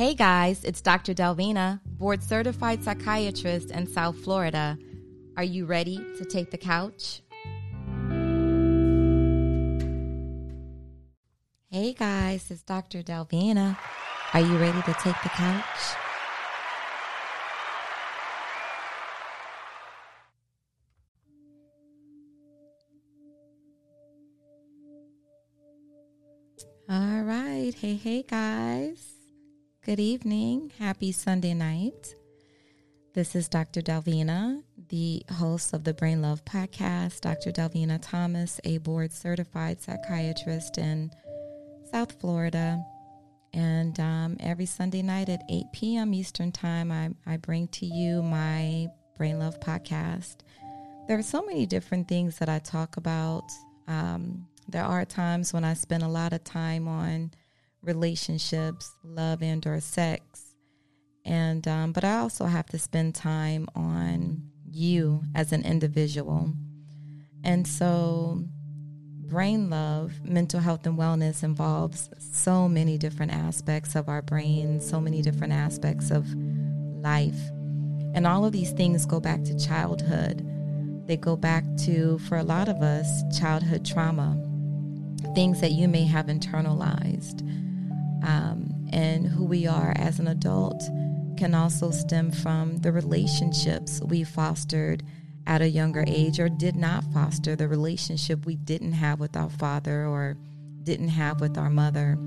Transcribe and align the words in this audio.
Hey 0.00 0.14
guys, 0.14 0.64
it's 0.64 0.80
Dr. 0.80 1.12
Delvina, 1.12 1.78
board 1.84 2.22
certified 2.22 2.82
psychiatrist 2.82 3.70
in 3.70 3.86
South 3.86 4.16
Florida. 4.16 4.78
Are 5.36 5.44
you 5.44 5.66
ready 5.66 5.98
to 6.16 6.24
take 6.24 6.50
the 6.50 6.56
couch? 6.56 7.20
Hey 11.70 11.92
guys, 11.92 12.50
it's 12.50 12.62
Dr. 12.62 13.02
Delvina. 13.02 13.76
Are 14.32 14.40
you 14.40 14.56
ready 14.56 14.80
to 14.80 14.94
take 14.94 15.20
the 15.22 15.28
couch? 15.28 15.64
All 26.88 27.20
right. 27.20 27.74
Hey, 27.78 27.96
hey 27.96 28.22
guys. 28.22 29.19
Good 29.82 29.98
evening. 29.98 30.72
Happy 30.78 31.10
Sunday 31.10 31.54
night. 31.54 32.14
This 33.14 33.34
is 33.34 33.48
Dr. 33.48 33.80
Delvina, 33.80 34.62
the 34.90 35.22
host 35.32 35.72
of 35.72 35.84
the 35.84 35.94
Brain 35.94 36.20
Love 36.20 36.44
podcast. 36.44 37.22
Dr. 37.22 37.50
Delvina 37.50 37.98
Thomas, 37.98 38.60
a 38.64 38.76
board 38.76 39.10
certified 39.10 39.80
psychiatrist 39.80 40.76
in 40.76 41.10
South 41.90 42.20
Florida. 42.20 42.84
And 43.54 43.98
um, 43.98 44.36
every 44.38 44.66
Sunday 44.66 45.00
night 45.00 45.30
at 45.30 45.40
8 45.48 45.64
p.m. 45.72 46.12
Eastern 46.12 46.52
Time, 46.52 46.92
I, 46.92 47.12
I 47.26 47.38
bring 47.38 47.66
to 47.68 47.86
you 47.86 48.22
my 48.22 48.88
Brain 49.16 49.38
Love 49.38 49.60
podcast. 49.60 50.40
There 51.08 51.18
are 51.18 51.22
so 51.22 51.40
many 51.40 51.64
different 51.64 52.06
things 52.06 52.36
that 52.36 52.50
I 52.50 52.58
talk 52.58 52.98
about. 52.98 53.50
Um, 53.88 54.46
there 54.68 54.84
are 54.84 55.06
times 55.06 55.54
when 55.54 55.64
I 55.64 55.72
spend 55.72 56.02
a 56.02 56.08
lot 56.08 56.34
of 56.34 56.44
time 56.44 56.86
on 56.86 57.30
relationships, 57.82 58.94
love, 59.02 59.42
and 59.42 59.66
or 59.66 59.80
sex, 59.80 60.54
and 61.24 61.66
um, 61.66 61.92
but 61.92 62.04
I 62.04 62.18
also 62.18 62.46
have 62.46 62.66
to 62.66 62.78
spend 62.78 63.14
time 63.14 63.68
on 63.74 64.42
you 64.70 65.22
as 65.34 65.52
an 65.52 65.64
individual, 65.64 66.52
and 67.42 67.66
so 67.66 68.44
brain 69.30 69.70
love, 69.70 70.12
mental 70.24 70.58
health 70.58 70.86
and 70.86 70.98
wellness 70.98 71.44
involves 71.44 72.10
so 72.18 72.68
many 72.68 72.98
different 72.98 73.32
aspects 73.32 73.94
of 73.94 74.08
our 74.08 74.20
brain, 74.22 74.80
so 74.80 75.00
many 75.00 75.22
different 75.22 75.52
aspects 75.52 76.10
of 76.10 76.26
life. 77.00 77.38
And 78.12 78.26
all 78.26 78.44
of 78.44 78.52
these 78.52 78.72
things 78.72 79.06
go 79.06 79.20
back 79.20 79.44
to 79.44 79.56
childhood. 79.58 80.44
They 81.06 81.16
go 81.16 81.36
back 81.36 81.64
to, 81.84 82.18
for 82.28 82.38
a 82.38 82.42
lot 82.42 82.68
of 82.68 82.82
us, 82.82 83.22
childhood 83.38 83.86
trauma, 83.86 84.36
things 85.34 85.60
that 85.60 85.70
you 85.70 85.86
may 85.86 86.04
have 86.04 86.26
internalized. 86.26 87.46
Um, 88.22 88.88
and 88.92 89.26
who 89.26 89.44
we 89.44 89.66
are 89.66 89.92
as 89.96 90.18
an 90.18 90.28
adult 90.28 90.82
can 91.38 91.54
also 91.54 91.90
stem 91.90 92.30
from 92.30 92.78
the 92.78 92.92
relationships 92.92 94.00
we 94.04 94.24
fostered 94.24 95.02
at 95.46 95.62
a 95.62 95.68
younger 95.68 96.04
age 96.06 96.38
or 96.38 96.48
did 96.48 96.76
not 96.76 97.02
foster 97.12 97.56
the 97.56 97.66
relationship 97.66 98.44
we 98.44 98.56
didn't 98.56 98.92
have 98.92 99.20
with 99.20 99.36
our 99.36 99.48
father 99.48 100.06
or 100.06 100.36
didn't 100.82 101.08
have 101.08 101.40
with 101.40 101.56
our 101.56 101.70
mother. 101.70 102.18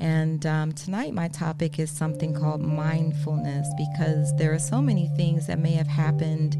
And 0.00 0.44
um, 0.46 0.72
tonight, 0.72 1.12
my 1.12 1.28
topic 1.28 1.78
is 1.78 1.90
something 1.90 2.34
called 2.34 2.62
mindfulness 2.62 3.68
because 3.76 4.34
there 4.36 4.52
are 4.52 4.58
so 4.58 4.80
many 4.80 5.08
things 5.16 5.46
that 5.46 5.58
may 5.58 5.72
have 5.72 5.86
happened 5.86 6.54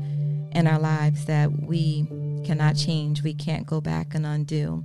in 0.53 0.67
our 0.67 0.79
lives 0.79 1.25
that 1.27 1.51
we 1.63 2.07
cannot 2.45 2.77
change, 2.77 3.23
we 3.23 3.35
can't 3.35 3.67
go 3.67 3.81
back 3.81 4.15
and 4.15 4.27
undo. 4.27 4.85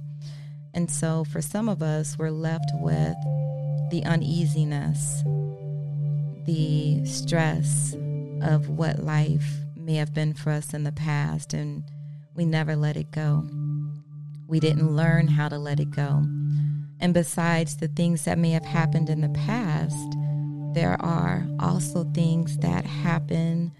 And 0.75 0.91
so, 0.91 1.23
for 1.23 1.41
some 1.41 1.69
of 1.69 1.81
us, 1.81 2.17
we're 2.19 2.29
left 2.29 2.69
with 2.75 3.15
the 3.89 4.03
uneasiness, 4.05 5.23
the 6.45 7.05
stress 7.05 7.95
of 8.41 8.69
what 8.69 8.99
life 8.99 9.47
may 9.77 9.95
have 9.95 10.13
been 10.13 10.33
for 10.33 10.51
us 10.51 10.73
in 10.73 10.83
the 10.83 10.91
past, 10.91 11.53
and 11.53 11.83
we 12.35 12.45
never 12.45 12.75
let 12.75 12.97
it 12.97 13.11
go. 13.11 13.47
We 14.47 14.59
didn't 14.59 14.95
learn 14.95 15.27
how 15.27 15.47
to 15.47 15.57
let 15.57 15.79
it 15.79 15.91
go. 15.91 16.25
And 16.99 17.13
besides 17.13 17.77
the 17.77 17.87
things 17.87 18.25
that 18.25 18.37
may 18.37 18.51
have 18.51 18.65
happened 18.65 19.09
in 19.09 19.21
the 19.21 19.29
past, 19.29 19.95
there 20.73 21.01
are 21.01 21.47
also 21.59 22.03
things 22.13 22.57
that 22.57 22.85
happen 22.85 23.71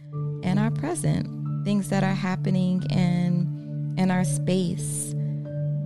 in 0.43 0.57
our 0.57 0.71
present, 0.71 1.65
things 1.65 1.89
that 1.89 2.03
are 2.03 2.13
happening 2.13 2.83
in 2.89 3.53
in 3.97 4.11
our 4.11 4.25
space, 4.25 5.14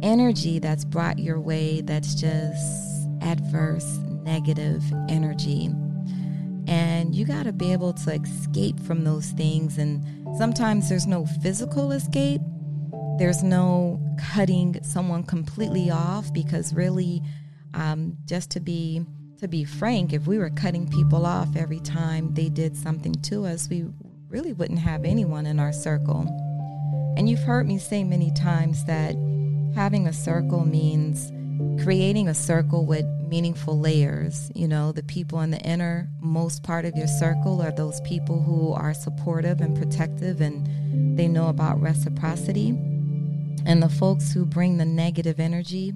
energy 0.04 0.60
that's 0.60 0.86
brought 0.86 1.20
your 1.20 1.40
way 1.40 1.82
that's 1.82 2.16
just 2.16 3.08
adverse, 3.22 3.98
negative 4.24 4.84
energy. 5.10 5.70
And 6.68 7.16
you 7.16 7.26
got 7.26 7.44
to 7.44 7.54
be 7.54 7.72
able 7.72 7.94
to 7.94 8.12
escape 8.14 8.80
from 8.80 9.04
those 9.04 9.32
things. 9.32 9.78
And 9.78 10.04
sometimes 10.38 10.88
there's 10.88 11.08
no 11.08 11.26
physical 11.42 11.92
escape. 11.92 12.42
There's 13.18 13.44
no 13.44 14.00
cutting 14.34 14.80
someone 14.84 15.24
completely 15.24 15.90
off 15.90 16.32
because 16.34 16.74
really 16.74 17.22
um, 17.74 18.18
just 18.26 18.52
to 18.52 18.59
be 18.59 19.06
to 19.40 19.48
be 19.48 19.64
frank 19.64 20.12
if 20.12 20.28
we 20.28 20.38
were 20.38 20.50
cutting 20.50 20.90
people 20.90 21.26
off 21.26 21.48
every 21.56 21.80
time 21.80 22.34
they 22.34 22.50
did 22.50 22.76
something 22.76 23.14
to 23.14 23.46
us 23.46 23.70
we 23.70 23.86
really 24.30 24.52
wouldn't 24.52 24.80
have 24.80 25.06
anyone 25.06 25.46
in 25.46 25.59
our 25.59 25.74
circle. 25.74 26.26
And 27.18 27.28
you've 27.28 27.44
heard 27.44 27.68
me 27.68 27.78
say 27.78 28.04
many 28.04 28.32
times 28.32 28.86
that 28.86 29.16
having 29.75 30.07
a 30.07 30.13
circle 30.13 30.66
means 30.66 31.31
creating 31.84 32.28
a 32.28 32.34
circle 32.34 32.85
with 32.85 33.06
meaningful 33.28 33.80
layers. 33.80 34.52
You 34.56 34.68
know, 34.68 34.91
the 34.91 35.03
people 35.03 35.41
in 35.41 35.52
the 35.52 35.62
innermost 35.62 36.63
part 36.63 36.85
of 36.85 36.96
your 36.96 37.07
circle 37.07 37.62
are 37.62 37.72
those 37.72 38.02
people 38.02 38.41
who 38.41 38.74
are 38.74 38.94
supportive 38.94 39.62
and 39.62 39.78
protective 39.78 40.41
and 40.41 41.18
they 41.18 41.28
know 41.28 41.47
about 41.47 41.81
reciprocity. 41.81 42.69
And 43.66 43.84
the 43.84 43.90
folks 43.90 44.31
who 44.31 44.46
bring 44.46 44.78
the 44.78 44.85
negative 44.85 45.40
energy, 45.40 45.94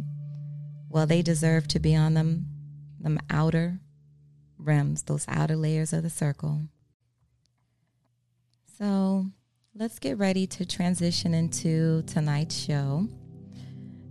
well, 0.89 1.07
they 1.07 1.21
deserve 1.21 1.67
to 1.69 1.79
be 1.79 1.95
on 1.95 2.13
them, 2.13 2.45
them 2.99 3.19
outer 3.29 3.79
rims, 4.57 5.03
those 5.03 5.25
outer 5.27 5.55
layers 5.55 5.93
of 5.93 6.03
the 6.03 6.09
circle. 6.09 6.61
So 8.77 9.27
let's 9.75 9.99
get 9.99 10.17
ready 10.17 10.45
to 10.47 10.65
transition 10.65 11.33
into 11.33 12.03
tonight's 12.03 12.57
show. 12.57 13.07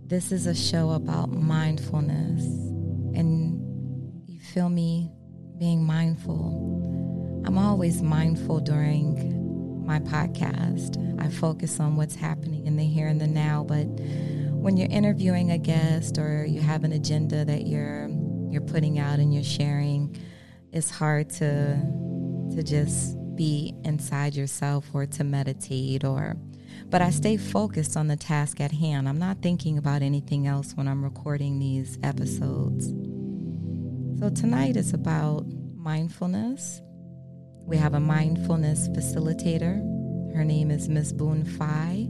This 0.05 0.33
is 0.33 0.47
a 0.47 0.53
show 0.53 0.91
about 0.91 1.31
mindfulness 1.31 2.43
and 3.15 3.59
you 4.27 4.39
feel 4.41 4.67
me 4.67 5.09
being 5.57 5.83
mindful. 5.83 7.43
I'm 7.45 7.57
always 7.57 8.01
mindful 8.01 8.59
during 8.59 9.85
my 9.85 9.99
podcast. 9.99 10.99
I 11.21 11.29
focus 11.29 11.79
on 11.79 11.95
what's 11.95 12.15
happening 12.15 12.67
in 12.67 12.75
the 12.75 12.83
here 12.83 13.07
and 13.07 13.19
the 13.19 13.27
now, 13.27 13.63
but 13.63 13.85
when 13.85 14.75
you're 14.75 14.91
interviewing 14.91 15.51
a 15.51 15.57
guest 15.57 16.17
or 16.17 16.45
you 16.45 16.59
have 16.59 16.83
an 16.83 16.91
agenda 16.91 17.45
that 17.45 17.65
you're 17.65 18.09
you're 18.49 18.61
putting 18.61 18.99
out 18.99 19.19
and 19.19 19.33
you're 19.33 19.41
sharing, 19.41 20.15
it's 20.73 20.89
hard 20.89 21.29
to 21.31 21.75
to 22.55 22.61
just 22.61 23.17
be 23.35 23.73
inside 23.85 24.35
yourself 24.35 24.89
or 24.93 25.05
to 25.05 25.23
meditate 25.23 26.03
or 26.03 26.35
but 26.93 27.01
I 27.01 27.09
stay 27.09 27.37
focused 27.37 27.97
on 27.97 28.07
the 28.07 28.15
task 28.15 28.61
at 28.61 28.71
hand. 28.71 29.09
I'm 29.09 29.17
not 29.17 29.41
thinking 29.41 29.79
about 29.79 30.03
anything 30.03 30.45
else 30.45 30.73
when 30.75 30.87
I'm 30.87 31.03
recording 31.03 31.57
these 31.57 31.97
episodes. 32.03 32.85
So 34.19 34.29
tonight 34.29 34.77
is 34.77 34.93
about 34.93 35.43
mindfulness. 35.75 36.83
We 37.65 37.77
have 37.77 37.95
a 37.95 37.99
mindfulness 37.99 38.89
facilitator. 38.89 39.79
Her 40.35 40.45
name 40.45 40.69
is 40.69 40.87
Ms. 40.87 41.13
Boone 41.13 41.45
Fye, 41.45 42.05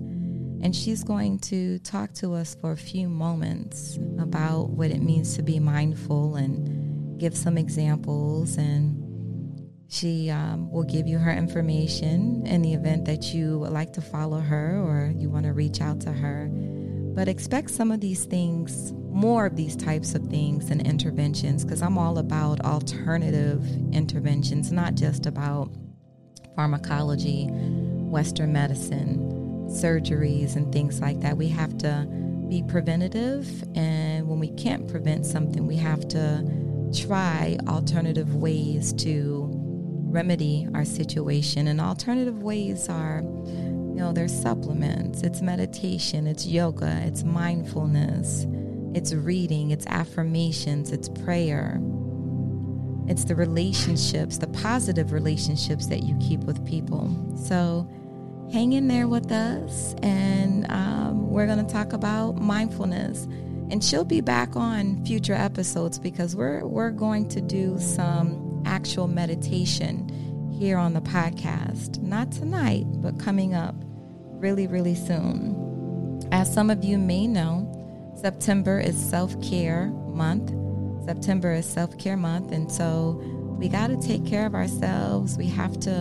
and 0.62 0.75
she's 0.75 1.02
going 1.02 1.40
to 1.40 1.80
talk 1.80 2.12
to 2.16 2.34
us 2.34 2.54
for 2.60 2.74
a 2.74 2.78
few 2.78 3.07
moments 3.07 3.98
about 4.19 4.72
what 4.72 4.92
it 4.92 5.02
means 5.02 5.34
to 5.38 5.44
be 5.44 5.60
mindful 5.60 6.36
and 6.36 7.18
give 7.18 7.38
some 7.38 7.57
examples 7.57 8.57
and 8.57 9.03
she 9.88 10.30
um, 10.30 10.71
will 10.71 10.83
give 10.83 11.07
you 11.07 11.18
her 11.18 11.31
information 11.31 12.45
in 12.47 12.62
the 12.62 12.74
event 12.74 13.06
that 13.06 13.33
you 13.33 13.59
would 13.59 13.71
like 13.71 13.94
to 13.94 14.01
follow 14.01 14.39
her 14.39 14.80
or 14.80 15.13
you 15.15 15.30
want 15.30 15.45
to 15.45 15.53
reach 15.53 15.81
out 15.81 16.00
to 16.01 16.12
her. 16.12 16.50
But 17.15 17.27
expect 17.27 17.69
some 17.69 17.91
of 17.91 18.01
these 18.01 18.25
things, 18.25 18.91
more 19.12 19.45
of 19.45 19.56
these 19.56 19.75
types 19.75 20.15
of 20.15 20.25
things 20.27 20.71
and 20.71 20.85
interventions, 20.85 21.63
because 21.63 21.83
I'm 21.83 21.97
all 21.97 22.18
about 22.18 22.62
alternative 22.62 23.63
interventions, 23.94 24.71
not 24.71 24.95
just 24.95 25.27
about 25.27 25.69
pharmacology, 26.56 27.47
Western 27.50 28.51
medicine, 28.51 29.68
surgeries, 29.69 30.56
and 30.56 30.71
things 30.74 31.01
like 31.01 31.19
that. 31.21 31.38
We 31.38 31.50
have 31.50 31.77
to 31.80 32.07
be 32.50 32.63
preventative, 32.63 33.63
and 33.75 34.27
when 34.27 34.39
we 34.39 34.50
can't 34.50 34.88
prevent 34.88 35.25
something, 35.25 35.68
we 35.68 35.75
have 35.77 36.07
to 36.09 36.44
try 36.94 37.57
alternative 37.68 38.35
ways 38.35 38.94
to 38.94 39.43
remedy 40.13 40.68
our 40.75 40.86
situation. 40.86 41.68
And 41.68 41.81
alternative 41.81 42.44
ways 42.44 42.89
are, 42.89 43.21
you 43.24 44.00
know, 44.00 44.13
there's 44.13 44.33
supplements, 44.33 45.24
it's 45.24 45.42
meditation, 45.42 46.27
it's 46.27 46.45
yoga, 46.48 47.01
it's 47.06 47.24
mindfulness, 47.24 48.48
it's 48.95 49.13
reading, 49.13 49.71
it's 49.71 49.88
affirmations, 49.88 50.92
it's 50.92 51.10
prayer. 51.10 51.81
it's 53.07 53.25
the 53.25 53.36
relationships, 53.36 54.38
the 54.38 54.48
positive 54.48 55.12
relationships 55.12 55.88
that 55.88 56.04
you 56.04 56.18
keep 56.19 56.42
with 56.42 56.66
people. 56.66 57.09
So 57.38 57.88
hang 58.51 58.74
in 58.74 58.88
there 58.88 59.07
with 59.07 59.31
us, 59.31 59.95
and 60.01 60.69
um, 60.71 61.30
we're 61.30 61.45
going 61.48 61.66
to 61.66 61.71
talk 61.71 61.94
about 61.94 62.38
mindfulness. 62.38 63.27
And 63.71 63.83
she'll 63.83 64.06
be 64.06 64.21
back 64.21 64.56
on 64.56 65.04
future 65.06 65.33
episodes 65.33 65.98
because 65.98 66.36
we're 66.36 66.66
we're 66.66 66.92
going 66.92 67.27
to 67.30 67.42
do 67.42 67.77
some 67.80 68.53
actual 68.65 69.07
meditation 69.07 70.10
here 70.57 70.77
on 70.77 70.94
the 70.94 71.01
podcast. 71.01 72.01
Not 72.01 72.31
tonight, 72.31 72.86
but 72.88 73.19
coming 73.19 73.54
up 73.54 73.75
really, 74.33 74.68
really 74.68 74.95
soon. 74.95 76.21
As 76.31 76.54
some 76.54 76.69
of 76.69 76.83
you 76.83 76.98
may 76.98 77.27
know, 77.27 77.69
September 78.19 78.80
is 78.80 78.98
self 78.98 79.39
care 79.42 79.88
month. 79.88 80.51
September 81.06 81.54
is 81.54 81.65
self 81.65 81.98
care 81.98 82.18
month, 82.18 82.51
and 82.51 82.71
so 82.71 83.21
we 83.57 83.69
got 83.69 83.88
to 83.88 83.98
take 83.98 84.25
care 84.25 84.45
of 84.45 84.56
ourselves. 84.56 85.38
We 85.38 85.48
have 85.48 85.80
to 85.81 85.94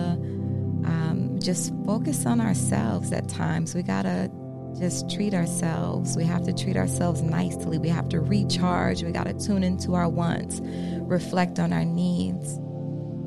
um, 0.85 1.39
just 1.41 1.73
focus 1.85 2.25
on 2.25 2.41
ourselves 2.41 3.11
at 3.11 3.29
times. 3.29 3.75
We 3.75 3.83
got 3.83 4.03
to 4.03 4.29
just 4.77 5.09
treat 5.09 5.33
ourselves. 5.33 6.15
We 6.15 6.23
have 6.25 6.43
to 6.43 6.53
treat 6.53 6.77
ourselves 6.77 7.21
nicely. 7.21 7.77
We 7.77 7.89
have 7.89 8.09
to 8.09 8.19
recharge. 8.19 9.03
We 9.03 9.11
got 9.11 9.27
to 9.27 9.33
tune 9.33 9.63
into 9.63 9.93
our 9.95 10.09
wants, 10.09 10.61
reflect 10.63 11.59
on 11.59 11.73
our 11.73 11.85
needs. 11.85 12.57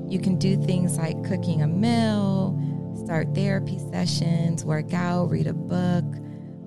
You 0.08 0.20
can 0.20 0.36
do 0.36 0.56
things 0.64 0.98
like 0.98 1.22
cooking 1.24 1.62
a 1.62 1.66
meal, 1.66 2.58
start 3.04 3.34
therapy 3.34 3.78
sessions, 3.90 4.64
work 4.64 4.92
out, 4.92 5.30
read 5.30 5.46
a 5.46 5.52
book, 5.52 6.04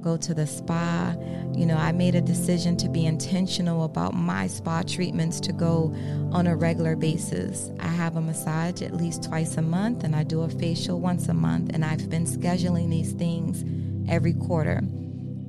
go 0.02 0.18
to 0.18 0.34
the 0.34 0.48
spa. 0.48 1.16
You 1.54 1.66
know, 1.66 1.78
I 1.78 1.92
made 1.92 2.16
a 2.16 2.22
decision 2.22 2.78
to 2.78 2.90
be 2.90 3.06
intentional 3.06 3.84
about 3.84 4.14
my 4.14 4.48
spa 4.48 4.84
treatments 4.84 5.40
to 5.42 5.54
go 5.54 5.94
on 6.32 6.48
a 6.48 6.56
regular 6.56 6.96
basis. 6.96 7.72
I 7.80 7.88
have 7.88 8.16
a 8.16 8.22
massage 8.22 8.82
at 8.82 8.94
least 8.94 9.24
twice 9.24 9.58
a 9.58 9.62
month 9.62 10.04
and 10.04 10.16
I 10.16 10.24
do 10.24 10.42
a 10.42 10.50
facial 10.50 11.00
once 11.00 11.28
a 11.28 11.34
month, 11.34 11.72
and 11.74 11.84
I've 11.84 12.10
been 12.10 12.25
scheduling 12.25 12.90
these 12.90 13.12
things 13.14 13.64
every 14.10 14.34
quarter. 14.34 14.82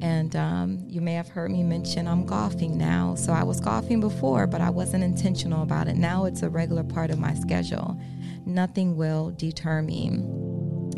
And 0.03 0.35
um, 0.35 0.79
you 0.89 1.01
may 1.01 1.13
have 1.15 1.29
heard 1.29 1.51
me 1.51 1.63
mention 1.63 2.09
I'm 2.09 2.25
golfing 2.25 2.79
now. 2.79 3.15
So 3.17 3.33
I 3.33 3.43
was 3.43 3.61
golfing 3.61 4.01
before, 4.01 4.47
but 4.47 4.61
I 4.61 4.71
wasn't 4.71 5.05
intentional 5.05 5.63
about 5.63 5.89
it. 5.89 5.97
Now 5.97 6.25
it's 6.25 6.43
a 6.43 6.49
regular 6.49 6.85
part 6.85 7.11
of 7.11 7.19
my 7.19 7.35
schedule. 7.35 8.01
Nothing 8.47 8.97
will 8.97 9.31
deter 9.33 9.83
me. 9.83 10.23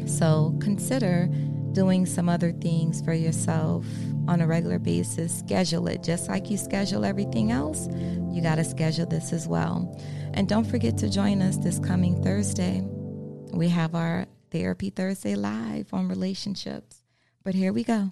So 0.07 0.57
consider 0.61 1.29
doing 1.73 2.07
some 2.07 2.29
other 2.29 2.53
things 2.53 3.03
for 3.03 3.13
yourself 3.13 3.85
on 4.29 4.41
a 4.41 4.47
regular 4.47 4.79
basis. 4.79 5.37
Schedule 5.37 5.89
it 5.89 6.03
just 6.03 6.29
like 6.29 6.51
you 6.51 6.57
schedule 6.57 7.05
everything 7.05 7.51
else. 7.51 7.89
You 8.31 8.41
got 8.41 8.57
to 8.57 8.65
schedule 8.65 9.07
this 9.07 9.33
as 9.33 9.49
well. 9.49 9.99
And 10.35 10.49
don't 10.49 10.65
forget 10.65 10.97
to 10.99 11.11
join 11.11 11.43
us 11.43 11.57
this 11.57 11.79
coming 11.79 12.23
Thursday. 12.23 12.83
We 13.53 13.69
have 13.69 13.95
our 13.95 14.27
Therapy 14.51 14.91
Thursday 14.91 15.35
live 15.35 15.93
on 15.93 16.09
relationships. 16.09 17.02
But 17.45 17.55
here 17.55 17.73
we 17.73 17.83
go. 17.83 18.11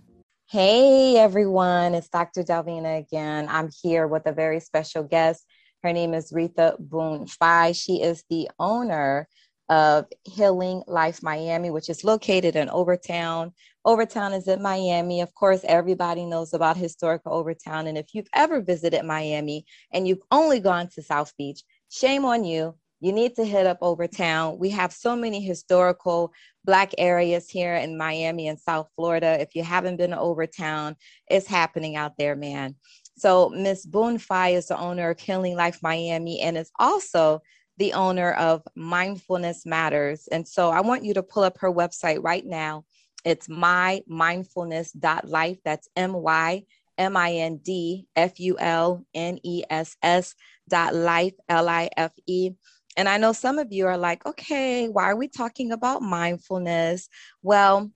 Hey 0.48 1.16
everyone, 1.16 1.94
it's 1.94 2.08
Dr. 2.08 2.42
Delvina 2.42 2.98
again. 2.98 3.46
I'm 3.48 3.70
here 3.82 4.08
with 4.08 4.26
a 4.26 4.32
very 4.32 4.58
special 4.58 5.04
guest. 5.04 5.44
Her 5.84 5.92
name 5.92 6.14
is 6.14 6.32
Retha 6.32 6.76
Boone 6.80 7.26
Fye. 7.26 7.70
She 7.70 8.02
is 8.02 8.24
the 8.28 8.50
owner 8.58 9.28
of 9.68 10.06
Healing 10.24 10.82
Leaf 10.88 11.22
Miami, 11.22 11.70
which 11.70 11.88
is 11.88 12.02
located 12.02 12.56
in 12.56 12.68
Overtown. 12.70 13.52
Overtown 13.86 14.32
is 14.32 14.48
in 14.48 14.60
Miami. 14.60 15.20
Of 15.20 15.32
course, 15.34 15.60
everybody 15.62 16.26
knows 16.26 16.52
about 16.52 16.76
historical 16.76 17.32
Overtown. 17.32 17.86
And 17.86 17.96
if 17.96 18.06
you've 18.12 18.28
ever 18.34 18.60
visited 18.60 19.04
Miami 19.04 19.64
and 19.92 20.08
you've 20.08 20.22
only 20.32 20.58
gone 20.58 20.88
to 20.94 21.02
South 21.02 21.32
Beach, 21.38 21.62
shame 21.88 22.24
on 22.24 22.42
you 22.42 22.74
you 23.00 23.12
need 23.12 23.35
to 23.37 23.44
hit 23.44 23.67
up 23.67 23.79
Overtown. 23.82 24.58
We 24.58 24.70
have 24.70 24.93
so 24.93 25.14
many 25.17 25.41
historical 25.41 26.32
Black 26.64 26.93
areas 26.99 27.49
here 27.49 27.75
in 27.75 27.97
Miami 27.97 28.49
and 28.49 28.61
South 28.61 28.91
Florida. 28.94 29.41
If 29.41 29.55
you 29.55 29.62
haven't 29.62 29.97
been 29.97 30.11
to 30.11 30.20
Overtown, 30.20 30.97
it's 31.29 31.47
happening 31.47 31.97
out 31.97 32.19
there, 32.19 32.37
man. 32.37 32.75
So, 33.17 33.49
Miss 33.50 33.87
Boone 33.87 34.19
Fye 34.19 34.50
is 34.50 34.67
the 34.69 34.79
owner 34.79 35.08
of 35.11 35.19
Healing 35.19 35.56
Leaf 35.56 35.82
Miami 35.82 36.41
and 36.41 36.58
is 36.58 36.70
also 36.79 37.41
the 37.79 37.94
owner 37.94 38.32
of 38.32 38.62
Mindfulness 38.76 39.64
Matters. 39.64 40.29
And 40.31 40.47
so, 40.47 40.69
I 40.70 40.82
want 40.82 41.05
you 41.05 41.14
to 41.14 41.23
pull 41.23 41.44
up 41.44 41.56
her 41.58 41.73
website 41.73 42.23
right 42.23 42.44
now. 42.44 42.85
It's 43.25 43.49
mymindfulness.life. 43.49 45.58
That's 45.64 45.88
M 45.97 46.12
Y 46.12 46.64
M 46.99 47.17
I 47.17 47.32
N 47.32 47.56
D 47.56 48.06
F 48.14 48.38
U 48.38 48.58
L 48.58 49.06
N 49.14 49.38
E 49.43 49.62
S 49.70 49.97
S 50.02 50.35
dot 50.69 50.94
life, 50.94 51.32
L 51.49 51.67
I 51.69 51.88
F 51.97 52.12
E. 52.26 52.50
And 52.96 53.08
I 53.08 53.19
know 53.19 53.32
some 53.32 53.58
of 53.58 53.69
you 53.70 53.87
are 53.87 53.98
like, 53.98 54.25
okay, 54.26 54.88
why 54.88 55.04
are 55.04 55.16
we 55.16 55.28
talking 55.28 55.72
about 55.72 56.02
mindfulness? 56.02 57.08
Well, 57.42 57.90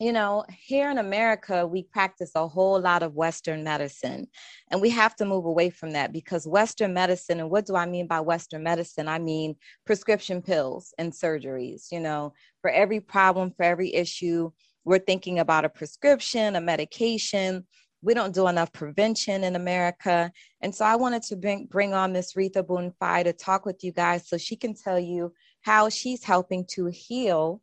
you 0.00 0.12
know, 0.12 0.44
here 0.48 0.90
in 0.90 0.96
America, 0.96 1.66
we 1.66 1.82
practice 1.82 2.30
a 2.34 2.48
whole 2.48 2.80
lot 2.80 3.02
of 3.02 3.14
Western 3.14 3.62
medicine, 3.62 4.26
and 4.70 4.80
we 4.80 4.88
have 4.88 5.14
to 5.16 5.26
move 5.26 5.44
away 5.44 5.68
from 5.68 5.90
that 5.90 6.10
because 6.10 6.46
Western 6.46 6.94
medicine, 6.94 7.38
and 7.38 7.50
what 7.50 7.66
do 7.66 7.76
I 7.76 7.84
mean 7.84 8.06
by 8.06 8.20
Western 8.20 8.62
medicine? 8.62 9.08
I 9.08 9.18
mean 9.18 9.56
prescription 9.84 10.40
pills 10.40 10.94
and 10.96 11.12
surgeries. 11.12 11.92
You 11.92 12.00
know, 12.00 12.32
for 12.62 12.70
every 12.70 13.00
problem, 13.00 13.52
for 13.54 13.64
every 13.64 13.94
issue, 13.94 14.50
we're 14.86 15.00
thinking 15.00 15.38
about 15.38 15.66
a 15.66 15.68
prescription, 15.68 16.56
a 16.56 16.62
medication, 16.62 17.66
we 18.02 18.14
don't 18.14 18.34
do 18.34 18.48
enough 18.48 18.72
prevention 18.72 19.44
in 19.44 19.56
America. 19.56 20.32
And 20.60 20.74
so 20.74 20.84
I 20.84 20.96
wanted 20.96 21.22
to 21.24 21.36
bring, 21.36 21.66
bring 21.66 21.92
on 21.92 22.12
Miss 22.12 22.34
Retha 22.34 22.66
Boone 22.66 22.92
Fye 22.98 23.22
to 23.22 23.32
talk 23.32 23.66
with 23.66 23.84
you 23.84 23.92
guys 23.92 24.28
so 24.28 24.38
she 24.38 24.56
can 24.56 24.74
tell 24.74 24.98
you 24.98 25.32
how 25.62 25.88
she's 25.88 26.24
helping 26.24 26.64
to 26.70 26.86
heal 26.86 27.60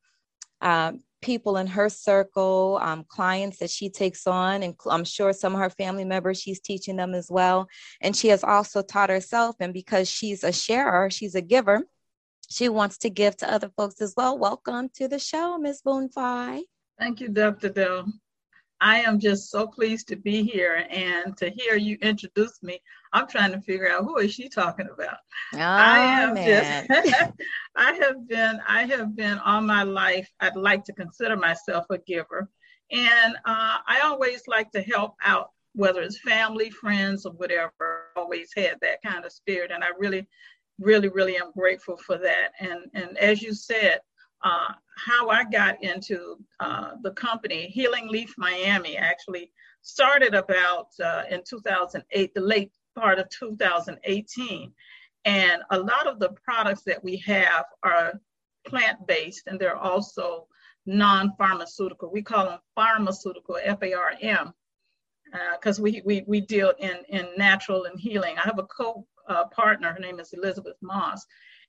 um, 0.61 1.01
people 1.21 1.57
in 1.57 1.67
her 1.67 1.89
circle, 1.89 2.79
um, 2.81 3.03
clients 3.07 3.57
that 3.57 3.69
she 3.69 3.89
takes 3.89 4.27
on, 4.27 4.63
and 4.63 4.75
I'm 4.89 5.03
sure 5.03 5.33
some 5.33 5.55
of 5.55 5.61
her 5.61 5.69
family 5.69 6.05
members 6.05 6.39
she's 6.39 6.59
teaching 6.59 6.95
them 6.95 7.13
as 7.13 7.29
well. 7.29 7.67
And 8.01 8.15
she 8.15 8.27
has 8.29 8.43
also 8.43 8.81
taught 8.81 9.09
herself, 9.09 9.55
and 9.59 9.73
because 9.73 10.09
she's 10.09 10.43
a 10.43 10.51
sharer, 10.51 11.09
she's 11.09 11.35
a 11.35 11.41
giver. 11.41 11.81
She 12.49 12.69
wants 12.69 12.97
to 12.99 13.09
give 13.09 13.35
to 13.37 13.51
other 13.51 13.71
folks 13.75 13.99
as 14.01 14.13
well. 14.15 14.37
Welcome 14.37 14.89
to 14.95 15.07
the 15.07 15.19
show, 15.19 15.57
Miss 15.57 15.81
Boone 15.81 16.09
Fye. 16.09 16.63
Thank 16.97 17.19
you, 17.19 17.29
Dr. 17.29 17.69
Dell. 17.69 18.07
I 18.79 18.99
am 18.99 19.19
just 19.19 19.49
so 19.49 19.67
pleased 19.67 20.07
to 20.09 20.15
be 20.15 20.43
here 20.43 20.85
and 20.89 21.35
to 21.37 21.49
hear 21.49 21.75
you 21.75 21.97
introduce 22.01 22.61
me. 22.61 22.81
I'm 23.13 23.27
trying 23.27 23.51
to 23.53 23.61
figure 23.61 23.89
out 23.89 24.03
who 24.03 24.17
is 24.17 24.33
she 24.33 24.49
talking 24.49 24.87
about. 24.91 25.17
Oh, 25.53 25.59
I 25.59 26.21
am 26.21 26.33
man. 26.35 26.87
just 26.87 27.31
I 27.75 27.93
have 27.93 28.27
been 28.27 28.59
I 28.67 28.83
have 28.83 29.15
been 29.15 29.39
all 29.39 29.61
my 29.61 29.83
life 29.83 30.29
I'd 30.39 30.55
like 30.55 30.83
to 30.85 30.93
consider 30.93 31.35
myself 31.35 31.85
a 31.89 31.97
giver. 31.97 32.49
And 32.91 33.35
uh, 33.45 33.77
I 33.85 34.01
always 34.03 34.47
like 34.47 34.71
to 34.71 34.81
help 34.81 35.15
out, 35.23 35.51
whether 35.73 36.01
it's 36.01 36.19
family, 36.19 36.69
friends, 36.69 37.25
or 37.25 37.33
whatever. 37.33 38.11
Always 38.15 38.51
had 38.55 38.77
that 38.81 39.01
kind 39.03 39.25
of 39.25 39.31
spirit, 39.31 39.71
and 39.71 39.83
I 39.83 39.89
really, 39.97 40.27
really, 40.79 41.09
really 41.09 41.35
am 41.35 41.51
grateful 41.51 41.97
for 41.97 42.17
that. 42.17 42.51
And 42.59 42.85
and 42.93 43.17
as 43.17 43.41
you 43.41 43.53
said, 43.53 43.99
uh, 44.43 44.73
how 44.97 45.29
I 45.29 45.43
got 45.43 45.83
into 45.83 46.37
uh, 46.59 46.91
the 47.01 47.11
company, 47.11 47.67
Healing 47.67 48.07
Leaf 48.07 48.33
Miami, 48.37 48.97
actually 48.97 49.51
started 49.81 50.33
about 50.33 50.87
uh, 51.03 51.23
in 51.29 51.41
2008, 51.47 52.33
the 52.33 52.41
late 52.41 52.71
part 52.95 53.19
of 53.19 53.29
2018. 53.29 54.71
And 55.25 55.61
a 55.71 55.79
lot 55.79 56.07
of 56.07 56.19
the 56.19 56.29
products 56.43 56.83
that 56.83 57.03
we 57.03 57.17
have 57.17 57.65
are 57.83 58.13
plant 58.65 59.05
based 59.07 59.43
and 59.47 59.59
they're 59.59 59.77
also 59.77 60.47
non 60.85 61.33
pharmaceutical. 61.37 62.11
We 62.11 62.21
call 62.21 62.45
them 62.45 62.59
farmaceutical, 62.77 63.57
F 63.61 63.79
A 63.83 63.93
R 63.93 64.13
M, 64.21 64.53
because 65.53 65.79
uh, 65.79 65.83
we, 65.83 66.01
we, 66.05 66.23
we 66.27 66.41
deal 66.41 66.73
in, 66.79 66.97
in 67.09 67.27
natural 67.37 67.85
and 67.85 67.99
healing. 67.99 68.37
I 68.37 68.41
have 68.41 68.59
a 68.59 68.63
co 68.63 69.05
uh, 69.27 69.45
partner, 69.45 69.91
her 69.91 69.99
name 69.99 70.19
is 70.19 70.33
Elizabeth 70.33 70.77
Moss. 70.81 71.25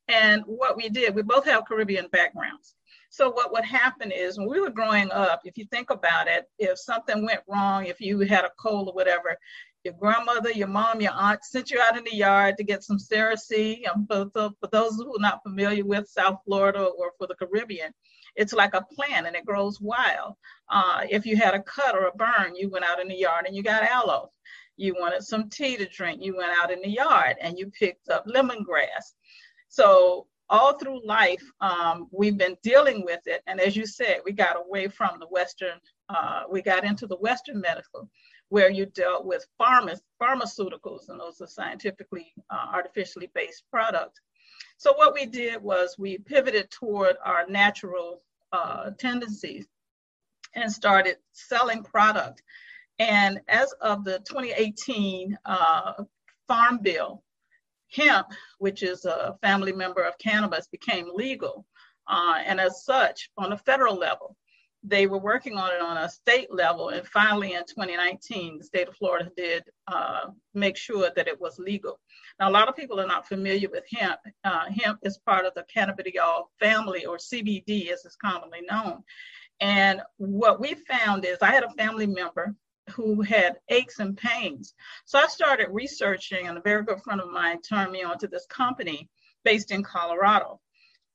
And 0.08 0.42
what 0.46 0.76
we 0.76 0.88
did, 0.88 1.14
we 1.14 1.22
both 1.22 1.44
have 1.44 1.66
Caribbean 1.66 2.08
backgrounds. 2.10 2.74
So 3.10 3.30
what 3.30 3.52
would 3.52 3.64
happen 3.64 4.10
is 4.12 4.38
when 4.38 4.48
we 4.48 4.60
were 4.60 4.70
growing 4.70 5.10
up, 5.10 5.40
if 5.44 5.56
you 5.56 5.64
think 5.66 5.90
about 5.90 6.28
it, 6.28 6.44
if 6.58 6.78
something 6.78 7.24
went 7.24 7.40
wrong, 7.48 7.86
if 7.86 8.00
you 8.00 8.18
had 8.20 8.44
a 8.44 8.50
cold 8.58 8.88
or 8.88 8.94
whatever, 8.94 9.36
your 9.84 9.94
grandmother, 9.94 10.50
your 10.50 10.68
mom, 10.68 11.00
your 11.00 11.12
aunt 11.12 11.44
sent 11.44 11.70
you 11.70 11.80
out 11.80 11.96
in 11.96 12.04
the 12.04 12.14
yard 12.14 12.56
to 12.56 12.64
get 12.64 12.82
some 12.82 12.98
Cerasee. 12.98 13.88
Um, 13.88 14.06
for, 14.06 14.50
for 14.60 14.68
those 14.72 14.96
who 14.96 15.16
are 15.16 15.20
not 15.20 15.42
familiar 15.42 15.84
with 15.84 16.08
South 16.08 16.40
Florida 16.44 16.84
or 16.84 17.12
for 17.16 17.26
the 17.26 17.34
Caribbean, 17.34 17.92
it's 18.36 18.52
like 18.52 18.74
a 18.74 18.84
plant 18.94 19.26
and 19.26 19.36
it 19.36 19.46
grows 19.46 19.80
wild. 19.80 20.34
Uh, 20.68 21.02
if 21.08 21.24
you 21.24 21.36
had 21.36 21.54
a 21.54 21.62
cut 21.62 21.94
or 21.94 22.06
a 22.06 22.12
burn, 22.12 22.54
you 22.54 22.68
went 22.68 22.84
out 22.84 23.00
in 23.00 23.08
the 23.08 23.16
yard 23.16 23.46
and 23.46 23.56
you 23.56 23.62
got 23.62 23.82
aloe. 23.82 24.30
You 24.76 24.94
wanted 24.98 25.22
some 25.22 25.48
tea 25.48 25.76
to 25.76 25.86
drink, 25.86 26.22
you 26.22 26.36
went 26.36 26.52
out 26.56 26.70
in 26.70 26.80
the 26.80 26.90
yard 26.90 27.36
and 27.40 27.58
you 27.58 27.70
picked 27.70 28.08
up 28.10 28.26
lemongrass. 28.26 29.14
So 29.68 30.26
all 30.50 30.78
through 30.78 31.06
life, 31.06 31.42
um, 31.60 32.08
we've 32.10 32.38
been 32.38 32.56
dealing 32.62 33.04
with 33.04 33.20
it. 33.26 33.42
And 33.46 33.60
as 33.60 33.76
you 33.76 33.86
said, 33.86 34.20
we 34.24 34.32
got 34.32 34.56
away 34.56 34.88
from 34.88 35.18
the 35.20 35.26
Western, 35.26 35.78
uh, 36.08 36.44
we 36.50 36.62
got 36.62 36.84
into 36.84 37.06
the 37.06 37.16
Western 37.16 37.60
medical, 37.60 38.08
where 38.48 38.70
you 38.70 38.86
dealt 38.86 39.26
with 39.26 39.46
pharma, 39.60 40.00
pharmaceuticals, 40.20 41.08
and 41.08 41.20
those 41.20 41.40
are 41.40 41.46
scientifically, 41.46 42.32
uh, 42.50 42.66
artificially 42.72 43.30
based 43.34 43.64
products. 43.70 44.20
So 44.78 44.94
what 44.94 45.12
we 45.12 45.26
did 45.26 45.62
was 45.62 45.96
we 45.98 46.18
pivoted 46.18 46.70
toward 46.70 47.16
our 47.24 47.46
natural 47.46 48.22
uh, 48.52 48.90
tendencies 48.98 49.66
and 50.54 50.72
started 50.72 51.16
selling 51.32 51.82
product. 51.82 52.42
And 52.98 53.40
as 53.48 53.72
of 53.80 54.04
the 54.04 54.18
2018 54.20 55.36
uh, 55.44 56.04
Farm 56.46 56.78
Bill, 56.82 57.22
hemp, 57.92 58.28
which 58.58 58.82
is 58.82 59.04
a 59.04 59.36
family 59.42 59.72
member 59.72 60.02
of 60.02 60.18
cannabis, 60.18 60.66
became 60.68 61.10
legal. 61.14 61.66
Uh, 62.06 62.38
and 62.44 62.60
as 62.60 62.84
such, 62.84 63.30
on 63.36 63.52
a 63.52 63.58
federal 63.58 63.94
level, 63.94 64.36
they 64.84 65.06
were 65.06 65.18
working 65.18 65.56
on 65.56 65.70
it 65.74 65.80
on 65.80 65.96
a 65.96 66.08
state 66.08 66.52
level. 66.52 66.90
And 66.90 67.06
finally, 67.06 67.54
in 67.54 67.62
2019, 67.62 68.58
the 68.58 68.64
state 68.64 68.88
of 68.88 68.96
Florida 68.96 69.30
did 69.36 69.64
uh, 69.88 70.28
make 70.54 70.76
sure 70.76 71.10
that 71.14 71.28
it 71.28 71.40
was 71.40 71.58
legal. 71.58 71.98
Now, 72.38 72.48
a 72.48 72.52
lot 72.52 72.68
of 72.68 72.76
people 72.76 73.00
are 73.00 73.06
not 73.06 73.26
familiar 73.26 73.68
with 73.68 73.84
hemp. 73.92 74.20
Uh, 74.44 74.66
hemp 74.70 75.00
is 75.02 75.18
part 75.18 75.44
of 75.44 75.54
the 75.54 75.64
cannabidiol 75.74 76.44
family, 76.60 77.04
or 77.06 77.16
CBD 77.16 77.90
as 77.90 78.04
it's 78.04 78.16
commonly 78.16 78.60
known. 78.70 79.02
And 79.60 80.00
what 80.18 80.60
we 80.60 80.74
found 80.74 81.24
is 81.24 81.38
I 81.42 81.50
had 81.50 81.64
a 81.64 81.70
family 81.70 82.06
member 82.06 82.54
who 82.90 83.22
had 83.22 83.58
aches 83.68 83.98
and 83.98 84.16
pains. 84.16 84.74
So 85.04 85.18
I 85.18 85.26
started 85.26 85.68
researching, 85.70 86.48
and 86.48 86.58
a 86.58 86.62
very 86.62 86.84
good 86.84 87.02
friend 87.02 87.20
of 87.20 87.30
mine 87.30 87.60
turned 87.62 87.92
me 87.92 88.02
on 88.02 88.18
to 88.18 88.28
this 88.28 88.46
company 88.46 89.08
based 89.44 89.70
in 89.70 89.82
Colorado. 89.82 90.60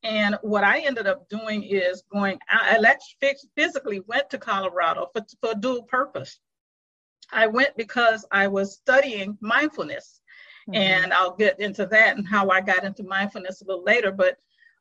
And 0.03 0.37
what 0.41 0.63
I 0.63 0.79
ended 0.79 1.07
up 1.07 1.29
doing 1.29 1.63
is 1.63 2.03
going, 2.11 2.37
I 2.49 2.77
physically 3.55 4.01
went 4.01 4.29
to 4.31 4.37
Colorado 4.37 5.07
for, 5.13 5.25
for 5.39 5.51
a 5.51 5.55
dual 5.55 5.83
purpose. 5.83 6.39
I 7.31 7.47
went 7.47 7.77
because 7.77 8.25
I 8.31 8.47
was 8.47 8.73
studying 8.75 9.37
mindfulness. 9.39 10.21
Mm-hmm. 10.69 10.75
And 10.75 11.13
I'll 11.13 11.35
get 11.35 11.59
into 11.59 11.85
that 11.87 12.15
and 12.15 12.25
how 12.25 12.49
I 12.49 12.61
got 12.61 12.85
into 12.85 13.03
mindfulness 13.03 13.61
a 13.61 13.65
little 13.65 13.83
later. 13.83 14.11
But 14.11 14.37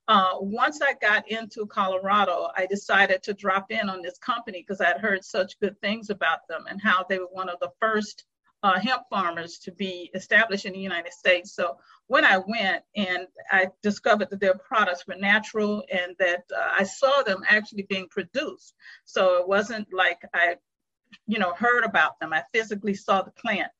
uh, 0.08 0.34
once 0.40 0.80
I 0.82 0.94
got 0.94 1.30
into 1.30 1.66
Colorado, 1.66 2.48
I 2.56 2.66
decided 2.66 3.22
to 3.24 3.34
drop 3.34 3.70
in 3.70 3.88
on 3.88 4.02
this 4.02 4.18
company 4.18 4.60
because 4.66 4.80
I'd 4.80 5.00
heard 5.00 5.24
such 5.24 5.58
good 5.60 5.80
things 5.80 6.10
about 6.10 6.46
them 6.48 6.64
and 6.68 6.80
how 6.80 7.04
they 7.08 7.18
were 7.18 7.26
one 7.30 7.48
of 7.48 7.58
the 7.60 7.70
first 7.80 8.24
uh, 8.64 8.78
hemp 8.78 9.02
farmers 9.10 9.58
to 9.58 9.72
be 9.72 10.10
established 10.14 10.66
in 10.66 10.72
the 10.72 10.78
United 10.78 11.12
States. 11.12 11.54
So 11.54 11.78
when 12.06 12.24
I 12.24 12.38
went 12.38 12.84
and 12.96 13.26
I 13.50 13.68
discovered 13.82 14.30
that 14.30 14.40
their 14.40 14.54
products 14.54 15.06
were 15.06 15.16
natural 15.16 15.84
and 15.90 16.14
that 16.18 16.44
uh, 16.54 16.68
I 16.78 16.84
saw 16.84 17.22
them 17.22 17.42
actually 17.48 17.86
being 17.88 18.08
produced. 18.08 18.74
So 19.04 19.38
it 19.38 19.48
wasn't 19.48 19.88
like 19.92 20.20
I, 20.34 20.56
you 21.26 21.38
know, 21.38 21.54
heard 21.54 21.84
about 21.84 22.20
them. 22.20 22.32
I 22.32 22.42
physically 22.52 22.94
saw 22.94 23.22
the 23.22 23.32
plant. 23.32 23.70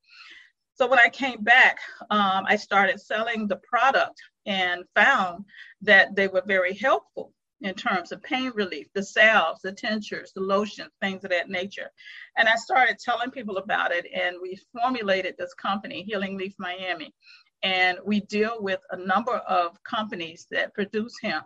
So 0.83 0.89
when 0.89 0.99
I 0.99 1.11
came 1.11 1.45
back, 1.45 1.79
um, 2.11 2.45
I 2.49 2.57
started 2.57 3.01
selling 3.01 3.47
the 3.47 3.61
product 3.71 4.21
and 4.47 4.83
found 4.97 5.45
that 5.83 6.17
they 6.17 6.27
were 6.27 6.43
very 6.45 6.75
helpful 6.75 7.33
in 7.61 7.77
terms 7.77 8.11
of 8.11 8.21
pain 8.25 8.51
relief, 8.57 8.89
the 8.93 9.05
salves, 9.05 9.62
the 9.62 9.71
tinctures, 9.71 10.33
the 10.35 10.41
lotions, 10.41 10.91
things 11.01 11.23
of 11.23 11.31
that 11.31 11.49
nature. 11.49 11.89
And 12.37 12.49
I 12.49 12.57
started 12.57 12.99
telling 12.99 13.31
people 13.31 13.59
about 13.59 13.93
it, 13.93 14.07
and 14.12 14.39
we 14.43 14.59
formulated 14.73 15.37
this 15.39 15.55
company, 15.55 16.03
Healing 16.03 16.37
Leaf 16.37 16.55
Miami. 16.59 17.15
And 17.62 17.99
we 18.05 18.19
deal 18.19 18.57
with 18.59 18.81
a 18.91 18.97
number 18.97 19.37
of 19.37 19.81
companies 19.85 20.49
that 20.51 20.75
produce 20.75 21.15
hemp 21.23 21.45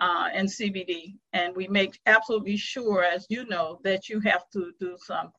uh, 0.00 0.28
and 0.34 0.48
CBD. 0.48 1.14
And 1.32 1.54
we 1.54 1.68
make 1.68 2.00
absolutely 2.06 2.56
sure, 2.56 3.04
as 3.04 3.28
you 3.30 3.46
know, 3.46 3.78
that 3.84 4.08
you 4.08 4.18
have 4.18 4.42
to 4.54 4.72
do 4.80 4.96
some 4.98 5.30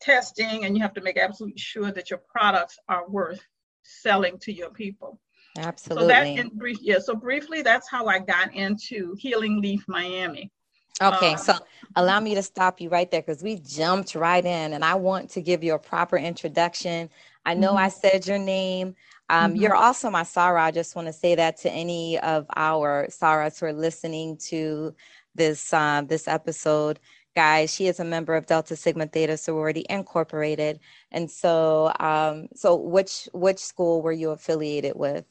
testing 0.00 0.64
and 0.64 0.76
you 0.76 0.82
have 0.82 0.94
to 0.94 1.00
make 1.00 1.18
absolutely 1.18 1.58
sure 1.58 1.92
that 1.92 2.10
your 2.10 2.20
products 2.30 2.78
are 2.88 3.08
worth 3.08 3.40
selling 3.82 4.38
to 4.38 4.52
your 4.52 4.70
people. 4.70 5.20
Absolutely. 5.58 6.04
So 6.04 6.08
that 6.08 6.26
in 6.26 6.48
brief, 6.50 6.78
yeah. 6.80 6.98
So 6.98 7.14
briefly, 7.14 7.62
that's 7.62 7.90
how 7.90 8.06
I 8.06 8.20
got 8.20 8.54
into 8.54 9.14
Healing 9.18 9.60
Leaf 9.60 9.84
Miami. 9.88 10.50
Okay, 11.02 11.32
um, 11.32 11.38
so 11.38 11.54
allow 11.96 12.20
me 12.20 12.34
to 12.34 12.42
stop 12.42 12.80
you 12.80 12.90
right 12.90 13.10
there 13.10 13.22
because 13.22 13.42
we 13.42 13.56
jumped 13.56 14.14
right 14.14 14.44
in, 14.44 14.74
and 14.74 14.84
I 14.84 14.94
want 14.94 15.30
to 15.30 15.40
give 15.40 15.64
you 15.64 15.74
a 15.74 15.78
proper 15.78 16.16
introduction. 16.18 17.08
I 17.46 17.54
know 17.54 17.70
mm-hmm. 17.70 17.78
I 17.78 17.88
said 17.88 18.26
your 18.26 18.38
name. 18.38 18.94
Um, 19.30 19.52
mm-hmm. 19.52 19.62
You're 19.62 19.74
also 19.74 20.10
my 20.10 20.22
Soror. 20.22 20.60
I 20.60 20.70
just 20.70 20.94
want 20.94 21.08
to 21.08 21.12
say 21.12 21.34
that 21.34 21.56
to 21.58 21.70
any 21.70 22.18
of 22.18 22.46
our 22.54 23.06
Sorors 23.08 23.58
who 23.58 23.66
are 23.66 23.72
listening 23.72 24.36
to 24.48 24.94
this 25.34 25.72
uh, 25.72 26.02
this 26.06 26.28
episode 26.28 27.00
guys. 27.40 27.74
She 27.74 27.86
is 27.86 28.00
a 28.00 28.04
member 28.04 28.34
of 28.34 28.44
Delta 28.44 28.76
Sigma 28.76 29.06
Theta 29.06 29.34
Sorority 29.34 29.86
Incorporated. 29.88 30.78
And 31.10 31.30
so, 31.30 31.90
um, 31.98 32.48
so 32.54 32.76
which 32.76 33.30
which 33.32 33.58
school 33.58 34.02
were 34.02 34.12
you 34.12 34.32
affiliated 34.32 34.92
with? 34.94 35.24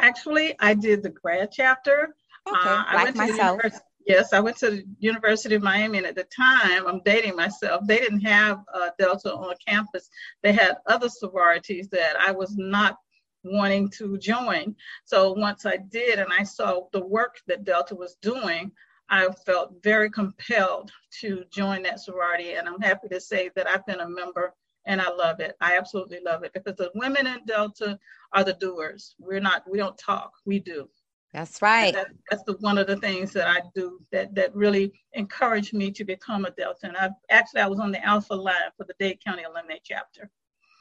Actually, 0.00 0.56
I 0.58 0.74
did 0.74 1.04
the 1.04 1.10
grad 1.10 1.50
chapter. 1.52 2.16
Okay, 2.48 2.68
uh, 2.68 2.84
like 2.92 3.14
myself. 3.14 3.60
Yes, 4.04 4.32
I 4.32 4.40
went 4.40 4.56
to 4.56 4.70
the 4.70 4.84
University 4.98 5.54
of 5.54 5.62
Miami, 5.62 5.98
and 5.98 6.06
at 6.08 6.16
the 6.16 6.24
time, 6.24 6.88
I'm 6.88 7.02
dating 7.04 7.36
myself. 7.36 7.86
They 7.86 7.98
didn't 7.98 8.22
have 8.22 8.64
uh, 8.74 8.90
Delta 8.98 9.32
on 9.32 9.54
campus. 9.64 10.10
They 10.42 10.52
had 10.52 10.78
other 10.86 11.08
sororities 11.08 11.88
that 11.90 12.16
I 12.18 12.32
was 12.32 12.56
not 12.56 12.96
wanting 13.44 13.90
to 13.98 14.18
join. 14.18 14.74
So 15.04 15.34
once 15.34 15.66
I 15.66 15.76
did, 15.76 16.18
and 16.18 16.32
I 16.36 16.42
saw 16.42 16.88
the 16.92 17.04
work 17.04 17.36
that 17.46 17.64
Delta 17.64 17.94
was 17.94 18.16
doing, 18.22 18.72
I 19.10 19.28
felt 19.46 19.82
very 19.82 20.10
compelled 20.10 20.90
to 21.20 21.44
join 21.50 21.82
that 21.84 22.00
sorority. 22.00 22.52
And 22.54 22.68
I'm 22.68 22.80
happy 22.80 23.08
to 23.08 23.20
say 23.20 23.50
that 23.56 23.68
I've 23.68 23.86
been 23.86 24.00
a 24.00 24.08
member 24.08 24.54
and 24.86 25.00
I 25.00 25.10
love 25.10 25.40
it. 25.40 25.56
I 25.60 25.76
absolutely 25.76 26.20
love 26.24 26.44
it 26.44 26.52
because 26.52 26.76
the 26.76 26.90
women 26.94 27.26
in 27.26 27.44
Delta 27.46 27.98
are 28.32 28.44
the 28.44 28.54
doers. 28.54 29.14
We're 29.18 29.40
not, 29.40 29.62
we 29.70 29.78
don't 29.78 29.98
talk, 29.98 30.32
we 30.44 30.58
do. 30.58 30.88
That's 31.32 31.60
right. 31.60 31.92
That, 31.92 32.08
that's 32.30 32.42
the 32.44 32.54
one 32.60 32.78
of 32.78 32.86
the 32.86 32.96
things 32.96 33.32
that 33.34 33.48
I 33.48 33.60
do 33.74 34.00
that 34.12 34.34
that 34.34 34.54
really 34.54 34.92
encouraged 35.12 35.74
me 35.74 35.90
to 35.90 36.04
become 36.04 36.46
a 36.46 36.50
Delta. 36.50 36.86
And 36.86 36.96
I 36.96 37.10
actually 37.30 37.60
I 37.60 37.66
was 37.66 37.80
on 37.80 37.92
the 37.92 38.04
Alpha 38.04 38.34
line 38.34 38.54
for 38.76 38.84
the 38.84 38.94
Dade 38.98 39.22
County 39.22 39.42
Alumni 39.42 39.76
chapter. 39.84 40.30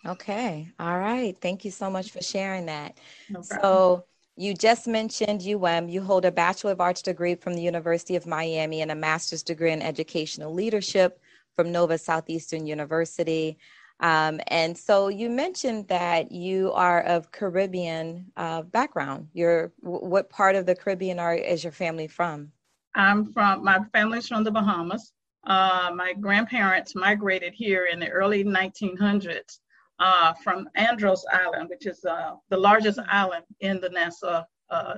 Okay. 0.06 0.70
All 0.80 0.98
right. 0.98 1.36
Thank 1.42 1.66
you 1.66 1.72
so 1.72 1.90
much 1.90 2.12
for 2.12 2.22
sharing 2.22 2.68
that. 2.68 2.98
No 3.30 3.42
so 3.42 4.06
you 4.38 4.54
just 4.54 4.88
mentioned 4.88 5.42
UM. 5.42 5.90
You 5.90 6.02
hold 6.02 6.24
a 6.24 6.32
Bachelor 6.32 6.72
of 6.72 6.82
Arts 6.82 7.02
degree 7.02 7.36
from 7.36 7.56
the 7.56 7.62
University 7.62 8.16
of 8.16 8.28
Miami 8.28 8.82
and 8.82 8.92
a 8.92 8.96
master's 8.96 9.42
degree 9.42 9.72
in 9.72 9.82
educational 9.82 10.54
leadership 10.54 11.20
from 11.56 11.72
Nova 11.72 11.98
Southeastern 11.98 12.68
University. 12.68 13.58
Um, 14.00 14.40
and 14.48 14.78
so 14.78 15.08
you 15.08 15.32
mentioned 15.32 15.88
that 15.88 16.32
you 16.32 16.72
are 16.74 17.02
of 17.02 17.32
Caribbean 17.32 18.32
uh, 18.38 18.62
background. 18.62 19.28
You're 19.34 19.74
what 19.82 20.30
part 20.30 20.56
of 20.56 20.68
the 20.68 20.76
Caribbean 20.76 21.18
are 21.18 21.34
is 21.34 21.64
your 21.64 21.74
family 21.74 22.08
from? 22.08 22.52
I'm 22.94 23.34
from 23.34 23.64
my 23.64 23.80
family's 23.92 24.28
from 24.28 24.44
the 24.44 24.52
Bahamas. 24.52 25.14
Uh, 25.46 25.92
my 25.96 26.14
grandparents 26.14 26.94
migrated 26.94 27.54
here 27.54 27.86
in 27.86 28.00
the 28.00 28.10
early 28.10 28.44
1900s 28.44 29.60
uh, 30.00 30.34
from 30.44 30.70
Andros 30.76 31.26
Island, 31.32 31.70
which 31.70 31.86
is 31.86 32.04
uh, 32.06 32.36
the 32.50 32.58
largest 32.58 33.00
island 33.10 33.46
in 33.60 33.80
the 33.80 33.90
Nassau, 33.90 34.44
uh, 34.70 34.96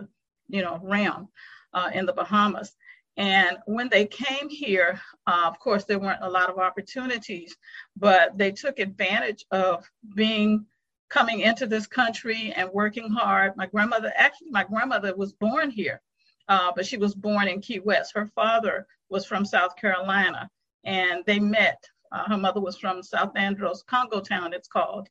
you 0.48 0.62
know, 0.62 0.80
realm 0.84 1.30
uh, 1.74 1.90
in 1.94 2.06
the 2.06 2.14
Bahamas. 2.14 2.76
And 3.18 3.58
when 3.66 3.90
they 3.90 4.06
came 4.06 4.50
here, 4.50 5.00
uh, 5.28 5.44
of 5.46 5.60
course, 5.60 5.84
there 5.84 6.00
weren't 6.00 6.24
a 6.24 6.30
lot 6.30 6.50
of 6.50 6.58
opportunities, 6.58 7.56
but 7.98 8.38
they 8.38 8.52
took 8.52 8.80
advantage 8.80 9.46
of 9.52 9.90
being 10.16 10.66
coming 11.10 11.42
into 11.42 11.66
this 11.66 11.88
country 11.88 12.54
and 12.56 12.70
working 12.72 13.10
hard. 13.10 13.58
My 13.58 13.66
grandmother, 13.66 14.14
actually, 14.16 14.52
my 14.52 14.64
grandmother 14.64 15.16
was 15.16 15.34
born 15.34 15.70
here, 15.70 16.02
uh, 16.48 16.72
but 16.76 16.86
she 16.86 16.98
was 16.98 17.16
born 17.16 17.48
in 17.48 17.62
Key 17.62 17.80
West. 17.80 18.14
Her 18.14 18.28
father 18.36 18.88
was 19.10 19.26
from 19.26 19.44
South 19.44 19.76
Carolina, 19.76 20.50
and 20.84 21.24
they 21.26 21.40
met 21.40 21.84
uh, 22.12 22.24
her 22.28 22.38
mother 22.38 22.60
was 22.62 22.78
from 22.78 23.04
South 23.04 23.32
Andros, 23.36 23.84
Congo 23.84 24.20
Town, 24.20 24.54
it's 24.54 24.68
called. 24.68 25.08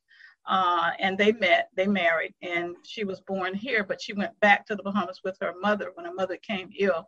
Uh, 0.47 0.91
and 0.99 1.17
they 1.17 1.31
met, 1.33 1.69
they 1.75 1.85
married, 1.85 2.33
and 2.41 2.75
she 2.83 3.03
was 3.03 3.21
born 3.21 3.53
here, 3.53 3.83
but 3.83 4.01
she 4.01 4.13
went 4.13 4.37
back 4.39 4.65
to 4.65 4.75
the 4.75 4.81
Bahamas 4.81 5.21
with 5.23 5.37
her 5.41 5.53
mother 5.61 5.91
when 5.93 6.05
her 6.05 6.13
mother 6.13 6.37
came 6.37 6.69
ill. 6.79 7.07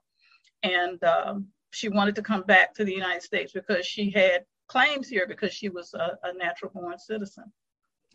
And 0.64 1.04
um, 1.04 1.48
she 1.72 1.90
wanted 1.90 2.16
to 2.16 2.22
come 2.22 2.44
back 2.44 2.74
to 2.76 2.86
the 2.86 2.94
United 2.94 3.24
States 3.24 3.52
because 3.52 3.86
she 3.86 4.12
had 4.12 4.46
claims 4.68 5.10
here 5.10 5.26
because 5.28 5.54
she 5.54 5.70
was 5.70 5.94
a, 5.94 6.18
a 6.24 6.34
natural 6.34 6.72
born 6.74 7.00
citizen. 7.00 7.52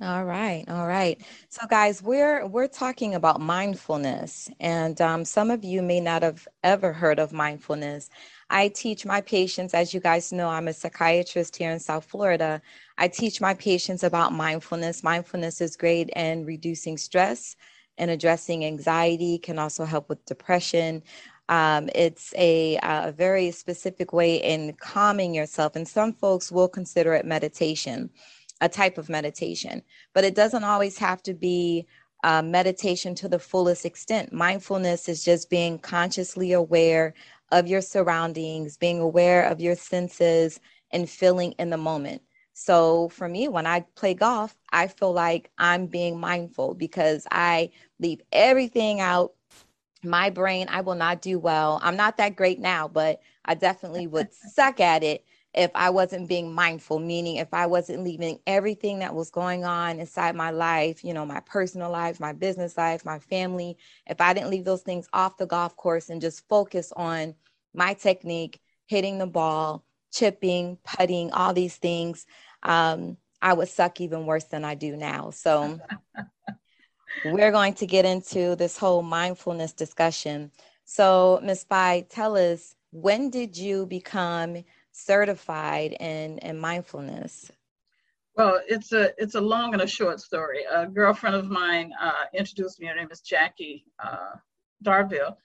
All 0.00 0.26
right, 0.26 0.62
all 0.68 0.87
right. 0.87 1.18
So, 1.49 1.66
guys, 1.66 2.02
we're 2.02 2.47
we're 2.47 2.68
talking 2.68 3.14
about 3.14 3.40
mindfulness, 3.40 4.50
and 4.61 5.00
um, 5.00 5.25
some 5.25 5.50
of 5.50 5.64
you 5.64 5.80
may 5.80 6.00
not 6.00 6.23
have 6.23 6.47
ever 6.62 6.92
heard 6.92 7.18
of 7.18 7.33
mindfulness. 7.33 8.11
I 8.48 8.68
teach 8.68 9.04
my 9.04 9.20
patients, 9.20 9.74
as 9.74 9.92
you 9.92 10.00
guys 10.00 10.32
know, 10.32 10.48
I'm 10.48 10.68
a 10.68 10.72
psychiatrist 10.72 11.56
here 11.56 11.70
in 11.70 11.80
South 11.80 12.04
Florida. 12.04 12.62
I 12.96 13.08
teach 13.08 13.40
my 13.40 13.54
patients 13.54 14.04
about 14.04 14.32
mindfulness. 14.32 15.02
Mindfulness 15.02 15.60
is 15.60 15.76
great 15.76 16.10
in 16.10 16.44
reducing 16.44 16.96
stress 16.96 17.56
and 17.98 18.10
addressing 18.10 18.64
anxiety, 18.64 19.38
can 19.38 19.58
also 19.58 19.84
help 19.84 20.08
with 20.08 20.24
depression. 20.26 21.02
Um, 21.48 21.88
it's 21.94 22.34
a, 22.36 22.78
a 22.82 23.12
very 23.12 23.50
specific 23.50 24.12
way 24.12 24.36
in 24.36 24.74
calming 24.74 25.34
yourself, 25.34 25.74
and 25.74 25.86
some 25.86 26.12
folks 26.12 26.52
will 26.52 26.68
consider 26.68 27.14
it 27.14 27.24
meditation, 27.24 28.10
a 28.60 28.68
type 28.68 28.98
of 28.98 29.08
meditation, 29.08 29.82
but 30.12 30.24
it 30.24 30.34
doesn't 30.34 30.64
always 30.64 30.98
have 30.98 31.22
to 31.24 31.34
be 31.34 31.86
uh, 32.24 32.42
meditation 32.42 33.14
to 33.14 33.28
the 33.28 33.38
fullest 33.38 33.84
extent. 33.84 34.32
Mindfulness 34.32 35.08
is 35.08 35.24
just 35.24 35.48
being 35.48 35.78
consciously 35.78 36.52
aware 36.52 37.14
of 37.52 37.66
your 37.66 37.80
surroundings, 37.80 38.76
being 38.76 39.00
aware 39.00 39.44
of 39.44 39.60
your 39.60 39.76
senses, 39.76 40.60
and 40.90 41.08
feeling 41.08 41.52
in 41.52 41.70
the 41.70 41.76
moment. 41.76 42.22
So 42.52 43.08
for 43.10 43.28
me, 43.28 43.48
when 43.48 43.66
I 43.66 43.80
play 43.96 44.14
golf, 44.14 44.56
I 44.72 44.86
feel 44.88 45.12
like 45.12 45.50
I'm 45.58 45.86
being 45.86 46.18
mindful 46.18 46.74
because 46.74 47.26
I 47.30 47.70
leave 48.00 48.22
everything 48.32 49.00
out. 49.00 49.34
My 50.02 50.30
brain, 50.30 50.68
I 50.70 50.80
will 50.80 50.94
not 50.94 51.20
do 51.22 51.38
well. 51.38 51.80
I'm 51.82 51.96
not 51.96 52.16
that 52.18 52.36
great 52.36 52.60
now, 52.60 52.88
but 52.88 53.20
I 53.44 53.54
definitely 53.54 54.06
would 54.06 54.32
suck 54.54 54.80
at 54.80 55.02
it 55.02 55.24
if 55.56 55.70
I 55.75 55.88
wasn't 55.88 56.28
being 56.28 56.54
mindful, 56.54 56.98
meaning 56.98 57.36
if 57.36 57.52
I 57.54 57.66
wasn't 57.66 58.04
leaving 58.04 58.38
everything 58.46 58.98
that 58.98 59.14
was 59.14 59.30
going 59.30 59.64
on 59.64 59.98
inside 59.98 60.36
my 60.36 60.50
life, 60.50 61.02
you 61.02 61.14
know, 61.14 61.25
my 61.25 61.40
personal 61.40 61.90
life, 61.90 62.20
my 62.20 62.34
business 62.34 62.76
life, 62.76 63.06
my 63.06 63.18
family, 63.18 63.78
if 64.06 64.20
I 64.20 64.34
didn't 64.34 64.50
leave 64.50 64.66
those 64.66 64.82
things 64.82 65.08
off 65.14 65.38
the 65.38 65.46
golf 65.46 65.75
course 65.76 66.10
and 66.10 66.20
just 66.20 66.46
focus 66.46 66.92
on 66.94 67.34
my 67.75 67.94
technique, 67.94 68.60
hitting 68.86 69.16
the 69.16 69.26
ball, 69.26 69.82
chipping, 70.12 70.76
putting, 70.84 71.32
all 71.32 71.54
these 71.54 71.76
things, 71.76 72.26
um, 72.62 73.16
I 73.40 73.54
would 73.54 73.68
suck 73.68 74.00
even 74.00 74.26
worse 74.26 74.44
than 74.44 74.64
I 74.64 74.75
do 74.75 74.94
now. 74.94 75.30
So 75.30 75.80
we're 77.25 77.50
going 77.50 77.75
to 77.75 77.86
get 77.86 78.04
into 78.04 78.56
this 78.56 78.76
whole 78.76 79.02
mindfulness 79.02 79.72
discussion. 79.72 80.50
So, 80.84 81.40
Ms. 81.42 81.64
Bai, 81.64 82.06
tell 82.10 82.36
us 82.36 82.76
when 82.92 83.30
did 83.30 83.56
you 83.56 83.86
become 83.86 84.64
certified 84.96 85.96
in, 85.98 86.38
in 86.38 86.58
mindfulness? 86.58 87.50
Well, 88.36 88.60
it's 88.68 88.92
a 88.92 89.12
it's 89.16 89.34
a 89.34 89.40
long 89.40 89.72
and 89.72 89.82
a 89.82 89.86
short 89.86 90.20
story. 90.20 90.64
A 90.70 90.86
girlfriend 90.86 91.36
of 91.36 91.48
mine 91.48 91.92
uh, 91.98 92.24
introduced 92.34 92.78
me. 92.78 92.86
Her 92.86 92.94
name 92.94 93.08
is 93.10 93.20
Jackie 93.20 93.86
uh, 93.98 94.36
Darville. 94.84 95.36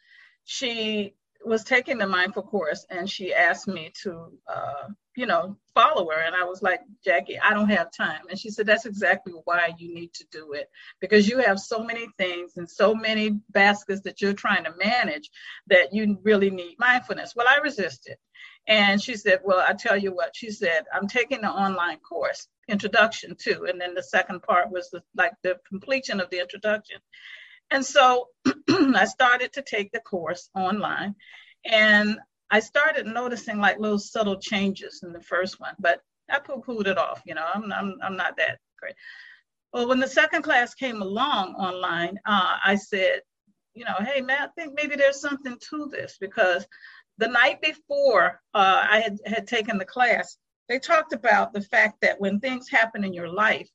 She 0.43 1.15
was 1.45 1.63
taking 1.63 1.97
the 1.97 2.07
mindful 2.07 2.43
course, 2.43 2.85
and 2.89 3.09
she 3.09 3.33
asked 3.33 3.67
me 3.67 3.91
to, 4.03 4.31
uh, 4.47 4.87
you 5.15 5.25
know, 5.25 5.57
follow 5.73 6.07
her. 6.09 6.21
And 6.21 6.35
I 6.35 6.43
was 6.43 6.61
like, 6.61 6.81
Jackie, 7.03 7.39
I 7.39 7.53
don't 7.53 7.69
have 7.69 7.91
time. 7.91 8.21
And 8.29 8.37
she 8.37 8.49
said, 8.49 8.65
That's 8.65 8.85
exactly 8.85 9.33
why 9.45 9.73
you 9.77 9.93
need 9.93 10.13
to 10.15 10.25
do 10.31 10.53
it 10.53 10.69
because 10.99 11.27
you 11.27 11.39
have 11.39 11.59
so 11.59 11.83
many 11.83 12.07
things 12.17 12.57
and 12.57 12.69
so 12.69 12.93
many 12.93 13.39
baskets 13.49 14.01
that 14.01 14.21
you're 14.21 14.33
trying 14.33 14.65
to 14.65 14.73
manage 14.77 15.29
that 15.67 15.93
you 15.93 16.19
really 16.23 16.49
need 16.49 16.75
mindfulness. 16.77 17.33
Well, 17.35 17.47
I 17.49 17.59
resisted. 17.63 18.17
And 18.67 19.01
she 19.01 19.15
said, 19.15 19.39
Well, 19.43 19.63
I 19.65 19.73
tell 19.73 19.97
you 19.97 20.13
what, 20.13 20.35
she 20.35 20.51
said, 20.51 20.83
I'm 20.93 21.07
taking 21.07 21.41
the 21.41 21.49
online 21.49 21.97
course, 21.99 22.47
introduction 22.67 23.35
to, 23.41 23.63
and 23.63 23.81
then 23.81 23.95
the 23.95 24.03
second 24.03 24.43
part 24.43 24.71
was 24.71 24.89
the, 24.91 25.01
like 25.15 25.33
the 25.43 25.57
completion 25.67 26.19
of 26.19 26.29
the 26.29 26.39
introduction. 26.39 26.97
And 27.71 27.85
so 27.85 28.27
I 28.69 29.05
started 29.05 29.53
to 29.53 29.61
take 29.61 29.91
the 29.91 29.99
course 29.99 30.49
online 30.55 31.15
and 31.65 32.19
I 32.49 32.59
started 32.59 33.05
noticing 33.05 33.59
like 33.59 33.79
little 33.79 33.99
subtle 33.99 34.39
changes 34.39 35.01
in 35.03 35.13
the 35.13 35.21
first 35.21 35.59
one, 35.59 35.73
but 35.79 36.01
I 36.29 36.39
poo-pooed 36.39 36.87
it 36.87 36.97
off, 36.97 37.21
you 37.25 37.33
know, 37.33 37.45
I'm, 37.53 37.71
I'm, 37.71 37.95
I'm 38.03 38.17
not 38.17 38.37
that 38.37 38.59
great. 38.77 38.95
Well, 39.73 39.87
when 39.87 39.99
the 40.01 40.07
second 40.07 40.41
class 40.41 40.73
came 40.73 41.01
along 41.01 41.55
online, 41.55 42.19
uh, 42.25 42.57
I 42.63 42.75
said, 42.75 43.21
you 43.73 43.85
know, 43.85 43.95
hey 43.99 44.19
man, 44.21 44.41
I 44.41 44.47
think 44.47 44.73
maybe 44.75 44.97
there's 44.97 45.21
something 45.21 45.57
to 45.69 45.87
this 45.89 46.17
because 46.19 46.67
the 47.17 47.27
night 47.27 47.61
before 47.61 48.41
uh, 48.53 48.85
I 48.89 48.99
had, 49.01 49.19
had 49.25 49.47
taken 49.47 49.77
the 49.77 49.85
class, 49.85 50.37
they 50.69 50.79
talked 50.79 51.13
about 51.13 51.53
the 51.53 51.61
fact 51.61 52.01
that 52.01 52.19
when 52.19 52.39
things 52.39 52.69
happen 52.69 53.03
in 53.03 53.13
your 53.13 53.27
life, 53.27 53.69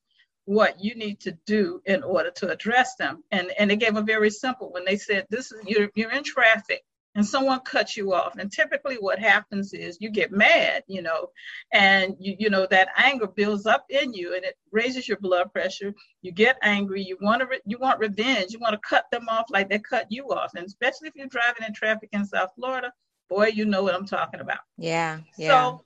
what 0.45 0.81
you 0.81 0.95
need 0.95 1.19
to 1.19 1.37
do 1.45 1.81
in 1.85 2.01
order 2.03 2.31
to 2.31 2.49
address 2.49 2.95
them. 2.95 3.21
And, 3.31 3.51
and 3.59 3.69
they 3.69 3.75
gave 3.75 3.97
a 3.97 4.01
very 4.01 4.29
simple 4.29 4.71
when 4.71 4.85
they 4.85 4.95
said, 4.95 5.27
this 5.29 5.51
is 5.51 5.61
you're, 5.65 5.89
you're 5.93 6.11
in 6.11 6.23
traffic 6.23 6.83
and 7.15 7.25
someone 7.25 7.59
cuts 7.59 7.97
you 7.97 8.13
off. 8.13 8.37
And 8.37 8.49
typically 8.49 8.95
what 8.95 9.19
happens 9.19 9.73
is 9.73 9.97
you 9.99 10.09
get 10.09 10.31
mad, 10.31 10.83
you 10.87 11.01
know, 11.01 11.31
and 11.73 12.15
you, 12.19 12.35
you 12.39 12.49
know, 12.49 12.65
that 12.69 12.89
anger 12.95 13.27
builds 13.27 13.65
up 13.65 13.85
in 13.89 14.13
you 14.13 14.35
and 14.35 14.45
it 14.45 14.55
raises 14.71 15.07
your 15.07 15.17
blood 15.17 15.51
pressure. 15.51 15.93
You 16.21 16.31
get 16.31 16.57
angry. 16.61 17.03
You 17.03 17.17
want 17.19 17.41
to, 17.41 17.47
re- 17.47 17.61
you 17.65 17.77
want 17.77 17.99
revenge. 17.99 18.53
You 18.53 18.59
want 18.59 18.73
to 18.73 18.87
cut 18.87 19.05
them 19.11 19.27
off 19.29 19.47
like 19.49 19.67
they 19.67 19.79
cut 19.79 20.05
you 20.09 20.27
off. 20.29 20.51
And 20.55 20.65
especially 20.65 21.09
if 21.09 21.15
you're 21.15 21.27
driving 21.27 21.65
in 21.67 21.73
traffic 21.73 22.09
in 22.13 22.23
South 22.25 22.51
Florida, 22.55 22.93
boy, 23.29 23.47
you 23.47 23.65
know 23.65 23.83
what 23.83 23.95
I'm 23.95 24.05
talking 24.05 24.39
about. 24.39 24.59
Yeah. 24.77 25.19
Yeah. 25.37 25.47
So 25.47 25.83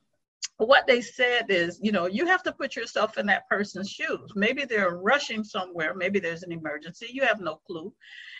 what 0.57 0.85
they 0.87 1.01
said 1.01 1.45
is, 1.49 1.79
you 1.81 1.91
know, 1.91 2.05
you 2.05 2.25
have 2.27 2.43
to 2.43 2.51
put 2.51 2.75
yourself 2.75 3.17
in 3.17 3.25
that 3.27 3.47
person's 3.49 3.89
shoes. 3.89 4.31
Maybe 4.35 4.65
they're 4.65 4.97
rushing 4.97 5.43
somewhere. 5.43 5.93
Maybe 5.95 6.19
there's 6.19 6.43
an 6.43 6.51
emergency. 6.51 7.07
You 7.11 7.23
have 7.23 7.41
no 7.41 7.61
clue 7.67 7.93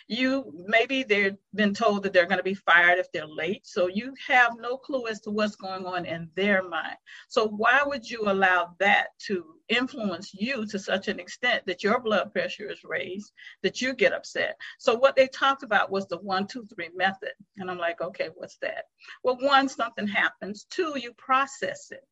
you 0.08 0.52
maybe 0.66 1.02
they've 1.02 1.36
been 1.54 1.74
told 1.74 2.02
that 2.02 2.12
they're 2.12 2.26
going 2.26 2.38
to 2.38 2.44
be 2.44 2.54
fired 2.54 2.98
if 2.98 3.10
they're 3.12 3.26
late 3.26 3.66
so 3.66 3.86
you 3.86 4.14
have 4.26 4.52
no 4.58 4.76
clue 4.76 5.06
as 5.06 5.20
to 5.20 5.30
what's 5.30 5.56
going 5.56 5.86
on 5.86 6.04
in 6.04 6.28
their 6.34 6.62
mind 6.68 6.96
so 7.28 7.46
why 7.46 7.82
would 7.84 8.08
you 8.08 8.22
allow 8.26 8.74
that 8.78 9.08
to 9.18 9.44
influence 9.68 10.32
you 10.34 10.66
to 10.66 10.78
such 10.78 11.08
an 11.08 11.20
extent 11.20 11.62
that 11.66 11.82
your 11.82 12.00
blood 12.00 12.32
pressure 12.32 12.70
is 12.70 12.84
raised 12.84 13.32
that 13.62 13.80
you 13.80 13.94
get 13.94 14.12
upset. 14.12 14.56
So 14.78 14.94
what 14.94 15.16
they 15.16 15.28
talked 15.28 15.62
about 15.62 15.90
was 15.90 16.06
the 16.06 16.18
one 16.18 16.46
two 16.46 16.66
three 16.74 16.90
method. 16.94 17.32
And 17.58 17.70
i'm 17.70 17.78
like 17.78 18.00
okay 18.00 18.30
what's 18.34 18.58
that? 18.58 18.84
Well 19.22 19.38
one 19.40 19.68
something 19.68 20.06
happens. 20.06 20.66
Two 20.70 20.98
you 20.98 21.12
process 21.14 21.90
it. 21.90 22.06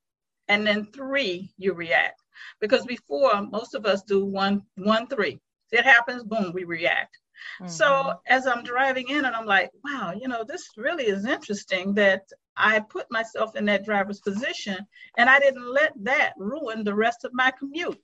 And 0.49 0.67
then 0.67 0.87
three 0.87 1.53
you 1.59 1.75
react. 1.75 2.23
Because 2.61 2.85
before 2.87 3.43
most 3.43 3.75
of 3.75 3.87
us 3.87 4.03
do 4.03 4.25
one 4.25 4.63
one 4.77 5.07
three. 5.07 5.41
It 5.73 5.85
happens 5.85 6.25
boom 6.25 6.53
we 6.53 6.65
react 6.65 7.17
Mm-hmm. 7.61 7.69
So 7.69 8.15
as 8.27 8.47
I'm 8.47 8.63
driving 8.63 9.09
in 9.09 9.25
and 9.25 9.35
I'm 9.35 9.47
like, 9.47 9.71
wow, 9.85 10.13
you 10.19 10.29
know, 10.29 10.45
this 10.45 10.69
really 10.77 11.05
is 11.05 11.25
interesting 11.25 11.95
that 11.95 12.23
I 12.57 12.81
put 12.81 13.11
myself 13.11 13.57
in 13.57 13.65
that 13.67 13.85
driver's 13.85 14.21
position 14.21 14.87
and 15.17 15.31
I 15.31 15.39
didn't 15.39 15.67
let 15.67 15.93
that 16.03 16.35
ruin 16.37 16.85
the 16.85 16.95
rest 16.95 17.25
of 17.25 17.33
my 17.33 17.51
commute. 17.59 18.01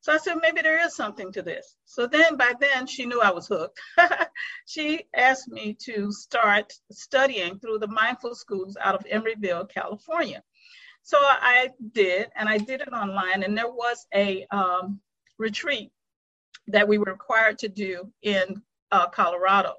So 0.00 0.12
I 0.12 0.18
said, 0.18 0.36
maybe 0.40 0.62
there 0.62 0.84
is 0.84 0.94
something 0.94 1.32
to 1.32 1.42
this. 1.42 1.76
So 1.84 2.06
then 2.06 2.36
by 2.36 2.52
then 2.60 2.86
she 2.86 3.04
knew 3.04 3.20
I 3.20 3.32
was 3.32 3.48
hooked. 3.48 3.80
she 4.66 5.04
asked 5.14 5.48
me 5.48 5.76
to 5.86 6.12
start 6.12 6.72
studying 6.92 7.58
through 7.58 7.80
the 7.80 7.88
mindful 7.88 8.34
schools 8.34 8.76
out 8.80 8.94
of 8.94 9.04
Emeryville, 9.04 9.68
California. 9.68 10.42
So 11.02 11.18
I 11.20 11.70
did, 11.92 12.28
and 12.36 12.48
I 12.48 12.58
did 12.58 12.80
it 12.80 12.92
online. 12.92 13.42
And 13.42 13.56
there 13.56 13.70
was 13.70 14.06
a 14.14 14.46
um, 14.50 15.00
retreat 15.38 15.90
that 16.68 16.86
we 16.86 16.98
were 16.98 17.06
required 17.06 17.58
to 17.58 17.68
do 17.68 18.10
in 18.22 18.62
uh, 18.92 19.08
Colorado. 19.08 19.74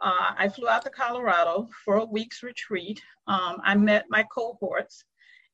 Uh, 0.00 0.32
I 0.36 0.48
flew 0.48 0.68
out 0.68 0.82
to 0.82 0.90
Colorado 0.90 1.68
for 1.84 1.96
a 1.96 2.04
week's 2.04 2.42
retreat. 2.42 3.00
Um, 3.26 3.60
I 3.62 3.74
met 3.76 4.06
my 4.08 4.24
cohorts, 4.24 5.04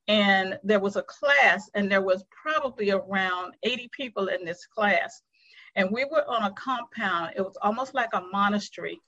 and 0.07 0.59
there 0.64 0.81
was 0.81 0.96
a 0.96 1.02
class, 1.02 1.68
and 1.74 1.90
there 1.90 2.02
was 2.02 2.24
probably 2.31 2.90
around 2.90 3.54
80 3.62 3.90
people 3.92 4.28
in 4.28 4.44
this 4.44 4.64
class. 4.66 5.22
And 5.76 5.90
we 5.90 6.07
were 6.07 6.24
on 6.28 6.44
a 6.44 6.54
compound, 6.54 7.35
it 7.37 7.42
was 7.42 7.59
almost 7.61 7.94
like 7.94 8.11
a 8.14 8.24
monastery 8.33 9.00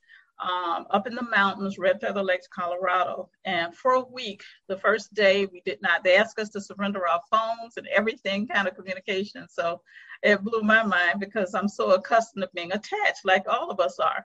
um, 0.43 0.87
up 0.91 1.07
in 1.07 1.15
the 1.15 1.23
mountains, 1.23 1.79
Red 1.79 2.01
Feather 2.01 2.23
Lakes, 2.23 2.49
Colorado. 2.49 3.31
And 3.45 3.75
for 3.75 3.93
a 3.93 4.05
week, 4.05 4.43
the 4.69 4.77
first 4.77 5.13
day, 5.13 5.47
we 5.47 5.61
did 5.65 5.81
not, 5.83 6.03
they 6.03 6.17
asked 6.17 6.39
us 6.39 6.49
to 6.51 6.61
surrender 6.61 7.07
our 7.07 7.21
phones 7.31 7.77
and 7.77 7.87
everything 7.89 8.47
kind 8.47 8.67
of 8.67 8.75
communication. 8.75 9.47
So 9.49 9.83
it 10.23 10.43
blew 10.43 10.63
my 10.63 10.83
mind 10.83 11.21
because 11.21 11.55
I'm 11.55 11.69
so 11.69 11.93
accustomed 11.93 12.43
to 12.43 12.51
being 12.55 12.73
attached, 12.73 13.25
like 13.25 13.45
all 13.49 13.71
of 13.71 13.81
us 13.81 13.99
are. 13.99 14.25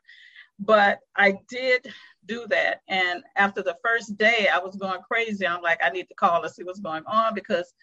But 0.58 0.99
I 1.15 1.38
did 1.49 1.91
do 2.25 2.45
that. 2.47 2.82
And 2.88 3.23
after 3.36 3.62
the 3.62 3.78
first 3.84 4.17
day, 4.17 4.47
I 4.51 4.60
was 4.60 4.78
going 4.78 5.01
crazy. 5.01 5.45
I'm 5.45 5.62
like, 5.62 5.82
I 5.84 5.89
need 5.89 6.08
to 6.08 6.15
call 6.15 6.43
and 6.43 6.51
see 6.51 6.63
what's 6.63 6.80
going 6.80 7.04
on 7.06 7.34
because 7.34 7.73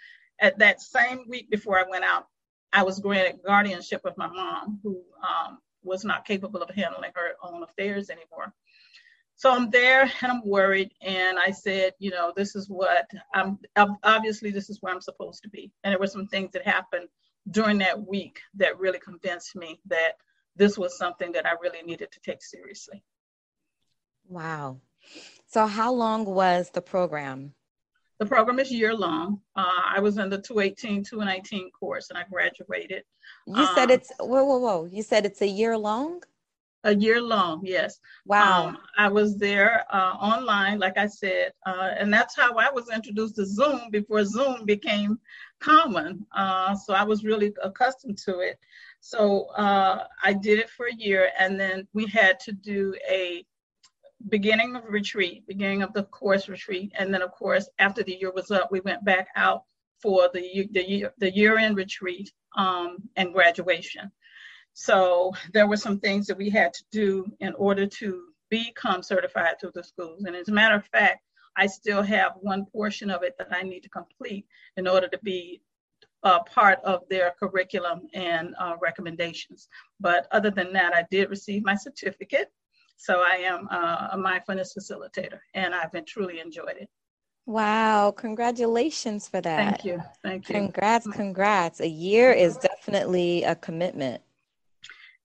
at 0.40 0.58
that 0.58 0.80
same 0.80 1.24
week 1.28 1.50
before 1.50 1.78
I 1.78 1.88
went 1.88 2.04
out, 2.04 2.26
I 2.72 2.82
was 2.82 2.98
granted 3.00 3.40
guardianship 3.44 4.00
of 4.06 4.16
my 4.16 4.28
mom, 4.28 4.80
who 4.82 5.02
um, 5.22 5.58
was 5.82 6.04
not 6.04 6.24
capable 6.24 6.62
of 6.62 6.70
handling 6.70 7.12
her 7.14 7.32
own 7.42 7.62
affairs 7.62 8.10
anymore. 8.10 8.52
So 9.36 9.50
I'm 9.50 9.70
there 9.70 10.02
and 10.02 10.32
I'm 10.32 10.46
worried. 10.46 10.92
And 11.00 11.38
I 11.38 11.50
said, 11.50 11.94
you 11.98 12.10
know, 12.10 12.32
this 12.36 12.54
is 12.54 12.68
what 12.68 13.10
I'm 13.34 13.58
obviously, 14.02 14.50
this 14.50 14.70
is 14.70 14.80
where 14.80 14.94
I'm 14.94 15.00
supposed 15.00 15.42
to 15.42 15.48
be. 15.48 15.72
And 15.82 15.92
there 15.92 15.98
were 15.98 16.06
some 16.06 16.28
things 16.28 16.52
that 16.52 16.66
happened 16.66 17.08
during 17.50 17.78
that 17.78 18.06
week 18.06 18.40
that 18.54 18.78
really 18.78 19.00
convinced 19.00 19.56
me 19.56 19.80
that 19.86 20.12
this 20.54 20.78
was 20.78 20.96
something 20.96 21.32
that 21.32 21.46
I 21.46 21.52
really 21.60 21.82
needed 21.82 22.12
to 22.12 22.20
take 22.20 22.42
seriously. 22.42 23.02
Wow. 24.28 24.80
So, 25.46 25.66
how 25.66 25.92
long 25.92 26.24
was 26.24 26.70
the 26.70 26.82
program? 26.82 27.54
The 28.22 28.28
program 28.28 28.60
is 28.60 28.70
year 28.70 28.94
long. 28.94 29.40
Uh, 29.56 29.82
I 29.84 29.98
was 29.98 30.16
in 30.16 30.30
the 30.30 30.40
218, 30.40 31.02
219 31.02 31.72
course 31.72 32.08
and 32.08 32.16
I 32.16 32.22
graduated. 32.30 33.02
You 33.48 33.64
um, 33.64 33.68
said 33.74 33.90
it's, 33.90 34.12
whoa, 34.20 34.44
whoa, 34.44 34.58
whoa. 34.58 34.84
You 34.84 35.02
said 35.02 35.26
it's 35.26 35.42
a 35.42 35.48
year 35.48 35.76
long? 35.76 36.22
A 36.84 36.94
year 36.94 37.20
long, 37.20 37.62
yes. 37.64 37.98
Wow. 38.24 38.68
Um, 38.68 38.78
I 38.96 39.08
was 39.08 39.38
there 39.38 39.84
uh, 39.90 40.12
online, 40.20 40.78
like 40.78 40.98
I 40.98 41.08
said, 41.08 41.50
uh, 41.66 41.94
and 41.98 42.14
that's 42.14 42.36
how 42.36 42.54
I 42.54 42.70
was 42.70 42.90
introduced 42.90 43.34
to 43.36 43.44
Zoom 43.44 43.90
before 43.90 44.24
Zoom 44.24 44.66
became 44.66 45.18
common. 45.58 46.24
Uh, 46.30 46.76
so 46.76 46.94
I 46.94 47.02
was 47.02 47.24
really 47.24 47.52
accustomed 47.64 48.18
to 48.18 48.38
it. 48.38 48.56
So 49.00 49.46
uh, 49.56 50.04
I 50.22 50.32
did 50.32 50.60
it 50.60 50.70
for 50.70 50.86
a 50.86 50.94
year, 50.94 51.30
and 51.40 51.58
then 51.58 51.88
we 51.92 52.06
had 52.06 52.38
to 52.40 52.52
do 52.52 52.94
a 53.10 53.44
beginning 54.28 54.76
of 54.76 54.84
retreat, 54.88 55.46
beginning 55.46 55.82
of 55.82 55.92
the 55.92 56.04
course 56.04 56.48
retreat, 56.48 56.92
and 56.98 57.12
then 57.12 57.22
of 57.22 57.32
course 57.32 57.68
after 57.78 58.02
the 58.02 58.14
year 58.14 58.32
was 58.32 58.50
up, 58.50 58.70
we 58.70 58.80
went 58.80 59.04
back 59.04 59.28
out 59.36 59.64
for 60.00 60.28
the 60.32 60.68
the 60.72 60.88
year 60.88 61.12
the 61.18 61.34
year 61.34 61.58
end 61.58 61.76
retreat 61.76 62.32
um, 62.56 62.96
and 63.16 63.32
graduation. 63.32 64.10
So 64.74 65.32
there 65.52 65.66
were 65.66 65.76
some 65.76 66.00
things 66.00 66.26
that 66.26 66.38
we 66.38 66.48
had 66.50 66.72
to 66.74 66.84
do 66.90 67.32
in 67.40 67.52
order 67.54 67.86
to 67.86 68.24
become 68.48 69.02
certified 69.02 69.60
through 69.60 69.72
the 69.74 69.84
schools. 69.84 70.24
And 70.24 70.34
as 70.34 70.48
a 70.48 70.52
matter 70.52 70.74
of 70.74 70.86
fact, 70.86 71.22
I 71.56 71.66
still 71.66 72.02
have 72.02 72.32
one 72.40 72.66
portion 72.66 73.10
of 73.10 73.22
it 73.22 73.34
that 73.38 73.48
I 73.52 73.62
need 73.62 73.80
to 73.80 73.88
complete 73.88 74.46
in 74.76 74.88
order 74.88 75.08
to 75.08 75.18
be 75.22 75.62
uh, 76.22 76.42
part 76.44 76.78
of 76.84 77.02
their 77.10 77.34
curriculum 77.38 78.08
and 78.14 78.54
uh, 78.58 78.76
recommendations. 78.80 79.68
But 80.00 80.26
other 80.30 80.50
than 80.50 80.72
that, 80.74 80.94
I 80.94 81.04
did 81.10 81.30
receive 81.30 81.64
my 81.64 81.74
certificate. 81.74 82.50
So 83.02 83.20
I 83.20 83.38
am 83.38 83.66
uh, 83.68 84.10
a 84.12 84.16
mindfulness 84.16 84.76
facilitator 84.78 85.40
and 85.54 85.74
I've 85.74 85.90
been 85.90 86.04
truly 86.04 86.38
enjoyed 86.38 86.76
it. 86.80 86.88
Wow, 87.46 88.12
congratulations 88.12 89.26
for 89.26 89.40
that. 89.40 89.56
Thank 89.56 89.84
you. 89.84 90.00
Thank 90.22 90.48
you. 90.48 90.54
Congrats, 90.54 91.08
congrats. 91.08 91.80
A 91.80 91.88
year 91.88 92.30
is 92.30 92.56
definitely 92.58 93.42
a 93.42 93.56
commitment. 93.56 94.22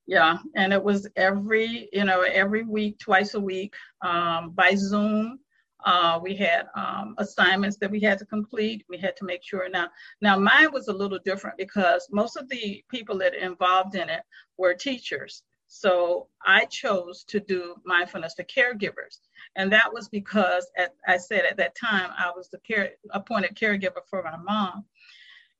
Yeah, 0.07 0.39
and 0.55 0.73
it 0.73 0.83
was 0.83 1.07
every, 1.17 1.87
you 1.93 2.03
know, 2.03 2.21
every 2.21 2.63
week, 2.63 2.97
twice 2.97 3.35
a 3.35 3.39
week 3.39 3.75
um, 4.01 4.53
by 4.55 4.73
Zoom. 4.73 5.37
Uh, 5.85 6.19
we 6.19 6.35
had 6.35 6.65
um, 6.75 7.13
assignments 7.19 7.77
that 7.77 7.91
we 7.91 7.99
had 7.99 8.17
to 8.17 8.25
complete. 8.25 8.85
We 8.89 8.97
had 8.97 9.15
to 9.17 9.25
make 9.25 9.43
sure. 9.43 9.69
Now, 9.69 9.89
now 10.19 10.39
mine 10.39 10.71
was 10.73 10.87
a 10.87 10.93
little 10.93 11.19
different 11.23 11.59
because 11.59 12.07
most 12.11 12.37
of 12.37 12.49
the 12.49 12.83
people 12.89 13.19
that 13.19 13.35
involved 13.35 13.93
in 13.93 14.09
it 14.09 14.23
were 14.57 14.73
teachers. 14.73 15.43
So 15.67 16.27
I 16.45 16.65
chose 16.65 17.23
to 17.25 17.39
do 17.39 17.75
mindfulness 17.85 18.35
for 18.35 18.43
caregivers. 18.43 19.19
And 19.55 19.71
that 19.73 19.93
was 19.93 20.07
because, 20.07 20.65
at, 20.77 20.95
I 21.07 21.17
said 21.17 21.45
at 21.45 21.57
that 21.57 21.75
time, 21.75 22.11
I 22.17 22.31
was 22.35 22.49
the 22.49 22.59
care, 22.59 22.91
appointed 23.11 23.55
caregiver 23.55 24.01
for 24.09 24.23
my 24.23 24.37
mom. 24.37 24.85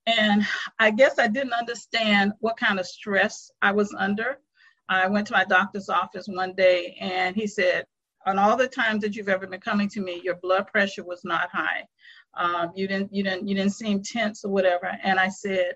And 0.06 0.46
I 0.80 0.92
guess 0.92 1.20
I 1.20 1.28
didn't 1.28 1.54
understand 1.54 2.32
what 2.40 2.58
kind 2.58 2.80
of 2.80 2.88
stress 2.88 3.52
I 3.62 3.74
was 3.74 3.94
under. 3.98 4.40
I 4.88 5.08
went 5.08 5.28
to 5.28 5.34
my 5.34 5.44
doctor's 5.44 5.90
office 5.90 6.28
one 6.28 6.54
day 6.54 6.96
and 7.02 7.36
he 7.36 7.46
said, 7.46 7.86
on 8.26 8.40
all 8.40 8.56
the 8.56 8.68
times 8.68 9.02
that 9.02 9.16
you've 9.16 9.30
ever 9.30 9.48
been 9.48 9.60
coming 9.60 9.90
to 9.90 10.02
me, 10.02 10.22
your 10.24 10.36
blood 10.36 10.68
pressure 10.68 11.04
was 11.04 11.26
not 11.26 11.50
high. 11.52 11.86
Um, 12.34 12.72
you 12.76 12.88
didn't, 12.88 13.14
you 13.14 13.24
didn't, 13.24 13.48
you 13.48 13.56
didn't 13.56 13.74
seem 13.74 14.02
tense 14.02 14.46
or 14.46 14.52
whatever. 14.52 14.92
And 15.04 15.20
I 15.20 15.28
said, 15.28 15.74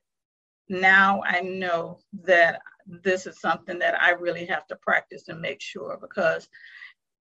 now 0.69 1.21
I 1.25 1.41
know 1.41 1.99
that 2.23 2.61
this 2.85 3.27
is 3.27 3.39
something 3.39 3.79
that 3.79 4.01
I 4.01 4.11
really 4.11 4.45
have 4.45 4.67
to 4.67 4.75
practice 4.77 5.27
and 5.27 5.41
make 5.41 5.61
sure 5.61 5.97
because 5.99 6.47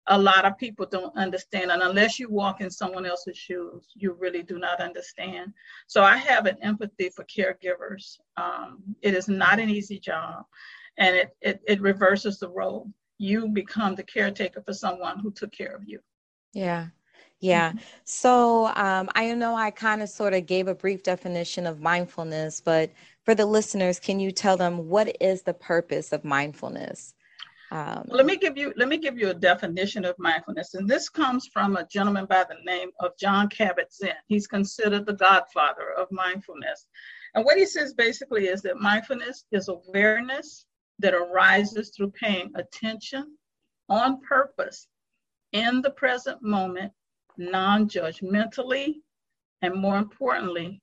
a 0.07 0.19
lot 0.19 0.45
of 0.45 0.59
people 0.59 0.87
don't 0.87 1.17
understand. 1.17 1.71
And 1.71 1.83
unless 1.83 2.19
you 2.19 2.29
walk 2.29 2.61
in 2.61 2.71
someone 2.71 3.07
else's 3.07 3.37
shoes 3.37 3.87
you 3.95 4.13
really 4.13 4.43
do 4.43 4.59
not 4.59 4.81
understand. 4.81 5.53
So 5.87 6.03
i 6.03 6.17
have 6.17 6.47
an 6.47 6.57
empathy 6.63 7.11
for 7.11 7.25
caregivers. 7.25 8.19
Um, 8.37 8.83
it 9.03 9.15
is 9.15 9.29
not 9.29 9.61
an 9.61 9.71
easy 9.71 9.99
job 9.99 10.45
and 10.99 11.17
it, 11.17 11.37
it, 11.41 11.61
it 11.67 11.81
reverses 11.81 12.39
the 12.39 12.49
role. 12.49 12.91
You 13.19 13.49
become 13.49 13.95
the 13.95 14.03
caretaker 14.03 14.63
for 14.63 14.73
someone 14.73 15.19
who 15.19 15.31
took 15.31 15.53
care 15.53 15.75
of 15.75 15.83
you. 15.87 16.01
Yeah. 16.53 16.89
Yeah. 17.41 17.71
Mm-hmm. 17.71 17.79
So 18.05 18.67
um, 18.77 19.09
I 19.15 19.33
know 19.35 19.55
I 19.55 19.71
kind 19.71 20.03
of 20.03 20.09
sort 20.09 20.35
of 20.35 20.47
gave 20.47 20.69
a 20.69 20.75
brief 20.75 21.03
definition 21.03 21.67
of 21.67 21.81
mindfulness, 21.81 22.61
but 22.61 22.91
for 23.31 23.37
the 23.37 23.47
listeners, 23.47 24.01
can 24.01 24.19
you 24.19 24.33
tell 24.33 24.57
them 24.57 24.89
what 24.89 25.17
is 25.21 25.43
the 25.43 25.55
purpose 25.55 26.13
of 26.13 26.25
mindfulness? 26.25 27.15
Um, 27.71 28.03
let 28.09 28.27
me 28.27 28.35
give 28.35 28.59
you 28.59 28.73
let 28.77 28.89
me 28.89 28.99
give 28.99 29.17
you 29.17 29.29
a 29.29 29.35
definition 29.35 30.05
of 30.05 30.19
mindfulness, 30.19 30.75
and 30.75 30.89
this 30.89 31.09
comes 31.09 31.47
from 31.47 31.77
a 31.77 31.87
gentleman 31.87 32.27
by 32.27 32.43
the 32.43 32.57
name 32.65 32.91
of 32.99 33.17
Jon 33.17 33.49
Kabat-Zinn. 33.49 34.17
He's 34.27 34.49
considered 34.49 35.07
the 35.07 35.13
godfather 35.13 35.93
of 35.97 36.09
mindfulness, 36.11 36.89
and 37.37 37.45
what 37.45 37.57
he 37.57 37.67
says 37.67 37.95
basically 37.95 38.49
is 38.49 38.63
that 38.63 38.81
mindfulness 38.81 39.45
is 39.53 39.69
awareness 39.69 40.67
that 40.99 41.15
arises 41.15 41.93
through 41.97 42.11
paying 42.11 42.51
attention 42.57 43.37
on 43.89 44.21
purpose 44.23 44.89
in 45.53 45.83
the 45.83 45.91
present 45.91 46.43
moment, 46.43 46.93
non-judgmentally, 47.39 48.95
and 49.63 49.77
more 49.77 49.99
importantly, 49.99 50.83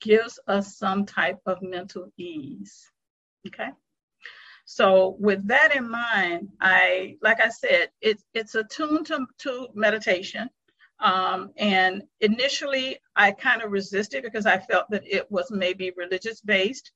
gives 0.00 0.38
us 0.46 0.76
some 0.76 1.06
type 1.06 1.38
of 1.46 1.62
mental 1.62 2.12
ease. 2.16 2.90
Okay. 3.46 3.70
So 4.64 5.16
with 5.20 5.46
that 5.46 5.74
in 5.76 5.88
mind, 5.88 6.48
I, 6.60 7.16
like 7.22 7.40
I 7.40 7.48
said, 7.48 7.90
it's 8.00 8.24
it's 8.34 8.56
attuned 8.56 9.06
to, 9.06 9.26
to 9.38 9.68
meditation. 9.74 10.50
Um, 10.98 11.52
and 11.56 12.02
initially, 12.20 12.98
I 13.14 13.30
kind 13.32 13.62
of 13.62 13.70
resisted 13.70 14.24
because 14.24 14.46
I 14.46 14.58
felt 14.58 14.86
that 14.90 15.04
it 15.06 15.30
was 15.30 15.50
maybe 15.50 15.92
religious 15.96 16.40
based. 16.40 16.90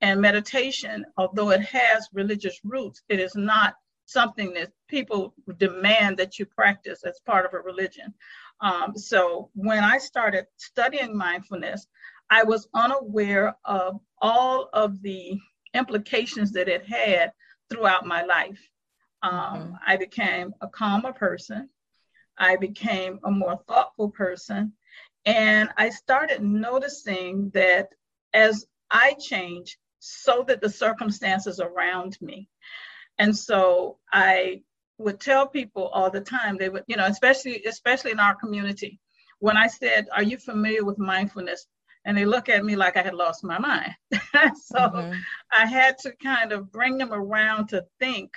And 0.00 0.20
meditation, 0.20 1.04
although 1.16 1.50
it 1.50 1.62
has 1.62 2.08
religious 2.12 2.60
roots, 2.62 3.02
it 3.08 3.20
is 3.20 3.34
not 3.34 3.74
something 4.06 4.52
that 4.54 4.70
people 4.88 5.34
demand 5.56 6.18
that 6.18 6.38
you 6.38 6.46
practice 6.46 7.02
as 7.04 7.20
part 7.26 7.46
of 7.46 7.54
a 7.54 7.58
religion. 7.58 8.12
Um, 8.60 8.96
so 8.96 9.50
when 9.54 9.82
I 9.82 9.98
started 9.98 10.46
studying 10.56 11.16
mindfulness, 11.16 11.86
I 12.34 12.42
was 12.42 12.66
unaware 12.74 13.54
of 13.64 14.00
all 14.20 14.68
of 14.72 15.00
the 15.02 15.38
implications 15.72 16.50
that 16.54 16.66
it 16.66 16.84
had 16.84 17.32
throughout 17.70 18.06
my 18.06 18.24
life. 18.24 18.58
Um, 19.22 19.32
mm-hmm. 19.32 19.74
I 19.86 19.96
became 19.98 20.52
a 20.60 20.66
calmer 20.66 21.12
person. 21.12 21.68
I 22.36 22.56
became 22.56 23.20
a 23.22 23.30
more 23.30 23.60
thoughtful 23.68 24.10
person. 24.10 24.72
And 25.24 25.68
I 25.76 25.90
started 25.90 26.42
noticing 26.42 27.50
that 27.50 27.90
as 28.32 28.66
I 28.90 29.14
changed, 29.14 29.76
so 30.00 30.44
that 30.48 30.60
the 30.60 30.68
circumstances 30.68 31.60
around 31.60 32.18
me. 32.20 32.48
And 33.16 33.34
so 33.34 33.98
I 34.12 34.62
would 34.98 35.20
tell 35.20 35.46
people 35.46 35.86
all 35.86 36.10
the 36.10 36.20
time, 36.20 36.56
they 36.56 36.68
would, 36.68 36.82
you 36.88 36.96
know, 36.96 37.06
especially 37.06 37.64
especially 37.64 38.10
in 38.10 38.18
our 38.18 38.34
community, 38.34 38.98
when 39.38 39.56
I 39.56 39.68
said, 39.68 40.08
Are 40.12 40.24
you 40.24 40.36
familiar 40.36 40.84
with 40.84 40.98
mindfulness? 40.98 41.68
And 42.04 42.16
they 42.16 42.24
look 42.24 42.48
at 42.48 42.64
me 42.64 42.76
like 42.76 42.96
I 42.96 43.02
had 43.02 43.14
lost 43.14 43.44
my 43.44 43.58
mind. 43.58 43.92
so 44.12 44.78
mm-hmm. 44.78 45.18
I 45.50 45.66
had 45.66 45.98
to 45.98 46.12
kind 46.22 46.52
of 46.52 46.70
bring 46.70 46.98
them 46.98 47.12
around 47.12 47.68
to 47.68 47.84
think, 47.98 48.32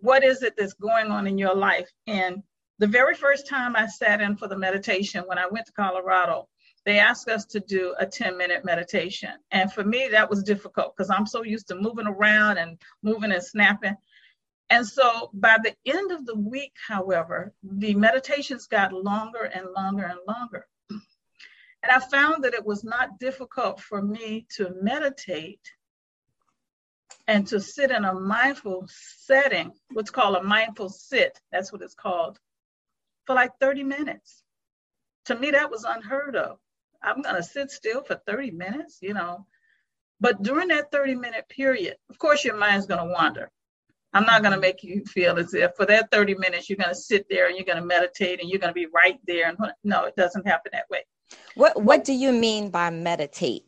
what 0.00 0.24
is 0.24 0.42
it 0.42 0.54
that's 0.56 0.74
going 0.74 1.10
on 1.10 1.26
in 1.26 1.38
your 1.38 1.54
life? 1.54 1.90
And 2.06 2.42
the 2.78 2.86
very 2.86 3.14
first 3.14 3.48
time 3.48 3.76
I 3.76 3.86
sat 3.86 4.20
in 4.20 4.36
for 4.36 4.48
the 4.48 4.58
meditation 4.58 5.24
when 5.26 5.38
I 5.38 5.46
went 5.46 5.66
to 5.66 5.72
Colorado, 5.72 6.48
they 6.84 6.98
asked 6.98 7.28
us 7.28 7.46
to 7.46 7.60
do 7.60 7.94
a 7.98 8.06
10 8.06 8.36
minute 8.36 8.64
meditation. 8.64 9.30
And 9.50 9.72
for 9.72 9.84
me, 9.84 10.08
that 10.10 10.28
was 10.28 10.42
difficult 10.42 10.94
because 10.94 11.10
I'm 11.10 11.26
so 11.26 11.42
used 11.42 11.68
to 11.68 11.76
moving 11.76 12.06
around 12.06 12.58
and 12.58 12.78
moving 13.02 13.32
and 13.32 13.42
snapping. 13.42 13.96
And 14.70 14.86
so 14.86 15.30
by 15.32 15.58
the 15.62 15.74
end 15.86 16.10
of 16.10 16.26
the 16.26 16.36
week, 16.36 16.72
however, 16.86 17.54
the 17.62 17.94
meditations 17.94 18.66
got 18.66 18.92
longer 18.92 19.44
and 19.44 19.66
longer 19.76 20.04
and 20.04 20.18
longer. 20.26 20.66
And 21.84 21.92
I 21.92 21.98
found 21.98 22.44
that 22.44 22.54
it 22.54 22.64
was 22.64 22.82
not 22.82 23.18
difficult 23.18 23.78
for 23.78 24.00
me 24.00 24.46
to 24.56 24.74
meditate 24.80 25.60
and 27.26 27.46
to 27.48 27.60
sit 27.60 27.90
in 27.90 28.06
a 28.06 28.14
mindful 28.14 28.88
setting, 28.88 29.70
what's 29.92 30.10
called 30.10 30.36
a 30.36 30.42
mindful 30.42 30.88
sit, 30.88 31.38
that's 31.52 31.70
what 31.70 31.82
it's 31.82 31.94
called, 31.94 32.38
for 33.26 33.34
like 33.34 33.50
30 33.60 33.84
minutes. 33.84 34.42
To 35.26 35.38
me, 35.38 35.50
that 35.50 35.70
was 35.70 35.84
unheard 35.84 36.36
of. 36.36 36.56
I'm 37.02 37.20
going 37.20 37.36
to 37.36 37.42
sit 37.42 37.70
still 37.70 38.02
for 38.02 38.18
30 38.26 38.52
minutes, 38.52 38.98
you 39.02 39.12
know. 39.12 39.46
But 40.20 40.42
during 40.42 40.68
that 40.68 40.90
30 40.90 41.16
minute 41.16 41.50
period, 41.50 41.96
of 42.08 42.18
course, 42.18 42.46
your 42.46 42.56
mind's 42.56 42.86
going 42.86 43.06
to 43.06 43.12
wander. 43.12 43.50
I'm 44.14 44.24
not 44.24 44.40
going 44.40 44.54
to 44.54 44.60
make 44.60 44.82
you 44.82 45.04
feel 45.04 45.38
as 45.38 45.52
if 45.52 45.72
for 45.76 45.84
that 45.84 46.10
30 46.10 46.36
minutes 46.36 46.70
you're 46.70 46.78
going 46.78 46.88
to 46.88 46.94
sit 46.94 47.26
there 47.28 47.48
and 47.48 47.56
you're 47.56 47.66
going 47.66 47.80
to 47.80 47.84
meditate 47.84 48.40
and 48.40 48.48
you're 48.48 48.60
going 48.60 48.72
to 48.72 48.74
be 48.74 48.86
right 48.86 49.18
there. 49.26 49.48
And 49.48 49.58
no, 49.82 50.04
it 50.04 50.16
doesn't 50.16 50.46
happen 50.46 50.70
that 50.72 50.88
way. 50.88 51.04
What 51.54 51.82
What 51.82 52.04
do 52.04 52.12
you 52.12 52.32
mean 52.32 52.70
by 52.70 52.90
meditate? 52.90 53.64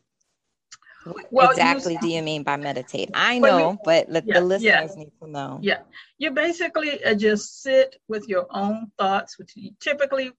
Well, 1.31 1.51
exactly 1.51 1.93
you, 1.93 1.99
do 1.99 2.07
you 2.09 2.21
mean 2.21 2.43
by 2.43 2.57
meditate? 2.57 3.11
I 3.13 3.39
know, 3.39 3.71
you, 3.71 3.79
but 3.83 4.09
yeah, 4.09 4.39
the 4.39 4.41
listeners 4.41 4.63
yeah, 4.63 5.03
need 5.03 5.11
to 5.21 5.29
know. 5.29 5.59
Yeah, 5.61 5.79
you 6.17 6.31
basically 6.31 7.03
uh, 7.03 7.15
just 7.15 7.61
sit 7.61 7.95
with 8.07 8.27
your 8.27 8.47
own 8.49 8.91
thoughts, 8.97 9.37
which 9.37 9.57
typically 9.79 10.31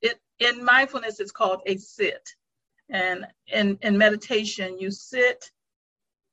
it, 0.00 0.20
in 0.38 0.64
mindfulness 0.64 1.18
it's 1.20 1.32
called 1.32 1.62
a 1.66 1.76
sit, 1.76 2.28
and 2.88 3.26
in 3.48 3.78
in 3.82 3.98
meditation 3.98 4.78
you 4.78 4.90
sit 4.90 5.50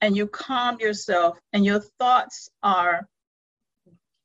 and 0.01 0.15
you 0.15 0.27
calm 0.27 0.79
yourself, 0.79 1.39
and 1.53 1.65
your 1.65 1.79
thoughts 1.99 2.49
are 2.62 3.07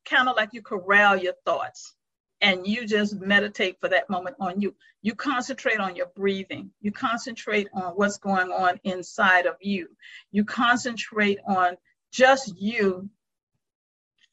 kind 0.05 0.27
of 0.27 0.35
like 0.35 0.49
you 0.53 0.61
corral 0.61 1.15
your 1.15 1.33
thoughts 1.45 1.95
and 2.41 2.65
you 2.65 2.87
just 2.87 3.19
meditate 3.19 3.79
for 3.79 3.89
that 3.89 4.09
moment 4.09 4.35
on 4.39 4.61
you. 4.61 4.73
You 5.01 5.15
concentrate 5.15 5.79
on 5.79 5.95
your 5.95 6.07
breathing. 6.15 6.71
You 6.81 6.91
concentrate 6.91 7.67
on 7.73 7.91
what's 7.93 8.17
going 8.17 8.51
on 8.51 8.79
inside 8.83 9.45
of 9.45 9.55
you. 9.61 9.89
You 10.31 10.45
concentrate 10.45 11.39
on 11.47 11.77
just 12.11 12.59
you 12.59 13.09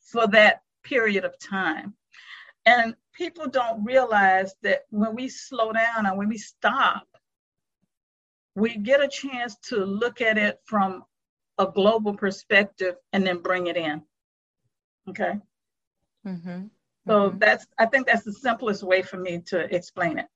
for 0.01 0.27
that 0.29 0.63
period 0.83 1.25
of 1.25 1.39
time. 1.39 1.95
And 2.65 2.95
people 3.13 3.49
don't 3.49 3.85
realize 3.85 4.55
that 4.63 4.83
when 4.91 5.15
we 5.15 5.29
slow 5.29 5.73
down 5.73 6.07
and 6.07 6.17
when 6.17 6.29
we 6.29 6.39
stop, 6.39 7.07
we 8.55 8.77
get 8.77 9.03
a 9.03 9.09
chance 9.09 9.57
to 9.69 9.85
look 9.85 10.21
at 10.21 10.39
it 10.39 10.61
from 10.65 11.05
a 11.59 11.67
global 11.67 12.15
perspective 12.15 12.97
and 13.13 13.27
then 13.27 13.39
bring 13.39 13.67
it 13.67 13.77
in. 13.77 14.03
Okay. 15.09 15.35
Mm-hmm. 16.27 16.67
So 17.07 17.31
mm-hmm. 17.31 17.39
that's, 17.39 17.67
I 17.79 17.87
think 17.87 18.07
that's 18.07 18.25
the 18.25 18.33
simplest 18.33 18.83
way 18.83 19.03
for 19.03 19.17
me 19.17 19.41
to 19.47 19.75
explain 19.75 20.19
it. 20.19 20.27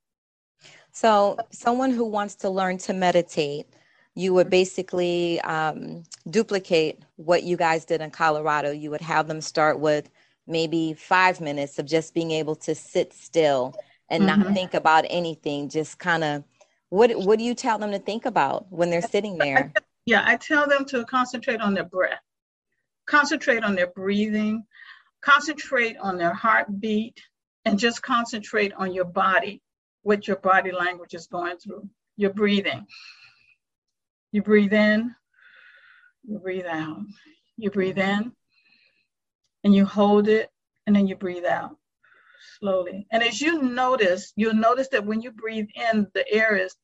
So, 0.92 1.38
someone 1.50 1.92
who 1.92 2.04
wants 2.04 2.34
to 2.36 2.50
learn 2.50 2.78
to 2.78 2.92
meditate, 2.92 3.66
you 4.14 4.34
would 4.34 4.50
basically 4.50 5.40
um, 5.42 6.02
duplicate 6.28 7.02
what 7.16 7.44
you 7.44 7.56
guys 7.56 7.84
did 7.84 8.00
in 8.00 8.10
Colorado. 8.10 8.72
You 8.72 8.90
would 8.90 9.00
have 9.00 9.28
them 9.28 9.40
start 9.40 9.78
with 9.78 10.10
maybe 10.46 10.94
five 10.94 11.40
minutes 11.40 11.78
of 11.78 11.86
just 11.86 12.12
being 12.12 12.32
able 12.32 12.56
to 12.56 12.74
sit 12.74 13.12
still 13.12 13.74
and 14.08 14.24
mm-hmm. 14.24 14.42
not 14.42 14.52
think 14.52 14.74
about 14.74 15.04
anything. 15.08 15.68
Just 15.68 15.98
kind 15.98 16.24
of, 16.24 16.44
what 16.88 17.12
what 17.12 17.38
do 17.38 17.44
you 17.44 17.54
tell 17.54 17.78
them 17.78 17.92
to 17.92 18.00
think 18.00 18.26
about 18.26 18.66
when 18.70 18.90
they're 18.90 19.00
sitting 19.00 19.38
there? 19.38 19.72
Yeah, 20.06 20.24
I 20.26 20.36
tell 20.36 20.66
them 20.66 20.84
to 20.86 21.04
concentrate 21.04 21.60
on 21.60 21.72
their 21.72 21.84
breath, 21.84 22.20
concentrate 23.06 23.62
on 23.62 23.76
their 23.76 23.86
breathing, 23.88 24.64
concentrate 25.22 25.96
on 25.98 26.18
their 26.18 26.34
heartbeat, 26.34 27.20
and 27.64 27.78
just 27.78 28.02
concentrate 28.02 28.72
on 28.72 28.92
your 28.92 29.04
body, 29.04 29.60
what 30.02 30.26
your 30.26 30.38
body 30.38 30.72
language 30.72 31.14
is 31.14 31.26
going 31.26 31.58
through, 31.58 31.88
your 32.16 32.32
breathing. 32.32 32.86
You 34.32 34.42
breathe 34.42 34.72
in, 34.72 35.14
you 36.24 36.38
breathe 36.38 36.66
out. 36.66 37.00
You 37.56 37.70
breathe 37.70 37.98
in, 37.98 38.32
and 39.64 39.74
you 39.74 39.84
hold 39.84 40.28
it, 40.28 40.48
and 40.86 40.96
then 40.96 41.06
you 41.06 41.14
breathe 41.14 41.44
out 41.44 41.76
slowly. 42.58 43.06
And 43.12 43.22
as 43.22 43.38
you 43.38 43.62
notice, 43.62 44.32
you'll 44.34 44.54
notice 44.54 44.88
that 44.88 45.04
when 45.04 45.20
you 45.20 45.30
breathe 45.30 45.68
in, 45.74 46.06
the 46.14 46.26
air 46.32 46.56
is 46.56 46.74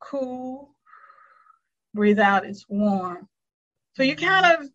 cool, 0.00 0.74
breathe 1.94 2.20
out, 2.20 2.46
it's 2.46 2.64
warm. 2.68 3.28
So 3.96 4.04
you 4.04 4.14
kind 4.14 4.46
of 4.46 4.68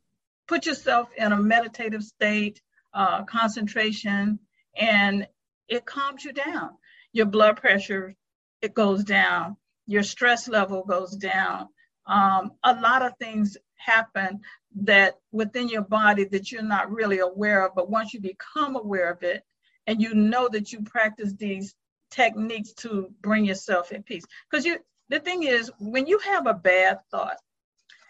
put 0.49 0.65
yourself 0.65 1.09
in 1.15 1.31
a 1.31 1.37
meditative 1.37 2.03
state, 2.03 2.59
uh, 2.95 3.23
concentration, 3.23 4.39
and 4.75 5.27
it 5.67 5.85
calms 5.85 6.25
you 6.25 6.33
down. 6.33 6.71
Your 7.13 7.27
blood 7.27 7.57
pressure, 7.57 8.15
it 8.61 8.73
goes 8.73 9.03
down. 9.03 9.57
Your 9.85 10.01
stress 10.01 10.47
level 10.47 10.83
goes 10.83 11.15
down. 11.15 11.67
Um, 12.07 12.53
a 12.63 12.73
lot 12.73 13.03
of 13.03 13.13
things 13.19 13.57
happen 13.75 14.41
that 14.75 15.19
within 15.31 15.69
your 15.69 15.83
body 15.83 16.25
that 16.25 16.51
you're 16.51 16.63
not 16.63 16.91
really 16.91 17.19
aware 17.19 17.63
of, 17.65 17.75
but 17.75 17.91
once 17.91 18.11
you 18.11 18.19
become 18.19 18.75
aware 18.75 19.11
of 19.11 19.21
it 19.21 19.43
and 19.85 20.01
you 20.01 20.15
know 20.15 20.49
that 20.49 20.73
you 20.73 20.81
practice 20.81 21.33
these 21.33 21.75
techniques 22.09 22.73
to 22.73 23.13
bring 23.21 23.45
yourself 23.45 23.91
in 23.91 24.01
peace. 24.01 24.25
Because 24.49 24.65
you 24.65 24.79
the 25.09 25.19
thing 25.19 25.43
is, 25.43 25.71
when 25.79 26.05
you 26.05 26.19
have 26.19 26.45
a 26.45 26.53
bad 26.53 26.99
thought, 27.09 27.37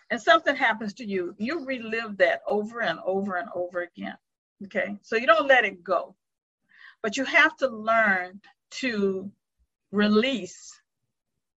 and 0.09 0.21
something 0.21 0.55
happens 0.55 0.93
to 0.95 1.05
you, 1.05 1.35
you 1.37 1.65
relive 1.65 2.17
that 2.17 2.41
over 2.47 2.81
and 2.81 2.99
over 3.05 3.35
and 3.35 3.49
over 3.53 3.81
again. 3.81 4.17
Okay. 4.65 4.97
So 5.01 5.15
you 5.15 5.27
don't 5.27 5.47
let 5.47 5.65
it 5.65 5.83
go, 5.83 6.15
but 7.01 7.15
you 7.15 7.23
have 7.25 7.55
to 7.57 7.67
learn 7.67 8.41
to 8.71 9.31
release. 9.91 10.79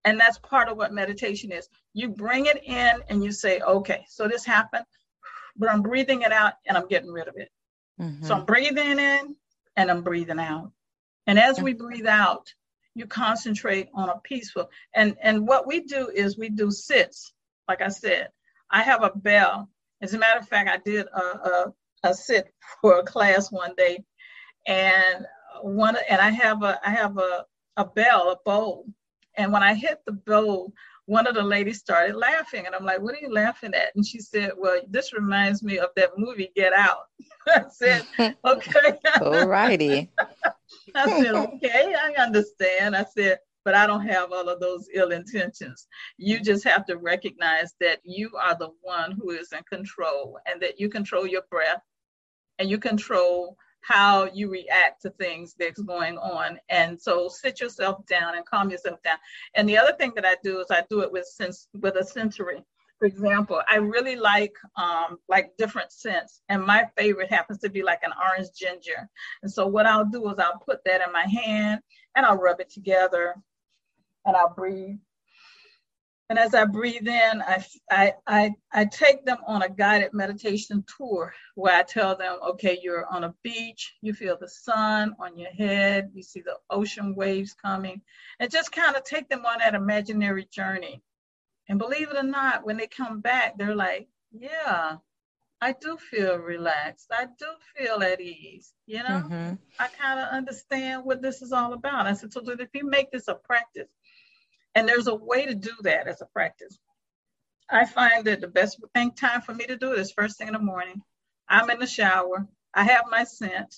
And 0.06 0.20
that's 0.20 0.38
part 0.40 0.70
of 0.70 0.78
what 0.78 0.94
meditation 0.94 1.52
is. 1.52 1.70
You 1.94 2.10
bring 2.10 2.46
it 2.46 2.64
in 2.64 3.02
and 3.10 3.24
you 3.24 3.32
say, 3.32 3.60
okay, 3.62 4.06
so 4.08 4.28
this 4.28 4.46
happened, 4.46 4.86
but 5.56 5.70
I'm 5.70 5.82
breathing 5.82 6.24
it 6.24 6.32
out 6.32 6.54
and 6.66 6.78
I'm 6.78 6.88
getting 6.88 7.12
rid 7.12 7.28
of 7.28 7.36
it. 7.38 7.50
Mm-hmm. 8.02 8.26
So 8.26 8.36
I'm 8.36 8.46
breathing 8.46 9.00
in 9.00 9.36
and 9.76 9.92
I'm 9.92 10.02
breathing 10.02 10.40
out. 10.40 10.72
And 11.28 11.38
as 11.38 11.62
we 11.62 11.74
breathe 11.74 12.08
out, 12.08 12.54
you 12.96 13.06
concentrate 13.06 13.90
on 13.94 14.10
a 14.10 14.20
peaceful. 14.24 14.70
And 14.96 15.16
and 15.22 15.48
what 15.48 15.68
we 15.68 15.82
do 15.82 16.10
is 16.10 16.38
we 16.38 16.50
do 16.50 16.72
sits, 16.72 17.34
like 17.68 17.82
I 17.82 17.90
said. 17.90 18.30
I 18.72 18.84
have 18.84 19.04
a 19.04 19.12
bell. 19.16 19.70
As 20.02 20.14
a 20.14 20.18
matter 20.18 20.40
of 20.40 20.48
fact, 20.48 20.70
I 20.70 20.78
did 20.78 21.08
a, 21.08 21.22
a, 21.22 21.74
a 22.04 22.14
sit 22.14 22.54
for 22.82 23.00
a 23.00 23.04
class 23.04 23.52
one 23.52 23.74
day, 23.78 24.04
and 24.68 25.26
one 25.62 25.98
and 26.10 26.22
I 26.22 26.30
have 26.30 26.64
a 26.64 26.80
I 26.86 26.92
have 26.92 27.18
a, 27.18 27.46
a 27.78 27.86
bell, 27.86 28.32
a 28.32 28.38
bowl, 28.50 28.86
and 29.38 29.52
when 29.52 29.64
I 29.64 29.74
hit 29.74 30.00
the 30.06 30.14
bowl, 30.14 30.74
one 31.06 31.26
of 31.26 31.34
the 31.34 31.44
ladies 31.44 31.80
started 31.80 32.16
laughing, 32.16 32.66
and 32.66 32.76
I'm 32.76 32.86
like, 32.86 33.02
"What 33.02 33.16
are 33.16 33.20
you 33.20 33.34
laughing 33.34 33.74
at?" 33.74 33.96
And 33.96 34.06
she 34.06 34.20
said, 34.20 34.52
"Well, 34.58 34.82
this 34.88 35.12
reminds 35.12 35.64
me 35.64 35.80
of 35.80 35.90
that 35.96 36.18
movie 36.18 36.52
Get 36.56 36.74
Out." 36.74 37.08
I 37.48 37.64
said, 37.72 38.06
"Okay." 38.46 39.00
All 39.22 39.48
righty. 39.48 40.12
I 40.96 41.22
said, 41.22 41.36
"Okay, 41.36 41.96
I 41.98 42.14
understand." 42.22 42.96
I 42.96 43.06
said, 43.06 43.40
but 43.70 43.78
I 43.78 43.86
don't 43.86 44.08
have 44.08 44.32
all 44.32 44.50
of 44.50 44.60
those 44.60 44.90
ill 44.96 45.12
intentions. 45.12 45.88
You 46.18 46.40
just 46.40 46.64
have 46.64 46.88
to 46.88 46.98
recognize 46.98 47.76
that 47.80 48.00
you 48.04 48.32
are 48.36 48.58
the 48.58 48.72
one 48.82 49.12
who 49.12 49.30
is 49.30 49.54
in 49.54 49.62
control 49.72 50.40
and 50.48 50.60
that 50.60 50.80
you 50.80 50.90
control 50.90 51.28
your 51.28 51.44
breath 51.52 51.84
and 52.58 52.68
you 52.68 52.80
control 52.80 53.56
how 53.82 54.26
you 54.34 54.50
react 54.50 55.04
to 55.04 55.12
things 55.12 55.54
that's 55.60 55.84
going 55.84 56.18
on. 56.18 56.58
And 56.70 57.00
so 57.00 57.30
sit 57.30 57.62
yourself 57.62 58.04
down 58.08 58.38
and 58.38 58.46
calm 58.48 58.72
yourself 58.72 59.04
down. 59.04 59.18
And 59.54 59.70
the 59.70 59.78
other 59.78 59.94
thing 60.00 60.14
that 60.16 60.26
I 60.26 60.36
do 60.44 60.60
is 60.62 60.66
I 60.72 60.84
do 60.90 61.02
it 61.02 61.12
with 61.12 61.28
sense 61.28 61.68
with 61.80 61.96
a 61.96 62.04
sensory. 62.04 62.64
For 62.98 63.06
example, 63.06 63.62
I 63.70 63.76
really 63.76 64.16
like 64.16 64.56
um, 64.78 65.20
like 65.28 65.52
different 65.60 65.92
scents, 65.92 66.42
and 66.50 66.66
my 66.66 66.88
favorite 66.98 67.32
happens 67.32 67.60
to 67.60 67.70
be 67.70 67.84
like 67.84 68.02
an 68.02 68.14
orange 68.20 68.50
ginger. 68.54 69.08
And 69.44 69.52
so 69.52 69.68
what 69.68 69.86
I'll 69.86 70.10
do 70.10 70.28
is 70.30 70.40
I'll 70.40 70.60
put 70.68 70.80
that 70.86 71.02
in 71.06 71.14
my 71.14 71.28
hand 71.28 71.82
and 72.16 72.26
I'll 72.26 72.36
rub 72.36 72.60
it 72.60 72.72
together 72.72 73.36
and 74.26 74.36
I'll 74.36 74.54
breathe. 74.54 74.98
And 76.30 76.38
as 76.38 76.54
I 76.54 76.66
breathe 76.66 77.08
in, 77.08 77.42
I, 77.42 77.66
I, 77.90 78.14
I, 78.28 78.54
I 78.72 78.86
take 78.86 79.26
them 79.26 79.40
on 79.48 79.64
a 79.64 79.70
guided 79.70 80.14
meditation 80.14 80.84
tour 80.96 81.34
where 81.56 81.76
I 81.76 81.82
tell 81.82 82.16
them, 82.16 82.38
okay, 82.50 82.78
you're 82.84 83.08
on 83.08 83.24
a 83.24 83.34
beach, 83.42 83.96
you 84.02 84.14
feel 84.14 84.38
the 84.40 84.48
sun 84.48 85.16
on 85.20 85.40
your 85.40 85.50
head, 85.50 86.12
you 86.14 86.22
see 86.22 86.42
the 86.42 86.58
ocean 86.70 87.16
waves 87.16 87.56
coming, 87.56 88.02
and 88.40 88.52
just 88.52 88.72
kind 88.72 88.96
of 88.96 89.04
take 89.04 89.28
them 89.28 89.44
on 89.44 89.58
that 89.58 89.74
imaginary 89.74 90.48
journey. 90.52 91.02
And 91.68 91.80
believe 91.80 92.12
it 92.12 92.18
or 92.18 92.24
not, 92.24 92.64
when 92.64 92.78
they 92.78 92.88
come 92.88 93.22
back, 93.22 93.58
they're 93.58 93.76
like, 93.76 94.08
yeah, 94.32 94.98
I 95.62 95.74
do 95.82 95.98
feel 95.98 96.38
relaxed. 96.38 97.08
I 97.12 97.26
do 97.26 97.48
feel 97.76 98.04
at 98.04 98.22
ease. 98.22 98.72
You 98.86 99.00
know, 99.00 99.24
mm-hmm. 99.26 99.54
I 99.80 99.88
kind 100.00 100.20
of 100.20 100.28
understand 100.30 101.06
what 101.06 101.24
this 101.24 101.42
is 101.42 101.52
all 101.52 101.74
about. 101.74 102.06
I 102.06 102.14
said, 102.14 102.32
so 102.32 102.42
if 102.48 102.70
you 102.74 102.88
make 102.88 103.12
this 103.12 103.28
a 103.28 103.36
practice, 103.36 103.90
and 104.76 104.88
there's 104.88 105.08
a 105.08 105.16
way 105.16 105.46
to 105.46 105.56
do 105.56 105.72
that 105.82 106.08
as 106.08 106.22
a 106.22 106.26
practice. 106.28 106.78
I 107.70 107.86
find 107.86 108.26
that 108.26 108.42
the 108.42 108.48
best 108.48 108.80
thing 108.96 109.12
time 109.12 109.42
for 109.42 109.54
me 109.54 109.66
to 109.68 109.78
do 109.78 109.94
it 109.94 110.00
is 110.00 110.12
first 110.12 110.38
thing 110.38 110.48
in 110.48 110.54
the 110.54 110.60
morning. 110.60 111.02
I'm 111.48 111.70
in 111.70 111.80
the 111.80 111.88
shower. 111.88 112.48
I 112.74 112.84
have 112.84 113.06
my 113.10 113.24
scent. 113.24 113.76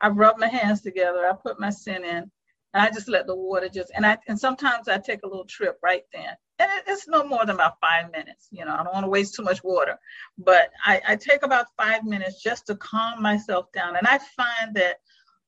I 0.00 0.08
rub 0.08 0.38
my 0.38 0.48
hands 0.48 0.82
together. 0.82 1.26
I 1.26 1.32
put 1.34 1.60
my 1.60 1.70
scent 1.70 2.04
in, 2.04 2.30
and 2.74 2.82
I 2.82 2.90
just 2.90 3.08
let 3.08 3.26
the 3.26 3.36
water 3.36 3.68
just. 3.68 3.92
And 3.94 4.04
I 4.04 4.18
and 4.26 4.38
sometimes 4.38 4.88
I 4.88 4.98
take 4.98 5.22
a 5.22 5.28
little 5.28 5.44
trip 5.44 5.78
right 5.82 6.02
then, 6.12 6.34
and 6.58 6.70
it's 6.86 7.08
no 7.08 7.24
more 7.24 7.46
than 7.46 7.54
about 7.54 7.80
five 7.80 8.10
minutes. 8.10 8.48
You 8.50 8.64
know, 8.64 8.74
I 8.74 8.82
don't 8.82 8.92
want 8.92 9.04
to 9.04 9.10
waste 9.10 9.34
too 9.34 9.42
much 9.42 9.62
water, 9.62 9.98
but 10.38 10.70
I, 10.84 11.00
I 11.08 11.16
take 11.16 11.42
about 11.42 11.66
five 11.76 12.04
minutes 12.04 12.42
just 12.42 12.66
to 12.66 12.76
calm 12.76 13.22
myself 13.22 13.70
down. 13.72 13.96
And 13.96 14.06
I 14.06 14.18
find 14.18 14.74
that 14.74 14.96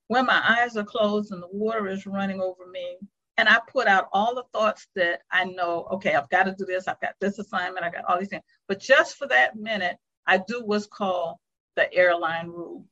when 0.08 0.26
my 0.26 0.40
eyes 0.46 0.76
are 0.76 0.84
closed 0.84 1.32
and 1.32 1.42
the 1.42 1.48
water 1.50 1.88
is 1.88 2.06
running 2.06 2.40
over 2.40 2.66
me, 2.70 2.98
and 3.36 3.48
I 3.48 3.58
put 3.70 3.86
out 3.86 4.08
all 4.12 4.34
the 4.34 4.44
thoughts 4.52 4.86
that 4.94 5.22
I 5.30 5.44
know, 5.44 5.88
okay, 5.92 6.14
I've 6.14 6.28
got 6.30 6.44
to 6.44 6.54
do 6.56 6.64
this, 6.64 6.86
I've 6.86 7.00
got 7.00 7.14
this 7.20 7.38
assignment, 7.38 7.84
I 7.84 7.90
got 7.90 8.04
all 8.04 8.18
these 8.18 8.28
things. 8.28 8.44
But 8.68 8.80
just 8.80 9.16
for 9.16 9.26
that 9.28 9.56
minute, 9.56 9.96
I 10.26 10.38
do 10.38 10.62
what's 10.64 10.86
called 10.86 11.36
the 11.76 11.92
airline 11.92 12.48
rule. 12.48 12.84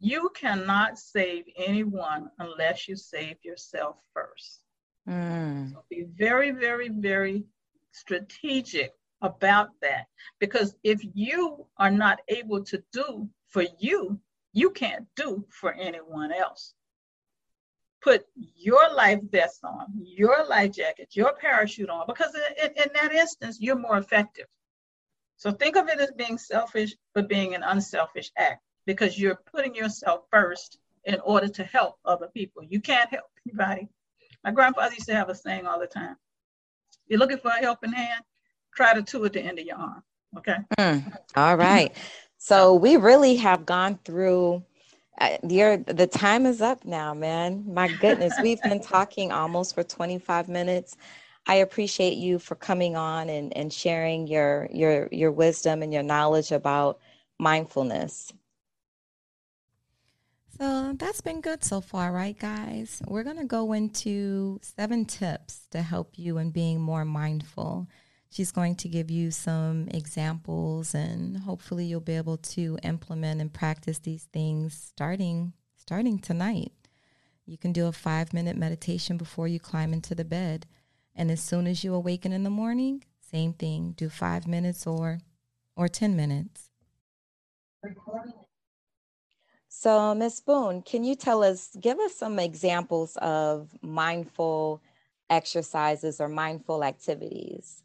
You 0.00 0.30
cannot 0.34 0.98
save 0.98 1.44
anyone 1.56 2.30
unless 2.38 2.88
you 2.88 2.96
save 2.96 3.36
yourself 3.42 4.00
first. 4.14 4.60
Mm. 5.08 5.72
So 5.72 5.84
be 5.88 6.06
very, 6.14 6.50
very, 6.50 6.88
very 6.88 7.44
strategic 7.92 8.92
about 9.22 9.70
that. 9.82 10.06
Because 10.38 10.74
if 10.84 11.00
you 11.14 11.66
are 11.78 11.90
not 11.90 12.20
able 12.28 12.64
to 12.64 12.82
do 12.92 13.28
for 13.48 13.64
you, 13.78 14.20
you 14.52 14.70
can't 14.70 15.06
do 15.16 15.44
for 15.50 15.72
anyone 15.74 16.32
else 16.32 16.74
put 18.00 18.24
your 18.56 18.92
life 18.94 19.20
vest 19.30 19.60
on, 19.64 19.86
your 19.96 20.44
life 20.46 20.72
jacket, 20.72 21.08
your 21.12 21.32
parachute 21.34 21.90
on, 21.90 22.04
because 22.06 22.34
in, 22.62 22.70
in, 22.70 22.88
that 22.94 23.12
instance, 23.12 23.58
you're 23.60 23.78
more 23.78 23.98
effective. 23.98 24.46
So 25.36 25.52
think 25.52 25.76
of 25.76 25.88
it 25.88 26.00
as 26.00 26.10
being 26.12 26.38
selfish, 26.38 26.94
but 27.14 27.28
being 27.28 27.54
an 27.54 27.62
unselfish 27.62 28.30
act. 28.36 28.62
because 28.86 29.18
you're 29.18 29.40
putting 29.52 29.74
yourself 29.74 30.24
first 30.30 30.78
in 31.04 31.20
order 31.20 31.48
to 31.48 31.64
help 31.64 31.98
other 32.04 32.28
people. 32.28 32.62
You 32.62 32.80
can't 32.80 33.10
help 33.10 33.26
anybody. 33.46 33.88
My 34.44 34.50
grandfather 34.50 34.94
used 34.94 35.06
to 35.08 35.14
have 35.14 35.28
a 35.28 35.34
saying 35.34 35.66
all 35.66 35.80
the 35.80 35.86
time. 35.86 36.16
You're 37.06 37.18
looking 37.18 37.38
for 37.38 37.48
a 37.48 37.60
helping 37.60 37.92
hand, 37.92 38.22
try 38.74 38.94
the 38.94 39.02
two 39.02 39.24
at 39.24 39.32
the 39.32 39.40
end 39.40 39.58
of 39.58 39.64
your 39.64 39.76
arm. 39.76 40.02
Okay. 40.36 40.56
Mm, 40.78 41.16
all 41.36 41.56
right. 41.56 41.94
So 42.36 42.74
we 42.74 42.96
really 42.96 43.36
have 43.36 43.66
gone 43.66 43.98
through 44.04 44.62
uh, 45.20 45.38
your 45.48 45.78
the 45.78 46.06
time 46.06 46.46
is 46.46 46.60
up 46.60 46.84
now, 46.84 47.14
man. 47.14 47.64
My 47.72 47.88
goodness, 47.88 48.40
we've 48.40 48.62
been 48.62 48.80
talking 48.80 49.32
almost 49.32 49.74
for 49.74 49.82
25 49.82 50.48
minutes. 50.48 50.96
I 51.46 51.56
appreciate 51.56 52.18
you 52.18 52.38
for 52.38 52.54
coming 52.54 52.96
on 52.96 53.28
and, 53.28 53.56
and 53.56 53.72
sharing 53.72 54.26
your 54.26 54.68
your 54.72 55.08
your 55.10 55.32
wisdom 55.32 55.82
and 55.82 55.92
your 55.92 56.02
knowledge 56.02 56.52
about 56.52 57.00
mindfulness. 57.38 58.32
So 60.58 60.92
that's 60.98 61.20
been 61.20 61.40
good 61.40 61.62
so 61.62 61.80
far, 61.80 62.12
right, 62.12 62.36
guys? 62.36 63.00
We're 63.06 63.22
going 63.22 63.38
to 63.38 63.44
go 63.44 63.72
into 63.72 64.58
seven 64.60 65.04
tips 65.04 65.66
to 65.70 65.82
help 65.82 66.18
you 66.18 66.38
in 66.38 66.50
being 66.50 66.80
more 66.80 67.04
mindful. 67.04 67.86
She's 68.30 68.52
going 68.52 68.76
to 68.76 68.88
give 68.88 69.10
you 69.10 69.30
some 69.30 69.88
examples 69.90 70.94
and 70.94 71.38
hopefully 71.38 71.86
you'll 71.86 72.00
be 72.00 72.16
able 72.16 72.36
to 72.36 72.78
implement 72.82 73.40
and 73.40 73.52
practice 73.52 73.98
these 73.98 74.24
things 74.32 74.74
starting 74.74 75.54
starting 75.76 76.18
tonight. 76.18 76.72
You 77.46 77.56
can 77.56 77.72
do 77.72 77.86
a 77.86 77.92
5-minute 77.92 78.56
meditation 78.58 79.16
before 79.16 79.48
you 79.48 79.58
climb 79.58 79.94
into 79.94 80.14
the 80.14 80.24
bed, 80.24 80.66
and 81.16 81.30
as 81.30 81.40
soon 81.40 81.66
as 81.66 81.82
you 81.82 81.94
awaken 81.94 82.30
in 82.30 82.44
the 82.44 82.50
morning, 82.50 83.04
same 83.20 83.54
thing, 83.54 83.94
do 83.96 84.10
5 84.10 84.46
minutes 84.46 84.86
or 84.86 85.20
or 85.78 85.88
10 85.88 86.14
minutes. 86.14 86.70
So, 89.68 90.14
Ms. 90.14 90.40
Boone, 90.40 90.82
can 90.82 91.04
you 91.04 91.14
tell 91.14 91.44
us, 91.44 91.70
give 91.80 91.98
us 92.00 92.14
some 92.16 92.38
examples 92.38 93.16
of 93.18 93.70
mindful 93.80 94.82
exercises 95.30 96.20
or 96.20 96.28
mindful 96.28 96.82
activities? 96.82 97.82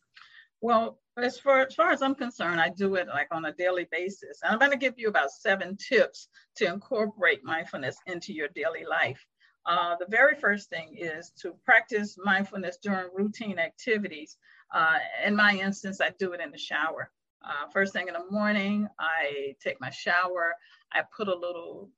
Well, 0.64 0.98
as 1.18 1.38
far, 1.38 1.60
as 1.60 1.76
far 1.76 1.92
as 1.92 2.02
I'm 2.02 2.16
concerned, 2.16 2.62
I 2.62 2.70
do 2.70 2.96
it 2.96 3.10
like 3.10 3.28
on 3.32 3.44
a 3.44 3.52
daily 3.52 3.86
basis. 3.92 4.40
And 4.42 4.54
I'm 4.54 4.60
going 4.60 4.72
to 4.72 4.78
give 4.78 4.94
you 4.96 5.10
about 5.10 5.30
seven 5.30 5.76
tips 5.76 6.30
to 6.56 6.66
incorporate 6.66 7.44
mindfulness 7.44 7.98
into 8.08 8.32
your 8.32 8.48
daily 8.56 8.86
life. 8.90 9.20
Uh, 9.66 9.98
the 10.00 10.06
very 10.08 10.36
first 10.36 10.70
thing 10.70 10.96
is 10.98 11.34
to 11.42 11.54
practice 11.66 12.18
mindfulness 12.18 12.78
during 12.82 13.10
routine 13.14 13.60
activities. 13.60 14.38
Uh, 14.74 15.00
in 15.26 15.36
my 15.36 15.54
instance, 15.54 16.00
I 16.00 16.12
do 16.18 16.32
it 16.32 16.40
in 16.40 16.50
the 16.50 16.58
shower. 16.58 17.12
Uh, 17.44 17.68
first 17.74 17.92
thing 17.92 18.08
in 18.08 18.14
the 18.14 18.32
morning, 18.32 18.88
I 18.98 19.56
take 19.62 19.82
my 19.82 19.90
shower. 19.90 20.54
I 20.94 21.02
put 21.14 21.28
a 21.28 21.36
little 21.36 21.90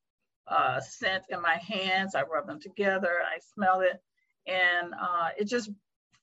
uh, 0.47 0.79
scent 0.79 1.25
in 1.29 1.39
my 1.39 1.57
hands. 1.57 2.15
I 2.15 2.23
rub 2.23 2.47
them 2.47 2.59
together. 2.59 3.19
I 3.23 3.37
smell 3.53 3.81
it. 3.81 4.01
And 4.47 4.95
uh, 4.99 5.29
it 5.37 5.45
just, 5.47 5.69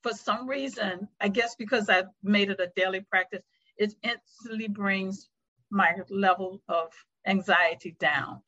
for 0.03 0.11
some 0.11 0.47
reason, 0.47 1.07
I 1.19 1.29
guess 1.29 1.55
because 1.55 1.89
I've 1.89 2.09
made 2.21 2.49
it 2.49 2.59
a 2.59 2.71
daily 2.75 3.01
practice, 3.01 3.41
it 3.77 3.93
instantly 4.03 4.67
brings 4.67 5.29
my 5.71 5.93
level 6.09 6.61
of 6.67 6.91
anxiety 7.25 7.95
down. 7.99 8.41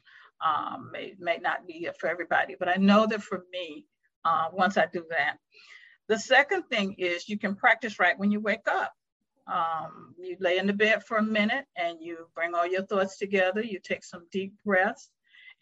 Um, 0.45 0.91
may, 0.91 1.15
may 1.17 1.37
not 1.37 1.65
be 1.65 1.89
for 1.99 2.07
everybody, 2.07 2.55
but 2.59 2.67
I 2.67 2.75
know 2.75 3.07
that 3.07 3.23
for 3.23 3.43
me, 3.51 3.85
uh, 4.25 4.49
once 4.51 4.77
I 4.77 4.85
do 4.91 5.05
that. 5.09 5.37
The 6.07 6.19
second 6.19 6.63
thing 6.63 6.95
is 6.99 7.29
you 7.29 7.39
can 7.39 7.55
practice 7.55 7.99
right 7.99 8.19
when 8.19 8.31
you 8.31 8.39
wake 8.39 8.67
up. 8.67 8.93
Um, 9.47 10.15
you 10.19 10.35
lay 10.39 10.57
in 10.57 10.67
the 10.67 10.73
bed 10.73 11.03
for 11.05 11.17
a 11.17 11.23
minute 11.23 11.65
and 11.77 11.99
you 12.01 12.27
bring 12.35 12.53
all 12.53 12.67
your 12.67 12.85
thoughts 12.85 13.17
together. 13.17 13.61
You 13.61 13.79
take 13.79 14.03
some 14.03 14.27
deep 14.31 14.53
breaths 14.65 15.09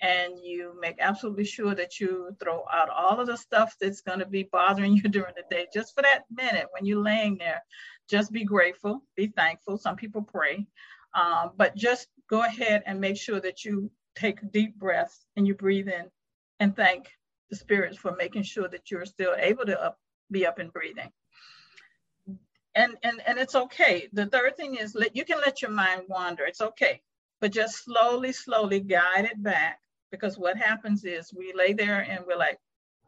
and 0.02 0.40
you 0.40 0.78
make 0.80 0.98
absolutely 1.00 1.46
sure 1.46 1.76
that 1.76 2.00
you 2.00 2.36
throw 2.40 2.66
out 2.72 2.90
all 2.90 3.20
of 3.20 3.28
the 3.28 3.38
stuff 3.38 3.76
that's 3.80 4.02
going 4.02 4.20
to 4.20 4.26
be 4.26 4.44
bothering 4.44 4.94
you 5.04 5.04
during 5.04 5.34
the 5.36 5.44
day. 5.50 5.68
Just 5.74 5.96
for 5.96 6.02
that 6.02 6.24
minute 6.32 6.68
when 6.72 6.86
you're 6.86 7.04
laying 7.04 7.38
there, 7.38 7.64
just 8.10 8.32
be 8.32 8.44
grateful, 8.44 9.04
be 9.16 9.28
thankful. 9.28 9.78
Some 9.78 9.96
people 9.96 10.22
pray, 10.22 10.66
um, 11.14 11.52
but 11.56 11.76
just 11.76 12.08
go 12.30 12.44
ahead 12.44 12.84
and 12.86 13.00
make 13.00 13.18
sure 13.18 13.40
that 13.40 13.64
you 13.64 13.90
take 14.16 14.52
deep 14.52 14.76
breaths 14.76 15.26
and 15.36 15.48
you 15.48 15.56
breathe 15.56 15.88
in 15.88 16.10
and 16.60 16.76
thank 16.76 17.10
the 17.50 17.56
spirits 17.56 17.98
for 17.98 18.16
making 18.16 18.44
sure 18.44 18.68
that 18.68 18.92
you're 18.92 19.06
still 19.06 19.36
able 19.38 19.66
to 19.66 19.82
up, 19.82 20.00
be 20.32 20.46
up 20.46 20.60
and 20.60 20.72
breathing 20.72 21.12
and 22.76 22.98
and 23.04 23.22
and 23.26 23.38
it's 23.38 23.56
okay 23.56 24.08
the 24.14 24.26
third 24.28 24.56
thing 24.58 24.76
is 24.76 24.96
let 24.96 25.16
you 25.16 25.26
can 25.26 25.40
let 25.40 25.62
your 25.62 25.72
mind 25.72 26.04
wander 26.08 26.44
it's 26.46 26.62
okay 26.62 27.02
but 27.44 27.52
just 27.52 27.84
slowly 27.84 28.32
slowly 28.32 28.80
guide 28.80 29.26
it 29.26 29.44
back 29.44 29.82
because 30.12 30.38
what 30.38 30.56
happens 30.56 31.04
is 31.04 31.34
we 31.34 31.52
lay 31.54 31.74
there 31.74 32.08
and 32.10 32.24
we're 32.26 32.38
like 32.38 32.58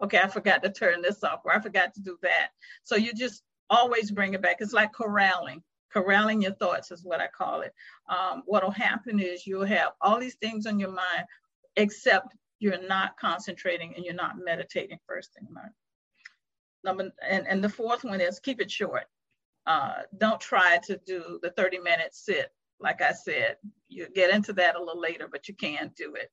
okay 0.03 0.19
i 0.19 0.27
forgot 0.27 0.61
to 0.61 0.69
turn 0.69 1.01
this 1.01 1.23
off 1.23 1.39
or 1.45 1.55
i 1.55 1.59
forgot 1.61 1.93
to 1.93 2.01
do 2.01 2.17
that. 2.21 2.49
So 2.83 2.97
you 2.97 3.13
just 3.13 3.43
always 3.69 4.11
bring 4.11 4.33
it 4.33 4.41
back. 4.41 4.57
It's 4.59 4.73
like 4.73 4.91
corralling 4.91 5.63
corralling 5.93 6.41
your 6.41 6.51
thoughts 6.55 6.91
is 6.91 7.05
what 7.05 7.21
i 7.21 7.27
call 7.27 7.61
it. 7.61 7.73
Um, 8.09 8.43
what'll 8.45 8.71
happen 8.71 9.21
is 9.21 9.47
you'll 9.47 9.63
have 9.63 9.91
all 10.01 10.19
these 10.19 10.35
things 10.35 10.65
on 10.65 10.79
your 10.79 10.91
mind 10.91 11.23
except 11.77 12.35
you're 12.59 12.85
not 12.85 13.17
concentrating 13.17 13.95
and 13.95 14.03
you're 14.03 14.13
not 14.13 14.35
meditating 14.43 14.99
first 15.07 15.33
thing 15.33 15.47
number 16.83 17.09
and, 17.25 17.47
and 17.47 17.63
the 17.63 17.69
fourth 17.69 18.03
one 18.03 18.19
is 18.19 18.41
keep 18.41 18.59
it 18.59 18.69
short. 18.69 19.05
Uh, 19.65 19.99
don't 20.17 20.41
try 20.41 20.77
to 20.87 20.99
do 21.07 21.39
the 21.41 21.51
30 21.51 21.79
minute 21.79 22.13
sit. 22.13 22.51
Like 22.79 23.01
I 23.01 23.13
said, 23.13 23.57
you 23.87 24.07
get 24.13 24.33
into 24.33 24.53
that 24.53 24.75
a 24.75 24.79
little 24.79 25.01
later, 25.01 25.27
but 25.31 25.47
you 25.47 25.55
can 25.55 25.91
do 25.95 26.15
it. 26.15 26.31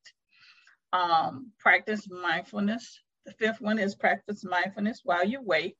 Um, 0.91 1.51
practice 1.59 2.07
mindfulness. 2.09 2.99
The 3.25 3.31
fifth 3.33 3.61
one 3.61 3.79
is 3.79 3.95
practice 3.95 4.43
mindfulness 4.43 5.01
while 5.03 5.25
you 5.25 5.41
wait. 5.41 5.77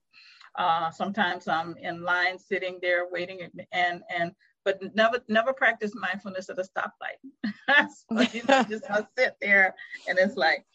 Uh, 0.58 0.92
sometimes 0.92 1.48
I'm 1.48 1.76
in 1.78 2.04
line 2.04 2.40
sitting 2.40 2.80
there 2.82 3.08
waiting 3.12 3.50
and 3.72 4.04
and 4.16 4.32
but 4.64 4.80
never 4.96 5.20
never 5.28 5.52
practice 5.52 5.94
mindfulness 5.96 6.50
at 6.50 6.60
a 6.60 6.64
stoplight. 6.64 7.20
so, 7.90 8.22
you 8.34 8.44
know, 8.48 8.64
just 8.70 8.90
I 8.90 9.06
sit 9.18 9.36
there 9.42 9.76
and 10.08 10.18
it's 10.20 10.36
like 10.36 10.66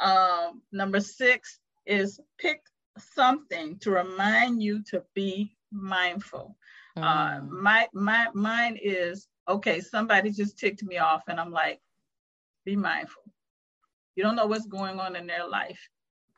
um, 0.00 0.62
number 0.72 1.00
six 1.00 1.58
is 1.86 2.20
pick 2.38 2.60
something 3.14 3.78
to 3.80 3.90
remind 3.90 4.62
you 4.62 4.82
to 4.90 5.02
be 5.14 5.56
mindful. 5.72 6.56
Uh, 6.96 7.00
mm. 7.00 7.38
Uh, 7.38 7.44
my 7.44 7.88
my 7.92 8.28
mine 8.34 8.78
is 8.80 9.28
okay. 9.48 9.80
Somebody 9.80 10.30
just 10.30 10.58
ticked 10.58 10.82
me 10.82 10.98
off, 10.98 11.22
and 11.28 11.38
I'm 11.38 11.52
like, 11.52 11.80
be 12.64 12.76
mindful. 12.76 13.22
You 14.16 14.24
don't 14.24 14.36
know 14.36 14.46
what's 14.46 14.66
going 14.66 14.98
on 15.00 15.16
in 15.16 15.26
their 15.26 15.48
life. 15.48 15.88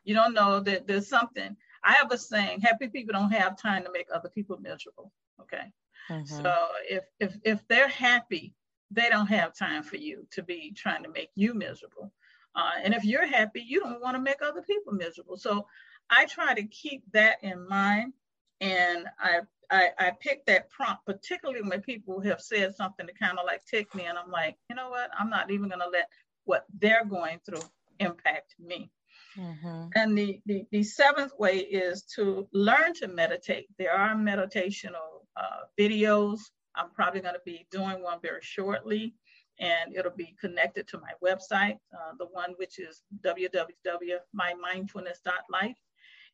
You 0.03 0.13
don't 0.13 0.33
know 0.33 0.59
that 0.59 0.87
there's 0.87 1.07
something. 1.07 1.55
I 1.83 1.93
have 1.93 2.11
a 2.11 2.17
saying: 2.17 2.61
happy 2.61 2.87
people 2.87 3.13
don't 3.13 3.31
have 3.31 3.61
time 3.61 3.83
to 3.83 3.91
make 3.91 4.07
other 4.13 4.29
people 4.29 4.57
miserable. 4.59 5.11
Okay. 5.41 5.71
Mm-hmm. 6.09 6.41
So 6.41 6.55
if 6.89 7.03
if 7.19 7.35
if 7.43 7.67
they're 7.67 7.87
happy, 7.87 8.53
they 8.91 9.09
don't 9.09 9.27
have 9.27 9.55
time 9.55 9.83
for 9.83 9.97
you 9.97 10.27
to 10.31 10.43
be 10.43 10.73
trying 10.75 11.03
to 11.03 11.09
make 11.09 11.29
you 11.35 11.53
miserable. 11.53 12.11
Uh, 12.55 12.71
and 12.83 12.93
if 12.93 13.03
you're 13.03 13.25
happy, 13.25 13.61
you 13.61 13.79
don't 13.79 14.01
want 14.01 14.15
to 14.15 14.21
make 14.21 14.41
other 14.41 14.61
people 14.61 14.93
miserable. 14.93 15.37
So 15.37 15.65
I 16.09 16.25
try 16.25 16.53
to 16.53 16.63
keep 16.63 17.03
that 17.13 17.37
in 17.41 17.67
mind 17.67 18.13
and 18.61 19.07
I, 19.19 19.39
I, 19.73 19.89
I 19.97 20.11
picked 20.11 20.45
that 20.45 20.69
prompt, 20.69 21.03
particularly 21.05 21.63
when 21.63 21.81
people 21.81 22.21
have 22.21 22.39
said 22.39 22.75
something 22.75 23.07
to 23.07 23.13
kind 23.13 23.39
of 23.39 23.45
like 23.45 23.65
tick 23.65 23.95
me, 23.95 24.05
and 24.05 24.19
I'm 24.19 24.29
like, 24.29 24.55
you 24.69 24.75
know 24.75 24.89
what? 24.89 25.09
I'm 25.17 25.31
not 25.31 25.49
even 25.49 25.67
going 25.67 25.81
to 25.81 25.89
let 25.89 26.07
what 26.45 26.65
they're 26.79 27.05
going 27.05 27.39
through 27.43 27.63
impact 27.99 28.53
me. 28.59 28.91
Mm-hmm. 29.35 29.87
And 29.95 30.15
the, 30.17 30.39
the, 30.45 30.65
the 30.71 30.83
seventh 30.83 31.33
way 31.39 31.57
is 31.57 32.03
to 32.15 32.47
learn 32.53 32.93
to 32.95 33.07
meditate. 33.07 33.67
There 33.79 33.93
are 33.93 34.15
meditational 34.15 35.23
uh, 35.35 35.61
videos. 35.79 36.39
I'm 36.75 36.91
probably 36.91 37.21
going 37.21 37.33
to 37.33 37.41
be 37.43 37.65
doing 37.71 38.03
one 38.03 38.19
very 38.21 38.41
shortly, 38.41 39.15
and 39.59 39.95
it'll 39.95 40.11
be 40.11 40.35
connected 40.39 40.87
to 40.89 40.99
my 40.99 41.13
website, 41.23 41.79
uh, 41.93 42.11
the 42.19 42.27
one 42.27 42.53
which 42.57 42.77
is 42.77 43.01
www.mymindfulness.life. 43.25 45.77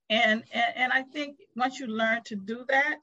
And, 0.09 0.43
and, 0.51 0.73
and 0.75 0.93
I 0.93 1.03
think 1.03 1.37
once 1.55 1.79
you 1.79 1.87
learn 1.87 2.21
to 2.25 2.35
do 2.35 2.65
that, 2.69 2.99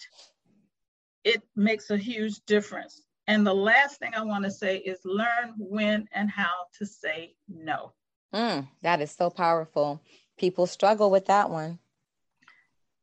it 1.25 1.43
makes 1.55 1.91
a 1.91 1.97
huge 1.97 2.41
difference. 2.47 3.03
And 3.29 3.47
the 3.47 3.55
last 3.55 3.99
thing 3.99 4.13
I 4.15 4.23
want 4.23 4.45
to 4.45 4.51
say 4.51 4.79
is 4.79 5.01
learn 5.05 5.55
when 5.59 6.09
and 6.13 6.31
how 6.31 6.53
to 6.79 6.87
say 6.87 7.35
no. 7.49 7.93
Mm, 8.33 8.69
that 8.83 9.01
is 9.01 9.11
so 9.11 9.31
powerful. 9.31 10.01
People 10.37 10.67
struggle 10.67 11.11
with 11.11 11.27
that 11.27 11.51
one. 11.51 11.79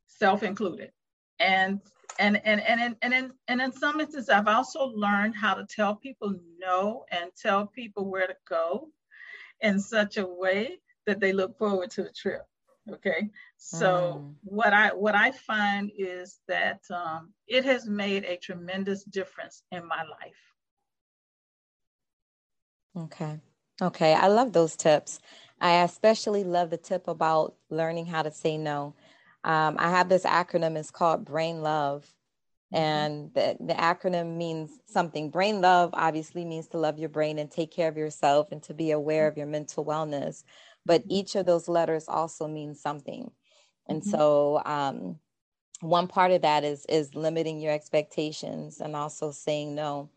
Self 0.07 0.43
included. 0.43 0.91
And 1.39 1.81
and 2.19 2.39
and 2.45 2.61
and 2.61 2.79
and, 2.79 2.95
and 3.01 3.13
in 3.13 3.31
and 3.47 3.61
in 3.61 3.71
some 3.71 3.99
instances 3.99 4.29
I've 4.29 4.47
also 4.47 4.85
learned 4.85 5.35
how 5.35 5.55
to 5.55 5.65
tell 5.65 5.95
people 5.95 6.33
no 6.59 7.05
and 7.11 7.31
tell 7.35 7.67
people 7.67 8.09
where 8.09 8.27
to 8.27 8.35
go 8.47 8.89
in 9.61 9.79
such 9.79 10.17
a 10.17 10.25
way 10.25 10.77
that 11.05 11.19
they 11.19 11.33
look 11.33 11.57
forward 11.57 11.89
to 11.91 12.03
the 12.03 12.11
trip 12.11 12.43
okay 12.91 13.29
so 13.65 14.21
mm. 14.21 14.33
what 14.43 14.73
i 14.73 14.89
what 14.89 15.15
i 15.15 15.31
find 15.31 15.91
is 15.97 16.39
that 16.47 16.81
um, 16.91 17.31
it 17.47 17.63
has 17.63 17.87
made 17.87 18.23
a 18.25 18.37
tremendous 18.37 19.03
difference 19.03 19.63
in 19.71 19.87
my 19.87 20.03
life 20.03 20.53
Okay. 22.95 23.39
Okay. 23.81 24.13
I 24.13 24.27
love 24.27 24.53
those 24.53 24.75
tips. 24.75 25.19
I 25.59 25.83
especially 25.83 26.43
love 26.43 26.69
the 26.69 26.77
tip 26.77 27.07
about 27.07 27.55
learning 27.69 28.05
how 28.05 28.21
to 28.21 28.31
say 28.31 28.57
no. 28.57 28.95
Um, 29.43 29.75
I 29.79 29.89
have 29.89 30.09
this 30.09 30.23
acronym, 30.23 30.77
it's 30.77 30.91
called 30.91 31.25
Brain 31.25 31.61
Love. 31.61 32.05
Mm-hmm. 32.73 32.83
And 32.83 33.33
the, 33.33 33.57
the 33.59 33.73
acronym 33.73 34.37
means 34.37 34.71
something. 34.85 35.29
Brain 35.29 35.61
love 35.61 35.91
obviously 35.93 36.45
means 36.45 36.67
to 36.69 36.77
love 36.77 36.99
your 36.99 37.09
brain 37.09 37.39
and 37.39 37.49
take 37.49 37.71
care 37.71 37.87
of 37.87 37.97
yourself 37.97 38.51
and 38.51 38.61
to 38.63 38.73
be 38.73 38.91
aware 38.91 39.27
of 39.27 39.37
your 39.37 39.47
mental 39.47 39.85
wellness. 39.85 40.43
But 40.85 41.01
mm-hmm. 41.01 41.11
each 41.11 41.35
of 41.35 41.45
those 41.45 41.67
letters 41.67 42.05
also 42.07 42.47
means 42.47 42.81
something. 42.81 43.31
And 43.87 44.01
mm-hmm. 44.01 44.09
so 44.09 44.61
um, 44.65 45.19
one 45.81 46.07
part 46.07 46.31
of 46.31 46.41
that 46.41 46.63
is 46.63 46.85
is 46.87 47.15
limiting 47.15 47.59
your 47.59 47.73
expectations 47.73 48.79
and 48.79 48.95
also 48.95 49.31
saying 49.31 49.75
no. 49.75 50.09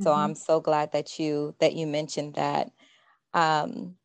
So 0.00 0.10
mm-hmm. 0.10 0.20
I'm 0.20 0.34
so 0.34 0.60
glad 0.60 0.92
that 0.92 1.18
you 1.18 1.54
that 1.58 1.74
you 1.74 1.86
mentioned 1.86 2.34
that. 2.34 2.70
Um, 3.34 3.96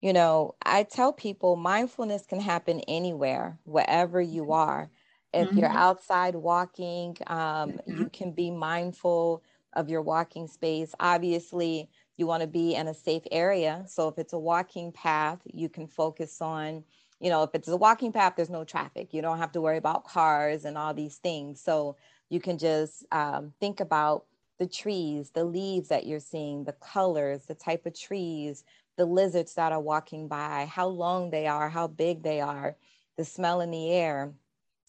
you 0.00 0.12
know, 0.12 0.54
I 0.64 0.82
tell 0.82 1.12
people 1.12 1.56
mindfulness 1.56 2.26
can 2.26 2.40
happen 2.40 2.80
anywhere, 2.86 3.58
wherever 3.64 4.20
you 4.20 4.42
mm-hmm. 4.42 4.52
are. 4.52 4.90
If 5.32 5.48
mm-hmm. 5.48 5.58
you're 5.58 5.68
outside 5.68 6.34
walking, 6.34 7.16
um, 7.26 7.72
mm-hmm. 7.72 7.98
you 7.98 8.10
can 8.10 8.32
be 8.32 8.50
mindful 8.50 9.42
of 9.72 9.88
your 9.88 10.02
walking 10.02 10.46
space. 10.46 10.94
Obviously, 11.00 11.88
you 12.16 12.26
want 12.26 12.42
to 12.42 12.46
be 12.46 12.74
in 12.74 12.88
a 12.88 12.94
safe 12.94 13.24
area. 13.30 13.84
So 13.88 14.08
if 14.08 14.18
it's 14.18 14.32
a 14.32 14.38
walking 14.38 14.92
path, 14.92 15.40
you 15.52 15.68
can 15.68 15.86
focus 15.86 16.40
on, 16.40 16.84
you 17.20 17.30
know, 17.30 17.42
if 17.42 17.50
it's 17.54 17.68
a 17.68 17.76
walking 17.76 18.12
path, 18.12 18.34
there's 18.36 18.50
no 18.50 18.64
traffic. 18.64 19.14
You 19.14 19.22
don't 19.22 19.38
have 19.38 19.52
to 19.52 19.60
worry 19.60 19.78
about 19.78 20.04
cars 20.04 20.64
and 20.64 20.76
all 20.76 20.92
these 20.92 21.16
things. 21.16 21.60
So 21.60 21.96
you 22.28 22.40
can 22.40 22.58
just 22.58 23.04
um, 23.12 23.52
think 23.60 23.80
about 23.80 24.24
the 24.58 24.66
trees, 24.66 25.30
the 25.30 25.44
leaves 25.44 25.88
that 25.88 26.06
you're 26.06 26.20
seeing, 26.20 26.64
the 26.64 26.72
colors, 26.72 27.44
the 27.44 27.54
type 27.54 27.86
of 27.86 27.98
trees, 27.98 28.64
the 28.96 29.04
lizards 29.04 29.54
that 29.54 29.72
are 29.72 29.80
walking 29.80 30.28
by, 30.28 30.66
how 30.70 30.86
long 30.86 31.30
they 31.30 31.46
are, 31.46 31.68
how 31.68 31.86
big 31.86 32.22
they 32.22 32.40
are, 32.40 32.76
the 33.16 33.24
smell 33.24 33.60
in 33.60 33.70
the 33.70 33.90
air, 33.90 34.32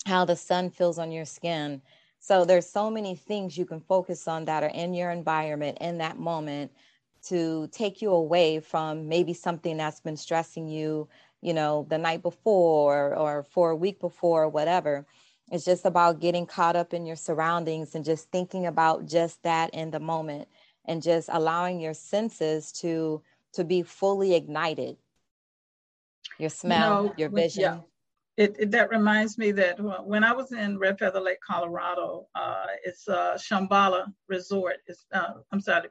how 0.05 0.25
the 0.25 0.35
sun 0.35 0.69
feels 0.69 0.97
on 0.97 1.11
your 1.11 1.25
skin. 1.25 1.81
So 2.19 2.45
there's 2.45 2.69
so 2.69 2.89
many 2.89 3.15
things 3.15 3.57
you 3.57 3.65
can 3.65 3.81
focus 3.81 4.27
on 4.27 4.45
that 4.45 4.63
are 4.63 4.69
in 4.69 4.93
your 4.93 5.11
environment 5.11 5.77
in 5.81 5.97
that 5.99 6.17
moment 6.17 6.71
to 7.27 7.67
take 7.71 8.01
you 8.01 8.11
away 8.11 8.59
from 8.59 9.07
maybe 9.07 9.33
something 9.33 9.77
that's 9.77 9.99
been 9.99 10.17
stressing 10.17 10.67
you, 10.67 11.09
you 11.41 11.53
know, 11.53 11.85
the 11.89 11.97
night 11.97 12.21
before 12.21 13.15
or 13.15 13.43
for 13.43 13.71
a 13.71 13.75
week 13.75 13.99
before 13.99 14.43
or 14.43 14.49
whatever. 14.49 15.05
It's 15.49 15.63
just 15.63 15.85
about 15.85 16.19
getting 16.19 16.45
caught 16.45 16.75
up 16.75 16.93
in 16.93 17.05
your 17.05 17.15
surroundings 17.15 17.95
and 17.95 18.03
just 18.03 18.29
thinking 18.31 18.65
about 18.65 19.05
just 19.05 19.41
that 19.43 19.73
in 19.73 19.91
the 19.91 19.99
moment 19.99 20.49
and 20.85 21.01
just 21.01 21.29
allowing 21.31 21.79
your 21.79 21.93
senses 21.93 22.71
to 22.73 23.21
to 23.53 23.63
be 23.63 23.81
fully 23.81 24.35
ignited. 24.35 24.97
Your 26.37 26.49
smell, 26.49 27.03
you 27.03 27.09
know, 27.09 27.15
your 27.17 27.29
vision. 27.29 27.63
Yeah 27.63 27.79
it, 28.37 28.55
it, 28.59 28.71
that 28.71 28.91
reminds 28.91 29.37
me 29.39 29.51
that 29.53 29.79
when 30.05 30.23
I 30.23 30.31
was 30.31 30.51
in 30.51 30.77
Red 30.77 30.99
Feather 30.99 31.19
Lake, 31.19 31.41
Colorado, 31.41 32.27
uh, 32.35 32.67
it's 32.85 33.09
uh, 33.09 33.35
Shambhala 33.35 34.13
Resort. 34.27 34.77
It's, 34.85 35.05
uh, 35.11 35.33
I'm 35.51 35.59
sorry, 35.59 35.89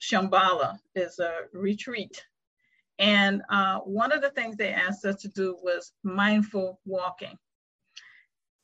Shambhala 0.00 0.78
is 0.94 1.18
a 1.18 1.40
retreat. 1.52 2.24
And 2.98 3.42
uh, 3.48 3.78
one 3.80 4.12
of 4.12 4.22
the 4.22 4.30
things 4.30 4.56
they 4.56 4.72
asked 4.72 5.04
us 5.04 5.20
to 5.22 5.28
do 5.28 5.56
was 5.62 5.92
mindful 6.02 6.78
walking. 6.84 7.36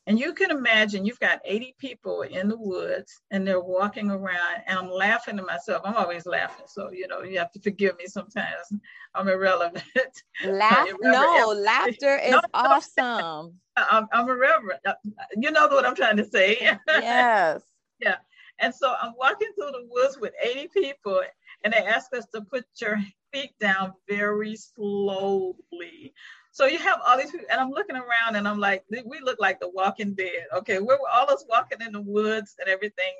And 0.08 0.18
you 0.18 0.32
can 0.32 0.50
imagine 0.50 1.04
you've 1.04 1.20
got 1.20 1.40
80 1.44 1.74
people 1.78 2.22
in 2.22 2.48
the 2.48 2.56
woods 2.56 3.20
and 3.30 3.46
they're 3.46 3.60
walking 3.60 4.10
around, 4.10 4.62
and 4.66 4.78
I'm 4.78 4.90
laughing 4.90 5.36
to 5.36 5.42
myself. 5.42 5.82
I'm 5.84 5.96
always 5.96 6.24
laughing. 6.24 6.64
So, 6.66 6.90
you 6.90 7.06
know, 7.06 7.20
you 7.20 7.38
have 7.38 7.52
to 7.52 7.60
forgive 7.60 7.98
me 7.98 8.06
sometimes. 8.06 8.72
I'm 9.14 9.28
irrelevant. 9.28 9.84
Laugh? 10.46 10.88
no, 11.02 11.54
laughter 11.54 12.16
is 12.24 12.30
no, 12.30 12.40
awesome. 12.54 13.60
I'm, 13.76 14.06
I'm 14.10 14.30
irreverent. 14.30 14.80
Uh, 14.86 14.94
you 15.36 15.50
know 15.50 15.68
what 15.68 15.84
I'm 15.84 15.94
trying 15.94 16.16
to 16.16 16.24
say. 16.24 16.56
Yes. 16.88 17.60
yeah. 18.00 18.16
And 18.60 18.74
so 18.74 18.94
I'm 19.02 19.12
walking 19.18 19.52
through 19.56 19.72
the 19.72 19.88
woods 19.90 20.18
with 20.18 20.32
80 20.42 20.68
people, 20.68 21.20
and 21.64 21.72
they 21.72 21.78
ask 21.78 22.14
us 22.14 22.26
to 22.34 22.40
put 22.42 22.64
your 22.80 22.98
feet 23.32 23.52
down 23.59 23.92
very 24.09 24.56
slowly. 24.56 26.14
So 26.52 26.66
you 26.66 26.78
have 26.78 27.00
all 27.06 27.18
these 27.18 27.30
people, 27.30 27.46
and 27.50 27.61
I'm 27.61 27.70
looking 27.70 27.96
around 27.96 28.36
and 28.36 28.48
I'm 28.48 28.59
like, 28.59 28.84
we 28.90 29.20
look 29.20 29.38
like 29.38 29.61
the 29.61 29.68
walking 29.68 30.14
dead. 30.14 30.46
Okay, 30.56 30.78
we're 30.78 30.98
all 31.12 31.30
us 31.30 31.44
walking 31.48 31.80
in 31.80 31.92
the 31.92 32.00
woods 32.00 32.56
and 32.59 32.68
everything. 32.68 33.14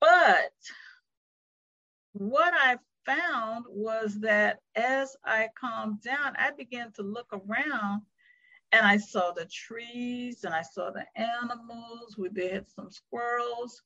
But 0.00 0.52
what 2.12 2.52
I 2.54 2.76
found 3.06 3.66
was 3.68 4.18
that 4.20 4.60
as 4.74 5.16
I 5.24 5.48
calmed 5.58 6.02
down, 6.02 6.34
I 6.38 6.50
began 6.56 6.92
to 6.92 7.02
look 7.02 7.28
around 7.32 8.02
and 8.72 8.86
I 8.86 8.96
saw 8.96 9.30
the 9.32 9.46
trees 9.46 10.44
and 10.44 10.54
I 10.54 10.62
saw 10.62 10.90
the 10.90 11.04
animals. 11.16 12.16
We 12.18 12.28
had 12.48 12.68
some 12.68 12.90
squirrels 12.90 13.82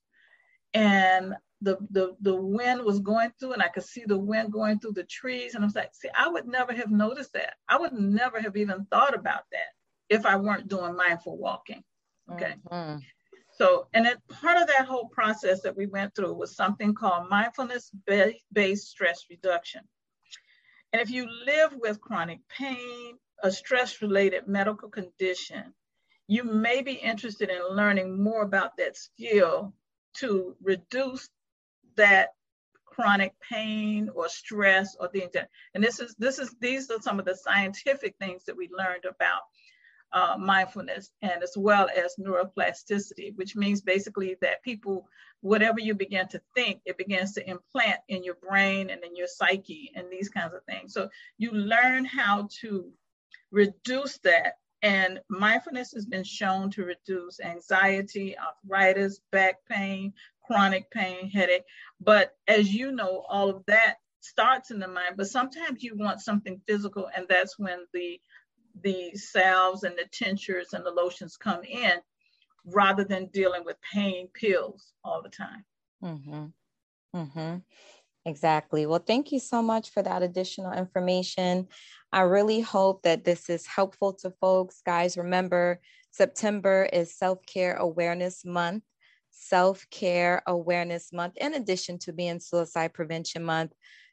and 0.74 1.34
the, 1.60 1.76
the, 1.90 2.16
the 2.20 2.34
wind 2.34 2.82
was 2.84 3.00
going 3.00 3.32
through 3.38 3.52
and 3.52 3.62
I 3.62 3.68
could 3.68 3.84
see 3.84 4.04
the 4.06 4.18
wind 4.18 4.52
going 4.52 4.78
through 4.78 4.92
the 4.92 5.04
trees. 5.04 5.54
And 5.54 5.64
I 5.64 5.66
was 5.66 5.74
like, 5.74 5.94
see, 5.94 6.08
I 6.16 6.28
would 6.28 6.46
never 6.46 6.72
have 6.72 6.90
noticed 6.90 7.32
that. 7.32 7.54
I 7.68 7.78
would 7.78 7.92
never 7.92 8.40
have 8.40 8.56
even 8.56 8.86
thought 8.86 9.14
about 9.14 9.42
that 9.52 9.72
if 10.08 10.24
I 10.24 10.36
weren't 10.36 10.68
doing 10.68 10.96
mindful 10.96 11.36
walking. 11.36 11.82
Okay. 12.30 12.54
Mm-hmm. 12.70 12.98
So, 13.56 13.88
and 13.92 14.06
it, 14.06 14.18
part 14.28 14.56
of 14.56 14.68
that 14.68 14.86
whole 14.86 15.08
process 15.08 15.62
that 15.62 15.76
we 15.76 15.86
went 15.86 16.14
through 16.14 16.34
was 16.34 16.54
something 16.54 16.94
called 16.94 17.28
mindfulness 17.28 17.90
based 18.52 18.88
stress 18.88 19.24
reduction. 19.28 19.82
And 20.92 21.02
if 21.02 21.10
you 21.10 21.28
live 21.44 21.74
with 21.74 22.00
chronic 22.00 22.40
pain, 22.48 23.18
a 23.42 23.50
stress 23.50 24.00
related 24.00 24.46
medical 24.46 24.88
condition, 24.88 25.74
you 26.28 26.44
may 26.44 26.82
be 26.82 26.92
interested 26.92 27.50
in 27.50 27.76
learning 27.76 28.22
more 28.22 28.42
about 28.42 28.76
that 28.76 28.96
skill 28.96 29.74
to 30.18 30.56
reduce 30.62 31.28
that 31.98 32.30
chronic 32.84 33.32
pain 33.40 34.10
or 34.14 34.28
stress 34.28 34.96
or 34.98 35.08
things 35.08 35.30
that 35.32 35.48
and 35.74 35.84
this 35.84 36.00
is 36.00 36.16
this 36.18 36.38
is 36.38 36.56
these 36.60 36.90
are 36.90 37.00
some 37.00 37.20
of 37.20 37.24
the 37.24 37.36
scientific 37.36 38.16
things 38.18 38.44
that 38.44 38.56
we 38.56 38.68
learned 38.76 39.04
about 39.04 39.42
uh, 40.12 40.36
mindfulness 40.36 41.10
and 41.22 41.42
as 41.42 41.52
well 41.56 41.88
as 41.96 42.16
neuroplasticity 42.18 43.36
which 43.36 43.54
means 43.54 43.80
basically 43.80 44.36
that 44.40 44.62
people 44.64 45.06
whatever 45.40 45.80
you 45.80 45.94
begin 45.94 46.26
to 46.28 46.40
think 46.54 46.80
it 46.84 46.98
begins 46.98 47.32
to 47.32 47.48
implant 47.48 48.00
in 48.08 48.24
your 48.24 48.36
brain 48.36 48.90
and 48.90 49.02
in 49.04 49.14
your 49.14 49.28
psyche 49.28 49.92
and 49.94 50.06
these 50.10 50.28
kinds 50.28 50.54
of 50.54 50.64
things. 50.64 50.92
So 50.92 51.08
you 51.38 51.52
learn 51.52 52.04
how 52.04 52.48
to 52.60 52.90
reduce 53.50 54.18
that 54.18 54.54
and 54.82 55.20
mindfulness 55.28 55.92
has 55.92 56.06
been 56.06 56.24
shown 56.24 56.70
to 56.70 56.84
reduce 56.84 57.40
anxiety 57.40 58.36
arthritis 58.38 59.20
back 59.32 59.56
pain 59.68 60.12
chronic 60.48 60.90
pain, 60.90 61.30
headache. 61.30 61.62
But 62.00 62.32
as 62.48 62.74
you 62.74 62.90
know, 62.90 63.24
all 63.28 63.48
of 63.48 63.64
that 63.66 63.98
starts 64.20 64.72
in 64.72 64.80
the 64.80 64.88
mind, 64.88 65.14
but 65.16 65.28
sometimes 65.28 65.82
you 65.82 65.96
want 65.96 66.20
something 66.20 66.60
physical, 66.66 67.08
and 67.16 67.26
that's 67.28 67.58
when 67.58 67.84
the 67.92 68.20
the 68.82 69.12
salves 69.14 69.82
and 69.82 69.96
the 69.96 70.06
tinctures 70.12 70.72
and 70.72 70.84
the 70.84 70.90
lotions 70.90 71.36
come 71.36 71.62
in 71.64 71.98
rather 72.64 73.04
than 73.04 73.26
dealing 73.32 73.64
with 73.64 73.76
pain 73.92 74.28
pills 74.34 74.92
all 75.04 75.22
the 75.22 75.28
time. 75.28 75.64
Mm-hmm. 76.02 76.46
Mm-hmm. 77.16 77.56
Exactly. 78.24 78.86
Well, 78.86 79.02
thank 79.04 79.32
you 79.32 79.40
so 79.40 79.62
much 79.62 79.90
for 79.90 80.02
that 80.02 80.22
additional 80.22 80.72
information. 80.72 81.66
I 82.12 82.20
really 82.22 82.60
hope 82.60 83.02
that 83.02 83.24
this 83.24 83.48
is 83.48 83.66
helpful 83.66 84.12
to 84.20 84.30
folks. 84.40 84.82
Guys, 84.84 85.16
remember, 85.16 85.80
September 86.10 86.88
is 86.92 87.16
Self 87.16 87.44
Care 87.46 87.74
Awareness 87.76 88.44
Month. 88.44 88.84
Self 89.38 89.88
Care 89.90 90.42
Awareness 90.46 91.12
Month, 91.12 91.36
in 91.36 91.54
addition 91.54 91.98
to 92.00 92.12
being 92.12 92.40
Suicide 92.40 92.92
Prevention 92.92 93.44
Month. 93.44 93.72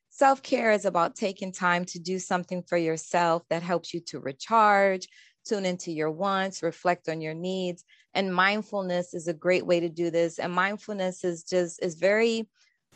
Self 0.10 0.42
care 0.42 0.72
is 0.72 0.86
about 0.86 1.16
taking 1.16 1.52
time 1.52 1.84
to 1.86 2.00
do 2.00 2.20
something 2.20 2.64
for 2.64 2.78
yourself 2.78 3.44
that 3.50 3.64
helps 3.64 3.94
you 3.94 4.00
to 4.08 4.20
recharge, 4.20 5.08
tune 5.46 5.66
into 5.66 5.92
your 5.92 6.12
wants, 6.12 6.64
reflect 6.64 7.10
on 7.10 7.20
your 7.20 7.34
needs. 7.34 7.84
And 8.14 8.34
mindfulness 8.34 9.14
is 9.14 9.28
a 9.28 9.34
great 9.34 9.66
way 9.66 9.82
to 9.82 9.90
do 9.90 10.10
this. 10.10 10.40
And 10.40 10.54
mindfulness 10.54 11.24
is 11.24 11.44
just 11.44 11.84
is 11.84 11.96
very 11.96 12.48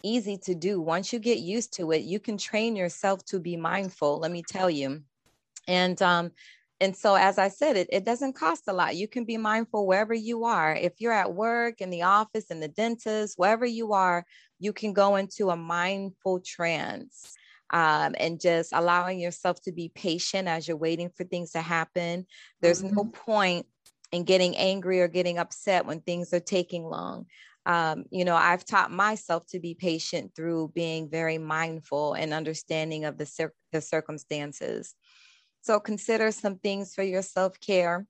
easy 0.03 0.37
to 0.37 0.55
do. 0.55 0.79
Once 0.79 1.11
you 1.11 1.19
get 1.19 1.39
used 1.39 1.73
to 1.73 1.91
it, 1.91 2.03
you 2.03 2.19
can 2.19 2.37
train 2.37 2.75
yourself 2.75 3.25
to 3.25 3.39
be 3.39 3.57
mindful, 3.57 4.19
let 4.19 4.31
me 4.31 4.43
tell 4.47 4.69
you. 4.69 5.01
And 5.67 6.01
um, 6.01 6.31
and 6.81 6.95
so 6.95 7.15
as 7.15 7.37
i 7.37 7.47
said 7.47 7.75
it, 7.75 7.87
it 7.91 8.05
doesn't 8.05 8.33
cost 8.33 8.63
a 8.67 8.73
lot 8.73 8.95
you 8.95 9.07
can 9.07 9.25
be 9.25 9.37
mindful 9.37 9.85
wherever 9.85 10.13
you 10.13 10.43
are 10.45 10.75
if 10.75 10.93
you're 10.99 11.13
at 11.13 11.33
work 11.33 11.81
in 11.81 11.89
the 11.89 12.01
office 12.01 12.45
in 12.45 12.59
the 12.59 12.67
dentist 12.67 13.37
wherever 13.37 13.65
you 13.65 13.93
are 13.93 14.25
you 14.59 14.73
can 14.73 14.93
go 14.93 15.15
into 15.15 15.49
a 15.49 15.55
mindful 15.55 16.39
trance 16.39 17.33
um, 17.71 18.15
and 18.19 18.41
just 18.41 18.73
allowing 18.73 19.19
yourself 19.19 19.61
to 19.61 19.71
be 19.71 19.91
patient 19.93 20.47
as 20.47 20.67
you're 20.67 20.77
waiting 20.77 21.09
for 21.15 21.23
things 21.23 21.51
to 21.51 21.61
happen 21.61 22.25
there's 22.61 22.81
mm-hmm. 22.81 22.95
no 22.95 23.05
point 23.05 23.65
in 24.11 24.23
getting 24.23 24.55
angry 24.57 25.01
or 25.01 25.07
getting 25.07 25.37
upset 25.37 25.85
when 25.85 26.01
things 26.01 26.33
are 26.33 26.39
taking 26.39 26.83
long 26.83 27.25
um, 27.65 28.05
you 28.09 28.25
know, 28.25 28.35
I've 28.35 28.65
taught 28.65 28.91
myself 28.91 29.45
to 29.49 29.59
be 29.59 29.75
patient 29.75 30.31
through 30.35 30.71
being 30.73 31.07
very 31.07 31.37
mindful 31.37 32.13
and 32.13 32.33
understanding 32.33 33.05
of 33.05 33.17
the, 33.19 33.27
cir- 33.27 33.53
the 33.71 33.79
circumstances. 33.79 34.95
So 35.61 35.79
consider 35.79 36.31
some 36.31 36.57
things 36.57 36.93
for 36.93 37.03
your 37.03 37.21
self 37.21 37.59
care, 37.59 38.05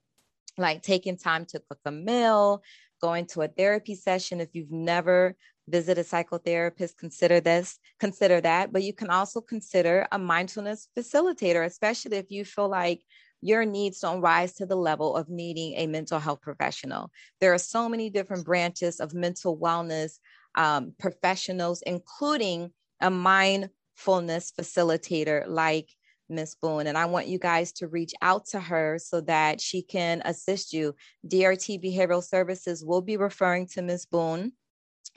like 0.58 0.82
taking 0.82 1.18
time 1.18 1.46
to 1.46 1.62
cook 1.70 1.80
a 1.86 1.92
meal, 1.92 2.64
going 3.02 3.26
to 3.28 3.42
a 3.42 3.48
therapy 3.48 3.96
session. 3.96 4.40
If 4.40 4.50
you've 4.54 4.72
never 4.72 5.36
visited 5.68 6.02
a 6.02 6.04
psychotherapist, 6.04 6.98
consider 6.98 7.40
this, 7.40 7.78
consider 8.00 8.42
that. 8.42 8.72
But 8.74 8.84
you 8.84 8.94
can 8.94 9.10
also 9.10 9.42
consider 9.42 10.08
a 10.12 10.20
mindfulness 10.20 10.88
facilitator, 10.98 11.66
especially 11.66 12.18
if 12.18 12.30
you 12.30 12.46
feel 12.46 12.70
like 12.70 13.02
your 13.42 13.66
needs 13.66 14.00
don't 14.00 14.22
rise 14.22 14.54
to 14.56 14.66
the 14.66 14.76
level 14.76 15.16
of 15.16 15.30
needing 15.30 15.74
a 15.76 15.88
mental 15.88 16.20
health 16.20 16.42
professional. 16.42 17.10
There 17.40 17.54
are 17.54 17.60
so 17.60 17.88
many 17.88 18.10
different 18.10 18.46
branches 18.46 19.00
of 19.00 19.14
mental 19.14 19.58
wellness 19.58 20.20
um, 20.56 20.94
professionals, 21.00 21.82
including 21.84 22.72
a 23.00 23.10
mindfulness 23.10 24.52
facilitator 24.52 25.46
like 25.48 25.90
Miss 26.30 26.56
Boone. 26.56 26.88
And 26.88 26.98
I 26.98 27.06
want 27.06 27.28
you 27.28 27.40
guys 27.40 27.72
to 27.74 27.88
reach 27.88 28.14
out 28.22 28.46
to 28.48 28.60
her 28.60 28.98
so 29.00 29.22
that 29.22 29.60
she 29.60 29.82
can 29.82 30.22
assist 30.26 30.74
you. 30.74 30.96
DRT 31.28 31.84
Behavioral 31.84 32.24
Services 32.24 32.84
will 32.84 33.02
be 33.02 33.18
referring 33.18 33.68
to 33.68 33.82
Miss 33.82 34.06
Boone 34.06 34.54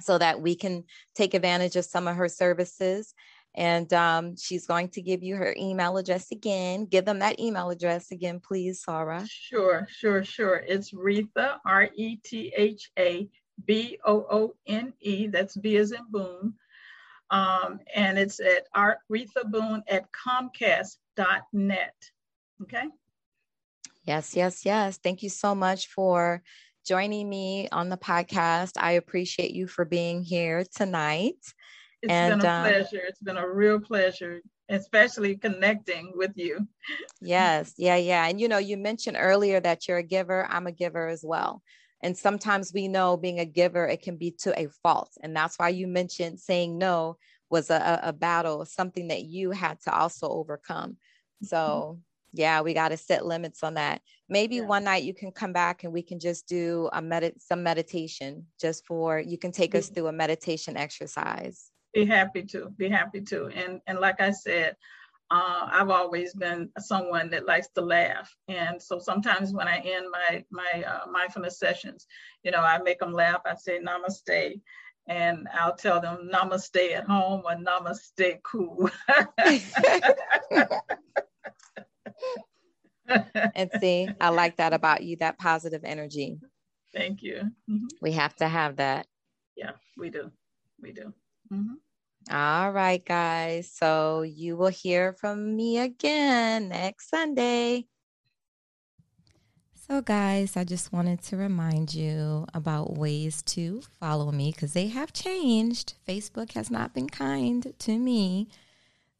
so 0.00 0.18
that 0.18 0.40
we 0.40 0.54
can 0.54 0.84
take 1.14 1.34
advantage 1.34 1.76
of 1.76 1.84
some 1.84 2.08
of 2.08 2.16
her 2.16 2.28
services. 2.28 3.14
And 3.54 3.92
um, 3.92 4.36
she's 4.36 4.66
going 4.66 4.88
to 4.90 5.02
give 5.02 5.22
you 5.22 5.36
her 5.36 5.54
email 5.58 5.98
address 5.98 6.30
again. 6.32 6.86
Give 6.86 7.04
them 7.04 7.18
that 7.18 7.38
email 7.38 7.68
address 7.68 8.10
again, 8.10 8.40
please, 8.40 8.82
Soror. 8.86 9.26
Sure, 9.28 9.86
sure, 9.90 10.24
sure. 10.24 10.64
It's 10.66 10.92
Retha, 10.92 11.58
R 11.66 11.90
E 11.94 12.16
T 12.16 12.52
H 12.56 12.90
A 12.98 13.28
B 13.66 13.98
O 14.06 14.26
O 14.30 14.54
N 14.66 14.94
E. 15.00 15.26
That's 15.26 15.56
B 15.56 15.76
as 15.76 15.92
in 15.92 16.00
Boone. 16.08 16.54
Um, 17.32 17.80
and 17.94 18.18
it's 18.18 18.40
at 18.40 18.66
Art 18.74 18.98
Retha 19.10 19.50
Boone 19.50 19.82
at 19.88 20.04
Comcast.net. 20.12 21.94
Okay. 22.62 22.84
Yes, 24.04 24.36
yes, 24.36 24.66
yes. 24.66 24.98
Thank 25.02 25.22
you 25.22 25.30
so 25.30 25.54
much 25.54 25.88
for 25.88 26.42
joining 26.84 27.28
me 27.28 27.68
on 27.72 27.88
the 27.88 27.96
podcast. 27.96 28.72
I 28.76 28.92
appreciate 28.92 29.52
you 29.52 29.66
for 29.66 29.86
being 29.86 30.22
here 30.22 30.64
tonight. 30.76 31.38
It's 32.02 32.12
and, 32.12 32.40
been 32.40 32.46
a 32.46 32.52
um, 32.52 32.62
pleasure. 32.64 33.00
It's 33.06 33.20
been 33.20 33.38
a 33.38 33.48
real 33.48 33.80
pleasure, 33.80 34.42
especially 34.68 35.36
connecting 35.36 36.12
with 36.14 36.32
you. 36.34 36.66
Yes, 37.22 37.72
yeah, 37.78 37.96
yeah. 37.96 38.26
And 38.26 38.40
you 38.40 38.48
know, 38.48 38.58
you 38.58 38.76
mentioned 38.76 39.16
earlier 39.18 39.60
that 39.60 39.88
you're 39.88 39.98
a 39.98 40.02
giver. 40.02 40.46
I'm 40.50 40.66
a 40.66 40.72
giver 40.72 41.06
as 41.06 41.24
well. 41.24 41.62
And 42.02 42.16
sometimes 42.16 42.72
we 42.74 42.88
know 42.88 43.16
being 43.16 43.40
a 43.40 43.44
giver, 43.44 43.86
it 43.86 44.02
can 44.02 44.16
be 44.16 44.32
to 44.40 44.58
a 44.58 44.68
fault. 44.82 45.12
And 45.22 45.36
that's 45.36 45.58
why 45.58 45.68
you 45.68 45.86
mentioned 45.86 46.40
saying 46.40 46.76
no 46.76 47.16
was 47.50 47.70
a, 47.70 48.00
a 48.02 48.12
battle, 48.12 48.64
something 48.64 49.08
that 49.08 49.24
you 49.24 49.50
had 49.50 49.80
to 49.82 49.94
also 49.94 50.28
overcome. 50.28 50.92
Mm-hmm. 50.92 51.46
So 51.46 52.00
yeah, 52.32 52.62
we 52.62 52.72
got 52.74 52.88
to 52.88 52.96
set 52.96 53.26
limits 53.26 53.62
on 53.62 53.74
that. 53.74 54.00
Maybe 54.28 54.56
yeah. 54.56 54.62
one 54.62 54.84
night 54.84 55.04
you 55.04 55.14
can 55.14 55.32
come 55.32 55.52
back 55.52 55.84
and 55.84 55.92
we 55.92 56.02
can 56.02 56.18
just 56.18 56.48
do 56.48 56.88
a 56.92 57.02
med- 57.02 57.34
some 57.38 57.62
meditation 57.62 58.46
just 58.60 58.86
for 58.86 59.20
you 59.20 59.36
can 59.36 59.52
take 59.52 59.74
us 59.74 59.88
through 59.88 60.06
a 60.06 60.12
meditation 60.12 60.76
exercise. 60.76 61.70
Be 61.92 62.06
happy 62.06 62.42
to. 62.44 62.70
Be 62.78 62.88
happy 62.88 63.20
to. 63.20 63.48
And 63.48 63.80
and 63.86 64.00
like 64.00 64.20
I 64.20 64.30
said, 64.30 64.76
uh, 65.32 65.66
I've 65.72 65.88
always 65.88 66.34
been 66.34 66.68
someone 66.78 67.30
that 67.30 67.46
likes 67.46 67.68
to 67.74 67.80
laugh, 67.80 68.36
and 68.48 68.80
so 68.80 68.98
sometimes 68.98 69.54
when 69.54 69.66
I 69.66 69.78
end 69.78 70.06
my 70.12 70.44
my 70.50 70.84
uh, 70.84 71.06
mindfulness 71.10 71.58
sessions, 71.58 72.06
you 72.42 72.50
know, 72.50 72.60
I 72.60 72.76
make 72.82 72.98
them 72.98 73.14
laugh. 73.14 73.40
I 73.46 73.54
say 73.54 73.80
Namaste, 73.80 74.60
and 75.08 75.48
I'll 75.54 75.74
tell 75.74 76.02
them 76.02 76.28
Namaste 76.30 76.92
at 76.92 77.04
home 77.04 77.44
or 77.46 77.54
Namaste 77.54 78.42
cool. 78.42 78.90
and 83.54 83.70
see, 83.80 84.10
I 84.20 84.28
like 84.28 84.58
that 84.58 84.74
about 84.74 85.02
you, 85.02 85.16
that 85.16 85.38
positive 85.38 85.82
energy. 85.82 86.36
Thank 86.94 87.22
you. 87.22 87.50
Mm-hmm. 87.70 87.86
We 88.02 88.12
have 88.12 88.36
to 88.36 88.48
have 88.48 88.76
that. 88.76 89.06
Yeah, 89.56 89.70
we 89.96 90.10
do. 90.10 90.30
We 90.78 90.92
do. 90.92 91.14
Mm-hmm. 91.50 91.76
All 92.30 92.70
right, 92.72 93.04
guys. 93.04 93.70
So 93.72 94.22
you 94.22 94.56
will 94.56 94.68
hear 94.68 95.12
from 95.12 95.56
me 95.56 95.78
again 95.78 96.68
next 96.68 97.10
Sunday. 97.10 97.86
So, 99.86 100.00
guys, 100.00 100.56
I 100.56 100.64
just 100.64 100.92
wanted 100.92 101.22
to 101.24 101.36
remind 101.36 101.92
you 101.92 102.46
about 102.54 102.96
ways 102.96 103.42
to 103.42 103.82
follow 104.00 104.30
me 104.30 104.52
because 104.52 104.72
they 104.72 104.88
have 104.88 105.12
changed. 105.12 105.94
Facebook 106.08 106.52
has 106.52 106.70
not 106.70 106.94
been 106.94 107.08
kind 107.08 107.74
to 107.78 107.98
me 107.98 108.48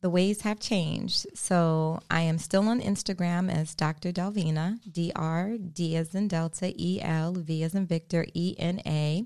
the 0.02 0.10
ways 0.10 0.42
have 0.42 0.60
changed. 0.60 1.26
So 1.34 2.00
I 2.10 2.22
am 2.22 2.36
still 2.36 2.68
on 2.68 2.80
Instagram 2.80 3.50
as 3.50 3.74
Dr. 3.74 4.12
Delvina, 4.12 4.80
D 4.90 5.12
R 5.16 5.56
D 5.56 5.96
as 5.96 6.14
in 6.14 6.28
Delta, 6.28 6.74
E 6.76 7.00
L 7.00 7.32
V 7.32 7.62
as 7.62 7.74
in 7.74 7.86
Victor, 7.86 8.26
E 8.34 8.54
N 8.58 8.82
A. 8.84 9.24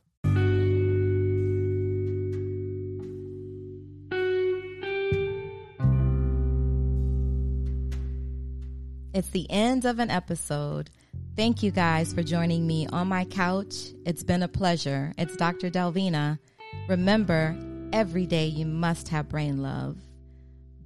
It's 9.12 9.30
the 9.30 9.50
end 9.50 9.84
of 9.84 9.98
an 9.98 10.10
episode. 10.10 10.90
Thank 11.36 11.62
you 11.62 11.70
guys 11.70 12.12
for 12.12 12.22
joining 12.22 12.66
me 12.66 12.86
on 12.92 13.08
my 13.08 13.24
couch. 13.24 13.74
It's 14.06 14.22
been 14.22 14.42
a 14.42 14.48
pleasure. 14.48 15.12
It's 15.18 15.36
Dr. 15.36 15.70
Delvina. 15.70 16.38
Remember, 16.88 17.56
every 17.92 18.26
day 18.26 18.46
you 18.46 18.66
must 18.66 19.08
have 19.08 19.28
brain 19.28 19.62
love. 19.62 19.96